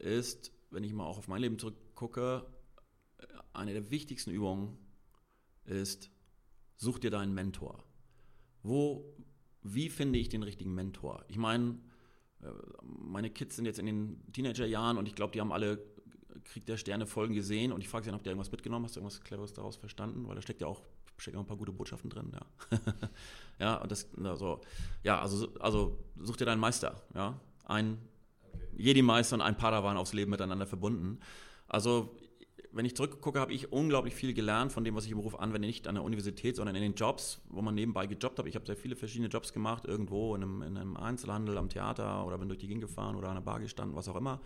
ist, 0.00 0.50
wenn 0.70 0.82
ich 0.82 0.92
mal 0.92 1.04
auch 1.04 1.18
auf 1.18 1.28
mein 1.28 1.42
Leben 1.42 1.60
zurückgucke, 1.60 2.44
eine 3.52 3.72
der 3.72 3.90
wichtigsten 3.90 4.30
Übungen 4.30 4.76
ist, 5.64 6.10
such 6.76 6.98
dir 6.98 7.10
deinen 7.10 7.34
Mentor. 7.34 7.84
Wo, 8.62 9.04
wie 9.62 9.88
finde 9.88 10.18
ich 10.18 10.28
den 10.28 10.42
richtigen 10.42 10.74
Mentor? 10.74 11.24
Ich 11.28 11.36
meine, 11.36 11.78
äh, 12.42 12.46
meine 12.82 13.30
Kids 13.30 13.56
sind 13.56 13.66
jetzt 13.66 13.78
in 13.78 13.86
den 13.86 14.32
Teenagerjahren 14.32 14.98
und 14.98 15.06
ich 15.06 15.14
glaube, 15.14 15.32
die 15.32 15.40
haben 15.40 15.52
alle 15.52 15.78
Krieg 16.44 16.66
der 16.66 16.76
Sterne 16.76 17.06
Folgen 17.06 17.34
gesehen 17.34 17.72
und 17.72 17.80
ich 17.80 17.88
frage 17.88 18.04
sie, 18.04 18.12
habt 18.12 18.26
ihr 18.26 18.30
irgendwas 18.30 18.50
mitgenommen? 18.50 18.84
Hast 18.84 18.96
du 18.96 19.00
irgendwas 19.00 19.20
Cleveres 19.20 19.52
daraus 19.52 19.76
verstanden? 19.76 20.26
Weil 20.26 20.36
da 20.36 20.42
steckt 20.42 20.60
ja 20.60 20.66
auch, 20.66 20.82
steckt 21.16 21.36
auch 21.36 21.40
ein 21.40 21.46
paar 21.46 21.56
gute 21.56 21.72
Botschaften 21.72 22.10
drin, 22.10 22.32
ja. 22.32 22.78
ja, 23.58 23.74
und 23.76 23.90
das, 23.90 24.08
also, 24.22 24.60
ja, 25.02 25.20
also, 25.20 25.52
also 25.60 25.98
such 26.18 26.36
dir 26.36 26.46
deinen 26.46 26.60
Meister, 26.60 27.02
ja. 27.14 27.38
Ein 27.64 27.98
okay. 28.42 28.66
Jedi-Meister 28.78 29.36
und 29.36 29.42
ein 29.42 29.56
Padawan 29.56 29.96
aufs 29.96 30.12
Leben 30.12 30.30
miteinander 30.30 30.66
verbunden. 30.66 31.20
Also 31.68 32.16
wenn 32.72 32.84
ich 32.84 32.94
zurückgucke, 32.94 33.40
habe 33.40 33.52
ich 33.52 33.72
unglaublich 33.72 34.14
viel 34.14 34.32
gelernt 34.32 34.72
von 34.72 34.84
dem, 34.84 34.94
was 34.94 35.04
ich 35.04 35.10
im 35.10 35.18
Beruf 35.18 35.38
anwende, 35.38 35.66
nicht 35.66 35.88
an 35.88 35.96
der 35.96 36.04
Universität, 36.04 36.56
sondern 36.56 36.76
in 36.76 36.82
den 36.82 36.94
Jobs, 36.94 37.40
wo 37.48 37.62
man 37.62 37.74
nebenbei 37.74 38.06
gejobbt 38.06 38.38
hat. 38.38 38.46
Ich 38.46 38.54
habe 38.54 38.66
sehr 38.66 38.76
viele 38.76 38.94
verschiedene 38.94 39.28
Jobs 39.28 39.52
gemacht, 39.52 39.84
irgendwo 39.86 40.34
in 40.36 40.42
einem, 40.42 40.62
in 40.62 40.76
einem, 40.76 40.96
Einzelhandel, 40.96 41.58
am 41.58 41.68
Theater 41.68 42.24
oder 42.26 42.38
bin 42.38 42.48
durch 42.48 42.60
die 42.60 42.68
Gegend 42.68 42.82
gefahren 42.82 43.16
oder 43.16 43.28
an 43.28 43.34
der 43.34 43.42
Bar 43.42 43.58
gestanden, 43.60 43.96
was 43.96 44.08
auch 44.08 44.16
immer. 44.16 44.40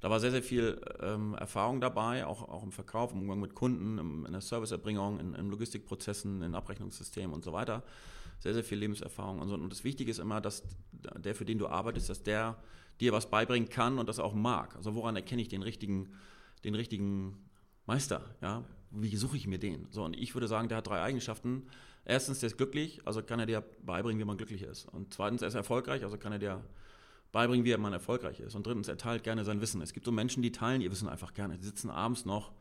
Da 0.00 0.10
war 0.10 0.20
sehr, 0.20 0.30
sehr 0.30 0.42
viel 0.42 0.80
ähm, 1.00 1.34
Erfahrung 1.34 1.80
dabei, 1.80 2.26
auch, 2.26 2.48
auch 2.48 2.62
im 2.62 2.72
Verkauf, 2.72 3.12
im 3.12 3.20
Umgang 3.20 3.40
mit 3.40 3.54
Kunden, 3.54 3.98
im, 3.98 4.26
in 4.26 4.32
der 4.32 4.40
Serviceerbringung, 4.40 5.18
in, 5.18 5.34
in 5.34 5.50
Logistikprozessen, 5.50 6.42
in 6.42 6.54
Abrechnungssystemen 6.54 7.32
und 7.32 7.44
so 7.44 7.52
weiter. 7.52 7.82
Sehr, 8.40 8.54
sehr 8.54 8.62
viel 8.62 8.78
Lebenserfahrung 8.78 9.40
und 9.40 9.48
so. 9.48 9.54
Und 9.54 9.70
das 9.70 9.82
Wichtige 9.82 10.10
ist 10.10 10.18
immer, 10.18 10.40
dass 10.40 10.62
der, 10.92 11.34
für 11.34 11.44
den 11.44 11.58
du 11.58 11.66
arbeitest, 11.66 12.10
dass 12.10 12.22
der 12.22 12.56
dir 13.00 13.12
was 13.12 13.28
beibringen 13.30 13.68
kann 13.68 13.98
und 13.98 14.08
das 14.08 14.18
auch 14.20 14.34
mag. 14.34 14.76
Also 14.76 14.94
woran 14.94 15.16
erkenne 15.16 15.42
ich 15.42 15.48
den 15.48 15.62
richtigen, 15.62 16.12
den 16.64 16.76
richtigen 16.76 17.47
Meister, 17.88 18.20
ja, 18.42 18.62
wie 18.90 19.16
suche 19.16 19.38
ich 19.38 19.46
mir 19.46 19.58
den? 19.58 19.86
So, 19.90 20.04
und 20.04 20.14
ich 20.14 20.34
würde 20.34 20.46
sagen, 20.46 20.68
der 20.68 20.76
hat 20.76 20.86
drei 20.86 21.00
Eigenschaften. 21.00 21.62
Erstens, 22.04 22.40
der 22.40 22.48
ist 22.48 22.58
glücklich, 22.58 23.00
also 23.06 23.22
kann 23.22 23.40
er 23.40 23.46
dir 23.46 23.64
beibringen, 23.82 24.20
wie 24.20 24.26
man 24.26 24.36
glücklich 24.36 24.60
ist. 24.60 24.84
Und 24.92 25.14
zweitens, 25.14 25.40
er 25.40 25.48
ist 25.48 25.54
erfolgreich, 25.54 26.04
also 26.04 26.18
kann 26.18 26.32
er 26.32 26.38
dir 26.38 26.62
beibringen, 27.32 27.64
wie 27.64 27.74
man 27.78 27.94
erfolgreich 27.94 28.40
ist. 28.40 28.54
Und 28.54 28.66
drittens, 28.66 28.88
er 28.88 28.98
teilt 28.98 29.24
gerne 29.24 29.42
sein 29.42 29.62
Wissen. 29.62 29.80
Es 29.80 29.94
gibt 29.94 30.04
so 30.04 30.12
Menschen, 30.12 30.42
die 30.42 30.52
teilen 30.52 30.82
ihr 30.82 30.90
Wissen 30.90 31.08
einfach 31.08 31.32
gerne. 31.32 31.56
Die 31.56 31.64
sitzen 31.64 31.88
abends 31.88 32.26
noch 32.26 32.52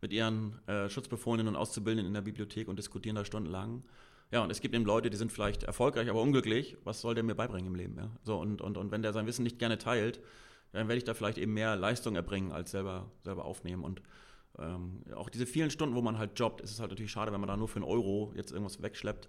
mit 0.00 0.12
ihren 0.12 0.56
äh, 0.68 0.88
Schutzbefohlenen 0.88 1.48
und 1.48 1.56
Auszubildenden 1.56 2.06
in 2.06 2.14
der 2.14 2.20
Bibliothek 2.20 2.68
und 2.68 2.78
diskutieren 2.78 3.16
da 3.16 3.24
stundenlang. 3.24 3.82
Ja, 4.30 4.44
und 4.44 4.50
es 4.50 4.60
gibt 4.60 4.72
eben 4.72 4.84
Leute, 4.84 5.10
die 5.10 5.16
sind 5.16 5.32
vielleicht 5.32 5.64
erfolgreich, 5.64 6.08
aber 6.08 6.22
unglücklich. 6.22 6.76
Was 6.84 7.00
soll 7.00 7.16
der 7.16 7.24
mir 7.24 7.34
beibringen 7.34 7.66
im 7.66 7.74
Leben? 7.74 7.96
Ja? 7.96 8.08
So, 8.22 8.38
und, 8.38 8.62
und, 8.62 8.76
und 8.76 8.92
wenn 8.92 9.02
der 9.02 9.12
sein 9.12 9.26
Wissen 9.26 9.42
nicht 9.42 9.58
gerne 9.58 9.78
teilt, 9.78 10.20
dann 10.70 10.86
werde 10.86 10.98
ich 10.98 11.04
da 11.04 11.14
vielleicht 11.14 11.38
eben 11.38 11.54
mehr 11.54 11.74
Leistung 11.74 12.14
erbringen, 12.14 12.52
als 12.52 12.70
selber, 12.70 13.10
selber 13.24 13.44
aufnehmen. 13.44 13.82
Und 13.82 14.00
ähm, 14.58 15.02
auch 15.14 15.28
diese 15.28 15.46
vielen 15.46 15.70
Stunden, 15.70 15.94
wo 15.94 16.02
man 16.02 16.18
halt 16.18 16.38
jobbt, 16.38 16.60
ist 16.60 16.70
es 16.70 16.80
halt 16.80 16.90
natürlich 16.90 17.12
schade, 17.12 17.32
wenn 17.32 17.40
man 17.40 17.48
da 17.48 17.56
nur 17.56 17.68
für 17.68 17.76
einen 17.76 17.84
Euro 17.84 18.32
jetzt 18.34 18.52
irgendwas 18.52 18.82
wegschleppt. 18.82 19.28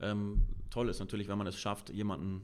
Ähm, 0.00 0.46
toll 0.70 0.88
ist 0.88 1.00
natürlich, 1.00 1.28
wenn 1.28 1.38
man 1.38 1.46
es 1.46 1.58
schafft, 1.58 1.90
jemanden, 1.90 2.42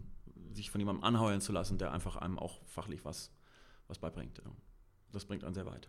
sich 0.53 0.71
von 0.71 0.81
jemandem 0.81 1.05
anheuern 1.05 1.41
zu 1.41 1.53
lassen, 1.53 1.79
der 1.79 1.93
einfach 1.93 2.17
einem 2.17 2.39
auch 2.39 2.65
fachlich 2.67 3.05
was, 3.05 3.33
was 3.89 3.99
beibringt. 3.99 4.41
Das 5.13 5.25
bringt 5.25 5.45
einen 5.45 5.55
sehr 5.55 5.67
weit. 5.67 5.89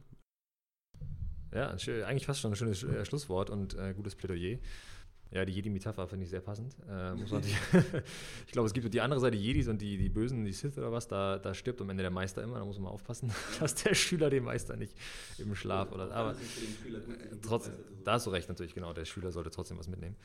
Ja, 1.53 1.69
eigentlich 2.05 2.25
fast 2.25 2.41
schon 2.41 2.51
ein 2.51 2.55
schönes 2.55 2.83
äh, 2.83 3.05
Schlusswort 3.05 3.49
und 3.49 3.75
äh, 3.75 3.93
gutes 3.93 4.15
Plädoyer. 4.15 4.59
Ja, 5.31 5.43
die 5.43 5.53
Jedi-Metapher 5.53 6.07
finde 6.07 6.23
ich 6.23 6.29
sehr 6.29 6.39
passend. 6.39 6.75
Äh, 6.89 7.13
ich 8.45 8.51
glaube, 8.51 8.67
es 8.67 8.73
gibt 8.73 8.93
die 8.93 9.01
andere 9.01 9.19
Seite 9.19 9.35
Jedis 9.35 9.67
und 9.67 9.81
die, 9.81 9.97
die 9.97 10.09
Bösen, 10.09 10.45
die 10.45 10.53
Sith 10.53 10.77
oder 10.77 10.91
was, 10.91 11.07
da, 11.07 11.39
da 11.39 11.53
stirbt 11.53 11.81
am 11.81 11.89
Ende 11.89 12.03
der 12.03 12.11
Meister 12.11 12.43
immer, 12.43 12.59
da 12.59 12.65
muss 12.65 12.79
man 12.79 12.91
aufpassen, 12.91 13.31
dass 13.59 13.75
der 13.75 13.95
Schüler 13.95 14.29
den 14.29 14.43
Meister 14.43 14.77
nicht 14.77 14.95
im 15.37 15.55
Schlaf 15.55 15.91
oder. 15.91 16.11
Aber 16.11 16.35
trotzdem, 17.41 17.73
da 18.03 18.13
hast 18.13 18.27
du 18.27 18.29
recht 18.29 18.47
natürlich, 18.47 18.73
genau, 18.73 18.93
der 18.93 19.05
Schüler 19.05 19.31
sollte 19.31 19.49
trotzdem 19.49 19.77
was 19.77 19.87
mitnehmen. 19.87 20.15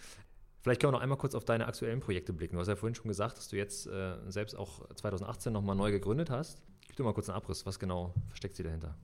Vielleicht 0.62 0.80
können 0.80 0.92
wir 0.92 0.98
noch 0.98 1.02
einmal 1.02 1.18
kurz 1.18 1.34
auf 1.34 1.44
deine 1.44 1.66
aktuellen 1.66 2.00
Projekte 2.00 2.32
blicken. 2.34 2.56
Du 2.56 2.60
hast 2.60 2.68
ja 2.68 2.76
vorhin 2.76 2.94
schon 2.94 3.08
gesagt, 3.08 3.38
dass 3.38 3.48
du 3.48 3.56
jetzt 3.56 3.86
äh, 3.86 4.16
selbst 4.28 4.54
auch 4.54 4.86
2018 4.94 5.52
nochmal 5.52 5.74
neu 5.74 5.90
gegründet 5.90 6.28
hast. 6.28 6.62
Gib 6.86 6.96
dir 6.96 7.02
mal 7.02 7.14
kurz 7.14 7.30
einen 7.30 7.36
Abriss, 7.36 7.64
was 7.64 7.78
genau 7.78 8.14
versteckt 8.28 8.56
sie 8.56 8.62
dahinter? 8.62 8.94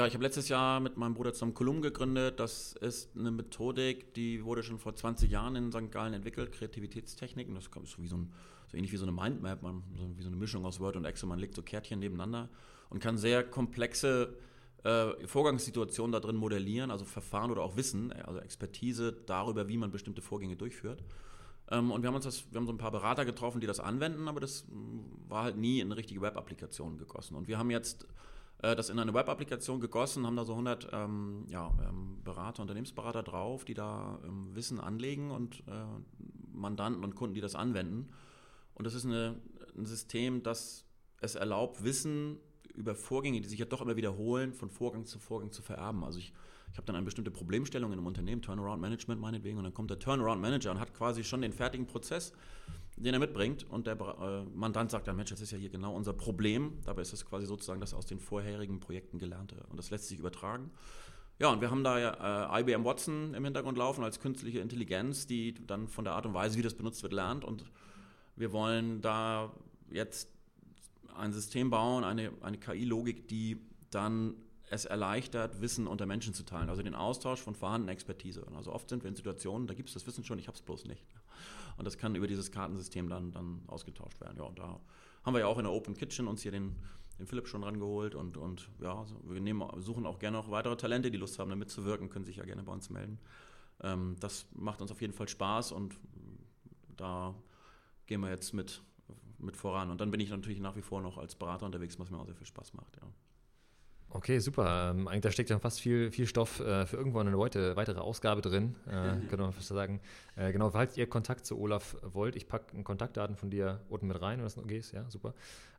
Ja, 0.00 0.06
ich 0.06 0.14
habe 0.14 0.24
letztes 0.24 0.48
Jahr 0.48 0.80
mit 0.80 0.96
meinem 0.96 1.12
Bruder 1.12 1.34
zusammen 1.34 1.52
Kolumn 1.52 1.82
gegründet. 1.82 2.40
Das 2.40 2.72
ist 2.72 3.14
eine 3.14 3.30
Methodik, 3.30 4.14
die 4.14 4.42
wurde 4.46 4.62
schon 4.62 4.78
vor 4.78 4.96
20 4.96 5.30
Jahren 5.30 5.56
in 5.56 5.70
St. 5.70 5.92
Gallen 5.92 6.14
entwickelt, 6.14 6.52
Kreativitätstechniken. 6.52 7.54
Das 7.54 7.66
ist 7.66 8.00
wie 8.00 8.08
so, 8.08 8.16
ein, 8.16 8.32
so 8.68 8.78
ähnlich 8.78 8.92
wie 8.92 8.96
so 8.96 9.04
eine 9.04 9.12
Mindmap, 9.12 9.60
man, 9.60 9.82
so 9.98 10.08
wie 10.16 10.22
so 10.22 10.28
eine 10.28 10.38
Mischung 10.38 10.64
aus 10.64 10.80
Word 10.80 10.96
und 10.96 11.04
Excel. 11.04 11.28
Man 11.28 11.38
legt 11.38 11.54
so 11.54 11.60
Kärtchen 11.60 11.98
nebeneinander 11.98 12.48
und 12.88 13.00
kann 13.00 13.18
sehr 13.18 13.44
komplexe 13.44 14.38
äh, 14.84 15.26
Vorgangssituationen 15.26 16.12
da 16.12 16.20
drin 16.20 16.36
modellieren, 16.36 16.90
also 16.90 17.04
Verfahren 17.04 17.50
oder 17.50 17.60
auch 17.60 17.76
Wissen, 17.76 18.10
also 18.10 18.40
Expertise 18.40 19.12
darüber, 19.26 19.68
wie 19.68 19.76
man 19.76 19.90
bestimmte 19.90 20.22
Vorgänge 20.22 20.56
durchführt. 20.56 21.04
Ähm, 21.70 21.90
und 21.90 22.00
wir 22.00 22.08
haben 22.08 22.16
uns 22.16 22.24
das, 22.24 22.50
wir 22.50 22.58
haben 22.58 22.66
so 22.66 22.72
ein 22.72 22.78
paar 22.78 22.90
Berater 22.90 23.26
getroffen, 23.26 23.60
die 23.60 23.66
das 23.66 23.80
anwenden, 23.80 24.28
aber 24.28 24.40
das 24.40 24.64
war 25.28 25.42
halt 25.42 25.58
nie 25.58 25.80
in 25.80 25.88
eine 25.88 25.98
richtige 25.98 26.22
Web-Applikation 26.22 26.96
gegossen. 26.96 27.34
Und 27.34 27.48
wir 27.48 27.58
haben 27.58 27.70
jetzt 27.70 28.06
äh, 28.62 28.76
das 28.76 28.90
in 28.90 28.98
eine 28.98 29.14
Web-Applikation 29.14 29.80
gegossen, 29.80 30.26
haben 30.26 30.36
da 30.36 30.44
so 30.44 30.52
100 30.52 30.88
ähm, 30.92 31.46
ja, 31.48 31.72
ähm, 31.88 32.20
Berater, 32.24 32.62
Unternehmensberater 32.62 33.22
drauf, 33.22 33.64
die 33.64 33.74
da 33.74 34.18
ähm, 34.24 34.54
Wissen 34.54 34.80
anlegen 34.80 35.30
und 35.30 35.60
äh, 35.66 35.84
Mandanten 36.52 37.04
und 37.04 37.14
Kunden, 37.14 37.34
die 37.34 37.40
das 37.40 37.54
anwenden. 37.54 38.10
Und 38.74 38.86
das 38.86 38.94
ist 38.94 39.06
eine, 39.06 39.40
ein 39.76 39.86
System, 39.86 40.42
das 40.42 40.84
es 41.20 41.34
erlaubt, 41.34 41.84
Wissen 41.84 42.38
über 42.74 42.94
Vorgänge, 42.94 43.40
die 43.40 43.48
sich 43.48 43.58
ja 43.58 43.66
doch 43.66 43.82
immer 43.82 43.96
wiederholen, 43.96 44.54
von 44.54 44.70
Vorgang 44.70 45.04
zu 45.04 45.18
Vorgang 45.18 45.52
zu 45.52 45.62
vererben. 45.62 46.04
Also 46.04 46.18
ich, 46.18 46.32
ich 46.72 46.76
habe 46.78 46.86
dann 46.86 46.96
eine 46.96 47.04
bestimmte 47.04 47.30
Problemstellung 47.30 47.92
in 47.92 47.98
einem 47.98 48.06
Unternehmen, 48.06 48.42
Turnaround 48.42 48.80
Management 48.80 49.20
meinetwegen, 49.20 49.58
und 49.58 49.64
dann 49.64 49.74
kommt 49.74 49.90
der 49.90 49.98
Turnaround 49.98 50.40
Manager 50.40 50.70
und 50.70 50.80
hat 50.80 50.94
quasi 50.94 51.24
schon 51.24 51.42
den 51.42 51.52
fertigen 51.52 51.86
Prozess 51.86 52.32
den 53.00 53.14
er 53.14 53.20
mitbringt. 53.20 53.66
Und 53.68 53.86
der 53.86 53.98
äh, 53.98 54.44
Mandant 54.54 54.90
sagt 54.90 55.08
dann, 55.08 55.16
Mensch, 55.16 55.30
das 55.30 55.40
ist 55.40 55.50
ja 55.50 55.58
hier 55.58 55.70
genau 55.70 55.94
unser 55.94 56.12
Problem. 56.12 56.78
Dabei 56.84 57.02
ist 57.02 57.12
es 57.12 57.24
quasi 57.24 57.46
sozusagen 57.46 57.80
das 57.80 57.94
aus 57.94 58.06
den 58.06 58.20
vorherigen 58.20 58.80
Projekten 58.80 59.18
gelernte. 59.18 59.56
Und 59.70 59.78
das 59.78 59.90
lässt 59.90 60.08
sich 60.08 60.18
übertragen. 60.18 60.70
Ja, 61.38 61.48
und 61.48 61.62
wir 61.62 61.70
haben 61.70 61.82
da 61.82 61.98
ja 61.98 62.56
äh, 62.56 62.60
IBM 62.60 62.84
Watson 62.84 63.32
im 63.32 63.44
Hintergrund 63.44 63.78
laufen 63.78 64.04
als 64.04 64.20
künstliche 64.20 64.60
Intelligenz, 64.60 65.26
die 65.26 65.54
dann 65.66 65.88
von 65.88 66.04
der 66.04 66.14
Art 66.14 66.26
und 66.26 66.34
Weise, 66.34 66.58
wie 66.58 66.62
das 66.62 66.74
benutzt 66.74 67.02
wird, 67.02 67.14
lernt. 67.14 67.44
Und 67.44 67.64
wir 68.36 68.52
wollen 68.52 69.00
da 69.00 69.50
jetzt 69.90 70.30
ein 71.16 71.32
System 71.32 71.70
bauen, 71.70 72.04
eine, 72.04 72.32
eine 72.42 72.58
KI-Logik, 72.58 73.28
die 73.28 73.58
dann 73.90 74.34
es 74.70 74.84
erleichtert, 74.84 75.60
Wissen 75.60 75.88
unter 75.88 76.06
Menschen 76.06 76.32
zu 76.32 76.44
teilen, 76.44 76.70
also 76.70 76.82
den 76.82 76.94
Austausch 76.94 77.40
von 77.40 77.56
vorhandener 77.56 77.92
Expertise. 77.92 78.46
Also 78.56 78.72
oft 78.72 78.88
sind 78.88 79.02
wir 79.02 79.08
in 79.08 79.16
Situationen, 79.16 79.66
da 79.66 79.74
gibt 79.74 79.88
es 79.88 79.94
das 79.94 80.06
Wissen 80.06 80.24
schon, 80.24 80.38
ich 80.38 80.46
habe 80.46 80.56
es 80.56 80.62
bloß 80.62 80.84
nicht. 80.84 81.04
Und 81.76 81.84
das 81.84 81.98
kann 81.98 82.14
über 82.14 82.28
dieses 82.28 82.52
Kartensystem 82.52 83.08
dann, 83.08 83.32
dann 83.32 83.62
ausgetauscht 83.66 84.20
werden. 84.20 84.36
Ja, 84.38 84.44
und 84.44 84.58
da 84.60 84.80
haben 85.24 85.34
wir 85.34 85.40
ja 85.40 85.46
auch 85.46 85.58
in 85.58 85.64
der 85.64 85.72
Open 85.72 85.94
Kitchen 85.96 86.28
uns 86.28 86.42
hier 86.42 86.52
den, 86.52 86.76
den 87.18 87.26
Philipp 87.26 87.48
schon 87.48 87.64
rangeholt 87.64 88.14
und, 88.14 88.36
und 88.36 88.68
ja, 88.80 89.04
wir 89.24 89.40
nehmen, 89.40 89.68
suchen 89.80 90.06
auch 90.06 90.20
gerne 90.20 90.36
noch 90.36 90.52
weitere 90.52 90.76
Talente, 90.76 91.10
die 91.10 91.18
Lust 91.18 91.40
haben, 91.40 91.50
da 91.50 91.56
mitzuwirken, 91.56 92.08
können 92.08 92.24
sich 92.24 92.36
ja 92.36 92.44
gerne 92.44 92.62
bei 92.62 92.72
uns 92.72 92.90
melden. 92.90 93.18
Ähm, 93.82 94.14
das 94.20 94.46
macht 94.52 94.80
uns 94.82 94.92
auf 94.92 95.00
jeden 95.00 95.14
Fall 95.14 95.28
Spaß 95.28 95.72
und 95.72 95.96
da 96.96 97.34
gehen 98.06 98.20
wir 98.20 98.30
jetzt 98.30 98.54
mit, 98.54 98.82
mit 99.38 99.56
voran. 99.56 99.90
Und 99.90 100.00
dann 100.00 100.12
bin 100.12 100.20
ich 100.20 100.30
natürlich 100.30 100.60
nach 100.60 100.76
wie 100.76 100.82
vor 100.82 101.02
noch 101.02 101.18
als 101.18 101.34
Berater 101.34 101.66
unterwegs, 101.66 101.98
was 101.98 102.10
mir 102.10 102.20
auch 102.20 102.26
sehr 102.26 102.36
viel 102.36 102.46
Spaß 102.46 102.74
macht. 102.74 102.96
Ja. 102.98 103.08
Okay, 104.12 104.40
super. 104.40 104.90
Ähm, 104.90 105.06
eigentlich 105.06 105.22
da 105.22 105.30
steckt 105.30 105.50
ja 105.50 105.58
fast 105.60 105.80
viel, 105.80 106.10
viel 106.10 106.26
Stoff 106.26 106.58
äh, 106.58 106.84
für 106.84 106.96
irgendwann 106.96 107.28
eine 107.28 107.38
weitere, 107.38 107.76
weitere 107.76 108.00
Ausgabe 108.00 108.40
drin. 108.40 108.74
Äh, 108.86 109.24
können 109.28 109.42
wir 109.42 109.52
fast 109.52 109.68
sagen. 109.68 110.00
Äh, 110.34 110.50
genau, 110.52 110.70
falls 110.70 110.96
ihr 110.96 111.08
Kontakt 111.08 111.46
zu 111.46 111.58
Olaf 111.60 111.96
wollt, 112.02 112.34
ich 112.34 112.48
packe 112.48 112.82
Kontaktdaten 112.82 113.36
von 113.36 113.50
dir 113.50 113.80
unten 113.88 114.08
mit 114.08 114.20
rein, 114.20 114.38
wenn 114.38 114.44
das 114.44 114.56
noch 114.56 114.66
geht. 114.66 114.90
Ja, 114.92 115.08
super. 115.08 115.32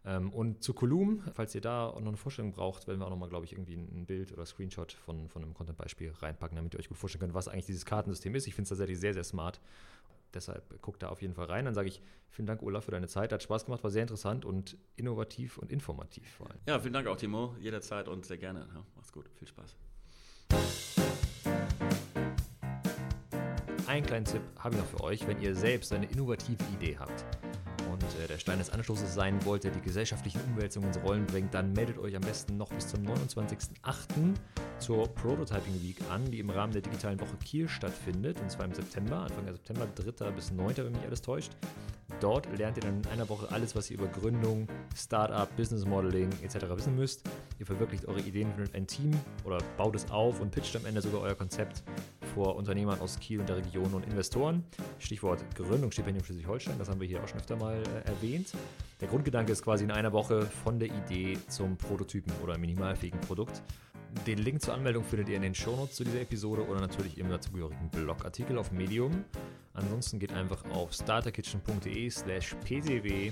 Ähm, 0.06 0.32
und 0.32 0.64
zu 0.64 0.74
Kolum, 0.74 1.24
falls 1.34 1.54
ihr 1.56 1.62
da 1.62 1.88
auch 1.88 2.00
noch 2.00 2.08
eine 2.08 2.18
Vorstellung 2.18 2.54
braucht, 2.54 2.88
werden 2.88 3.00
wir 3.00 3.06
auch 3.06 3.12
nochmal, 3.12 3.30
glaube 3.30 3.46
ich, 3.46 3.52
irgendwie 3.52 3.76
ein 3.76 4.06
Bild 4.06 4.32
oder 4.32 4.46
Screenshot 4.46 4.94
von, 4.94 5.28
von 5.28 5.44
einem 5.44 5.54
Content-Beispiel 5.54 6.14
reinpacken, 6.18 6.56
damit 6.56 6.74
ihr 6.74 6.80
euch 6.80 6.88
gut 6.88 6.98
vorstellen 6.98 7.20
könnt, 7.20 7.34
was 7.34 7.50
eigentlich 7.50 7.66
dieses 7.66 7.86
Kartensystem 7.86 8.34
ist. 8.34 8.48
Ich 8.48 8.56
finde 8.56 8.64
es 8.64 8.70
tatsächlich 8.70 9.00
sehr, 9.00 9.14
sehr 9.14 9.26
smart 9.26 9.60
deshalb 10.34 10.82
guck 10.82 11.00
da 11.00 11.10
auf 11.10 11.22
jeden 11.22 11.34
Fall 11.34 11.46
rein. 11.46 11.66
Dann 11.66 11.74
sage 11.74 11.88
ich 11.88 12.02
vielen 12.30 12.46
Dank, 12.46 12.62
Olaf, 12.64 12.86
für 12.86 12.92
deine 12.92 13.08
Zeit. 13.08 13.32
Hat 13.32 13.44
Spaß 13.44 13.66
gemacht, 13.66 13.84
war 13.84 13.92
sehr 13.92 14.02
interessant 14.02 14.46
und 14.46 14.78
innovativ 14.96 15.58
und 15.58 15.72
informativ 15.72 16.30
vor 16.30 16.50
allem. 16.50 16.60
Ja, 16.68 16.80
vielen 16.80 16.94
Dank 16.94 17.08
auch, 17.08 17.18
Timo. 17.18 17.56
Jederzeit 17.60 18.08
und 18.08 18.26
sehr 18.26 18.38
gerne. 18.38 18.68
Ja, 18.74 18.86
mach's 18.96 19.12
gut. 19.12 19.30
Viel 19.36 19.48
Spaß. 19.48 19.76
Einen 23.88 24.06
kleinen 24.06 24.26
Tipp 24.26 24.42
habe 24.58 24.76
ich 24.76 24.82
noch 24.82 24.88
für 24.88 25.02
euch, 25.02 25.28
wenn 25.28 25.42
ihr 25.42 25.54
selbst 25.54 25.92
eine 25.92 26.06
innovative 26.06 26.64
Idee 26.74 26.98
habt 26.98 27.26
äh, 28.16 28.28
der 28.28 28.38
Stein 28.38 28.60
des 28.60 28.70
Anstoßes 28.70 29.14
sein 29.14 29.44
wollt, 29.46 29.64
der 29.64 29.72
die 29.72 29.82
gesellschaftlichen 29.82 30.42
Umwälzungen 30.42 30.88
ins 30.90 31.02
Rollen 31.04 31.26
bringt, 31.26 31.54
dann 31.54 31.74
meldet 31.74 31.98
euch 31.98 32.16
am 32.16 32.22
besten 32.22 32.58
noch 32.58 32.70
bis 32.70 32.88
zum 32.88 33.04
29.08 33.04 34.36
zur 34.80 35.08
Prototyping 35.08 35.82
Week 35.82 35.98
an, 36.10 36.26
die 36.26 36.40
im 36.40 36.50
Rahmen 36.50 36.74
der 36.74 36.82
digitalen 36.82 37.20
Woche 37.20 37.38
Kiel 37.44 37.70
stattfindet, 37.70 38.40
und 38.42 38.50
zwar 38.52 38.66
im 38.66 38.74
September, 38.74 39.18
Anfang 39.18 39.46
September, 39.46 39.88
3. 39.96 40.32
bis 40.32 40.52
9., 40.52 40.78
wenn 40.78 40.92
mich 40.92 41.04
alles 41.04 41.22
täuscht. 41.22 41.52
Dort 42.20 42.48
lernt 42.58 42.78
ihr 42.78 42.84
dann 42.84 43.02
in 43.02 43.08
einer 43.08 43.30
Woche 43.30 43.52
alles, 43.52 43.76
was 43.76 43.90
ihr 43.90 43.98
über 43.98 44.08
Gründung, 44.08 44.68
Startup, 44.96 45.50
Business 45.56 45.86
Modeling 45.86 46.30
etc. 46.44 46.66
wissen 46.76 46.96
müsst. 46.96 47.24
Ihr 47.58 47.66
verwirklicht 47.66 48.06
eure 48.06 48.20
Ideen, 48.20 48.54
findet 48.54 48.76
ein 48.76 48.86
Team 48.86 49.12
oder 49.44 49.58
baut 49.78 49.96
es 49.96 50.10
auf 50.12 50.40
und 50.40 50.52
pitcht 50.52 50.76
am 50.76 50.86
Ende 50.86 51.02
sogar 51.02 51.22
euer 51.22 51.36
Konzept 51.36 51.84
vor 52.34 52.56
Unternehmern 52.56 53.00
aus 53.00 53.20
Kiel 53.20 53.40
und 53.40 53.50
der 53.50 53.58
Region 53.58 53.94
und 53.94 54.06
Investoren. 54.06 54.64
Stichwort 55.00 55.44
Gründungsstipendium 55.56 56.24
Schleswig-Holstein, 56.24 56.78
das 56.78 56.90
haben 56.90 57.00
wir 57.00 57.08
hier 57.08 57.24
auch 57.24 57.28
schon 57.28 57.40
öfter 57.40 57.56
mal 57.56 57.76
äh, 57.76 58.10
erwähnt. 58.10 58.54
Der 59.00 59.08
Grundgedanke 59.08 59.52
ist 59.52 59.64
quasi 59.64 59.84
in 59.84 59.92
einer 59.92 60.14
Woche 60.14 60.42
von 60.46 60.80
der 60.80 60.90
Idee 60.90 61.38
zum 61.48 61.78
Prototypen 61.78 62.34
oder 62.44 62.58
minimalfähigen 62.58 63.20
Produkt. 63.22 63.62
Den 64.28 64.40
Link 64.40 64.62
zur 64.62 64.74
Anmeldung 64.74 65.04
findet 65.04 65.30
ihr 65.30 65.38
in 65.38 65.42
den 65.42 65.56
Shownotes 65.56 65.96
zu 65.96 66.04
dieser 66.04 66.22
Episode 66.22 66.68
oder 66.68 66.82
natürlich 66.82 67.18
im 67.18 67.30
dazugehörigen 67.30 67.90
Blogartikel 67.90 68.58
auf 68.58 68.72
Medium. 68.72 69.24
Ansonsten 69.74 70.20
geht 70.20 70.34
einfach 70.34 70.64
auf 70.72 70.94
starterkitchen.de 70.94 72.10
slash 72.10 72.56
pcw 72.66 73.32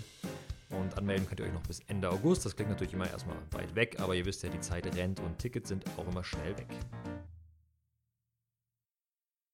und 0.70 0.98
anmelden 0.98 1.28
könnt 1.28 1.42
ihr 1.42 1.48
euch 1.48 1.54
noch 1.54 1.64
bis 1.64 1.82
Ende 1.88 2.10
August. 2.10 2.46
Das 2.46 2.56
klingt 2.56 2.70
natürlich 2.70 2.94
immer 2.94 3.10
erstmal 3.10 3.36
weit 3.52 3.76
weg, 3.76 3.98
aber 4.00 4.16
ihr 4.16 4.26
wisst 4.26 4.44
ja, 4.44 4.50
die 4.50 4.60
Zeit 4.62 4.86
rennt 4.96 5.20
und 5.20 5.38
Tickets 5.38 5.70
sind 5.70 5.86
auch 5.98 6.08
immer 6.08 6.24
schnell 6.24 6.58
weg. 6.58 6.68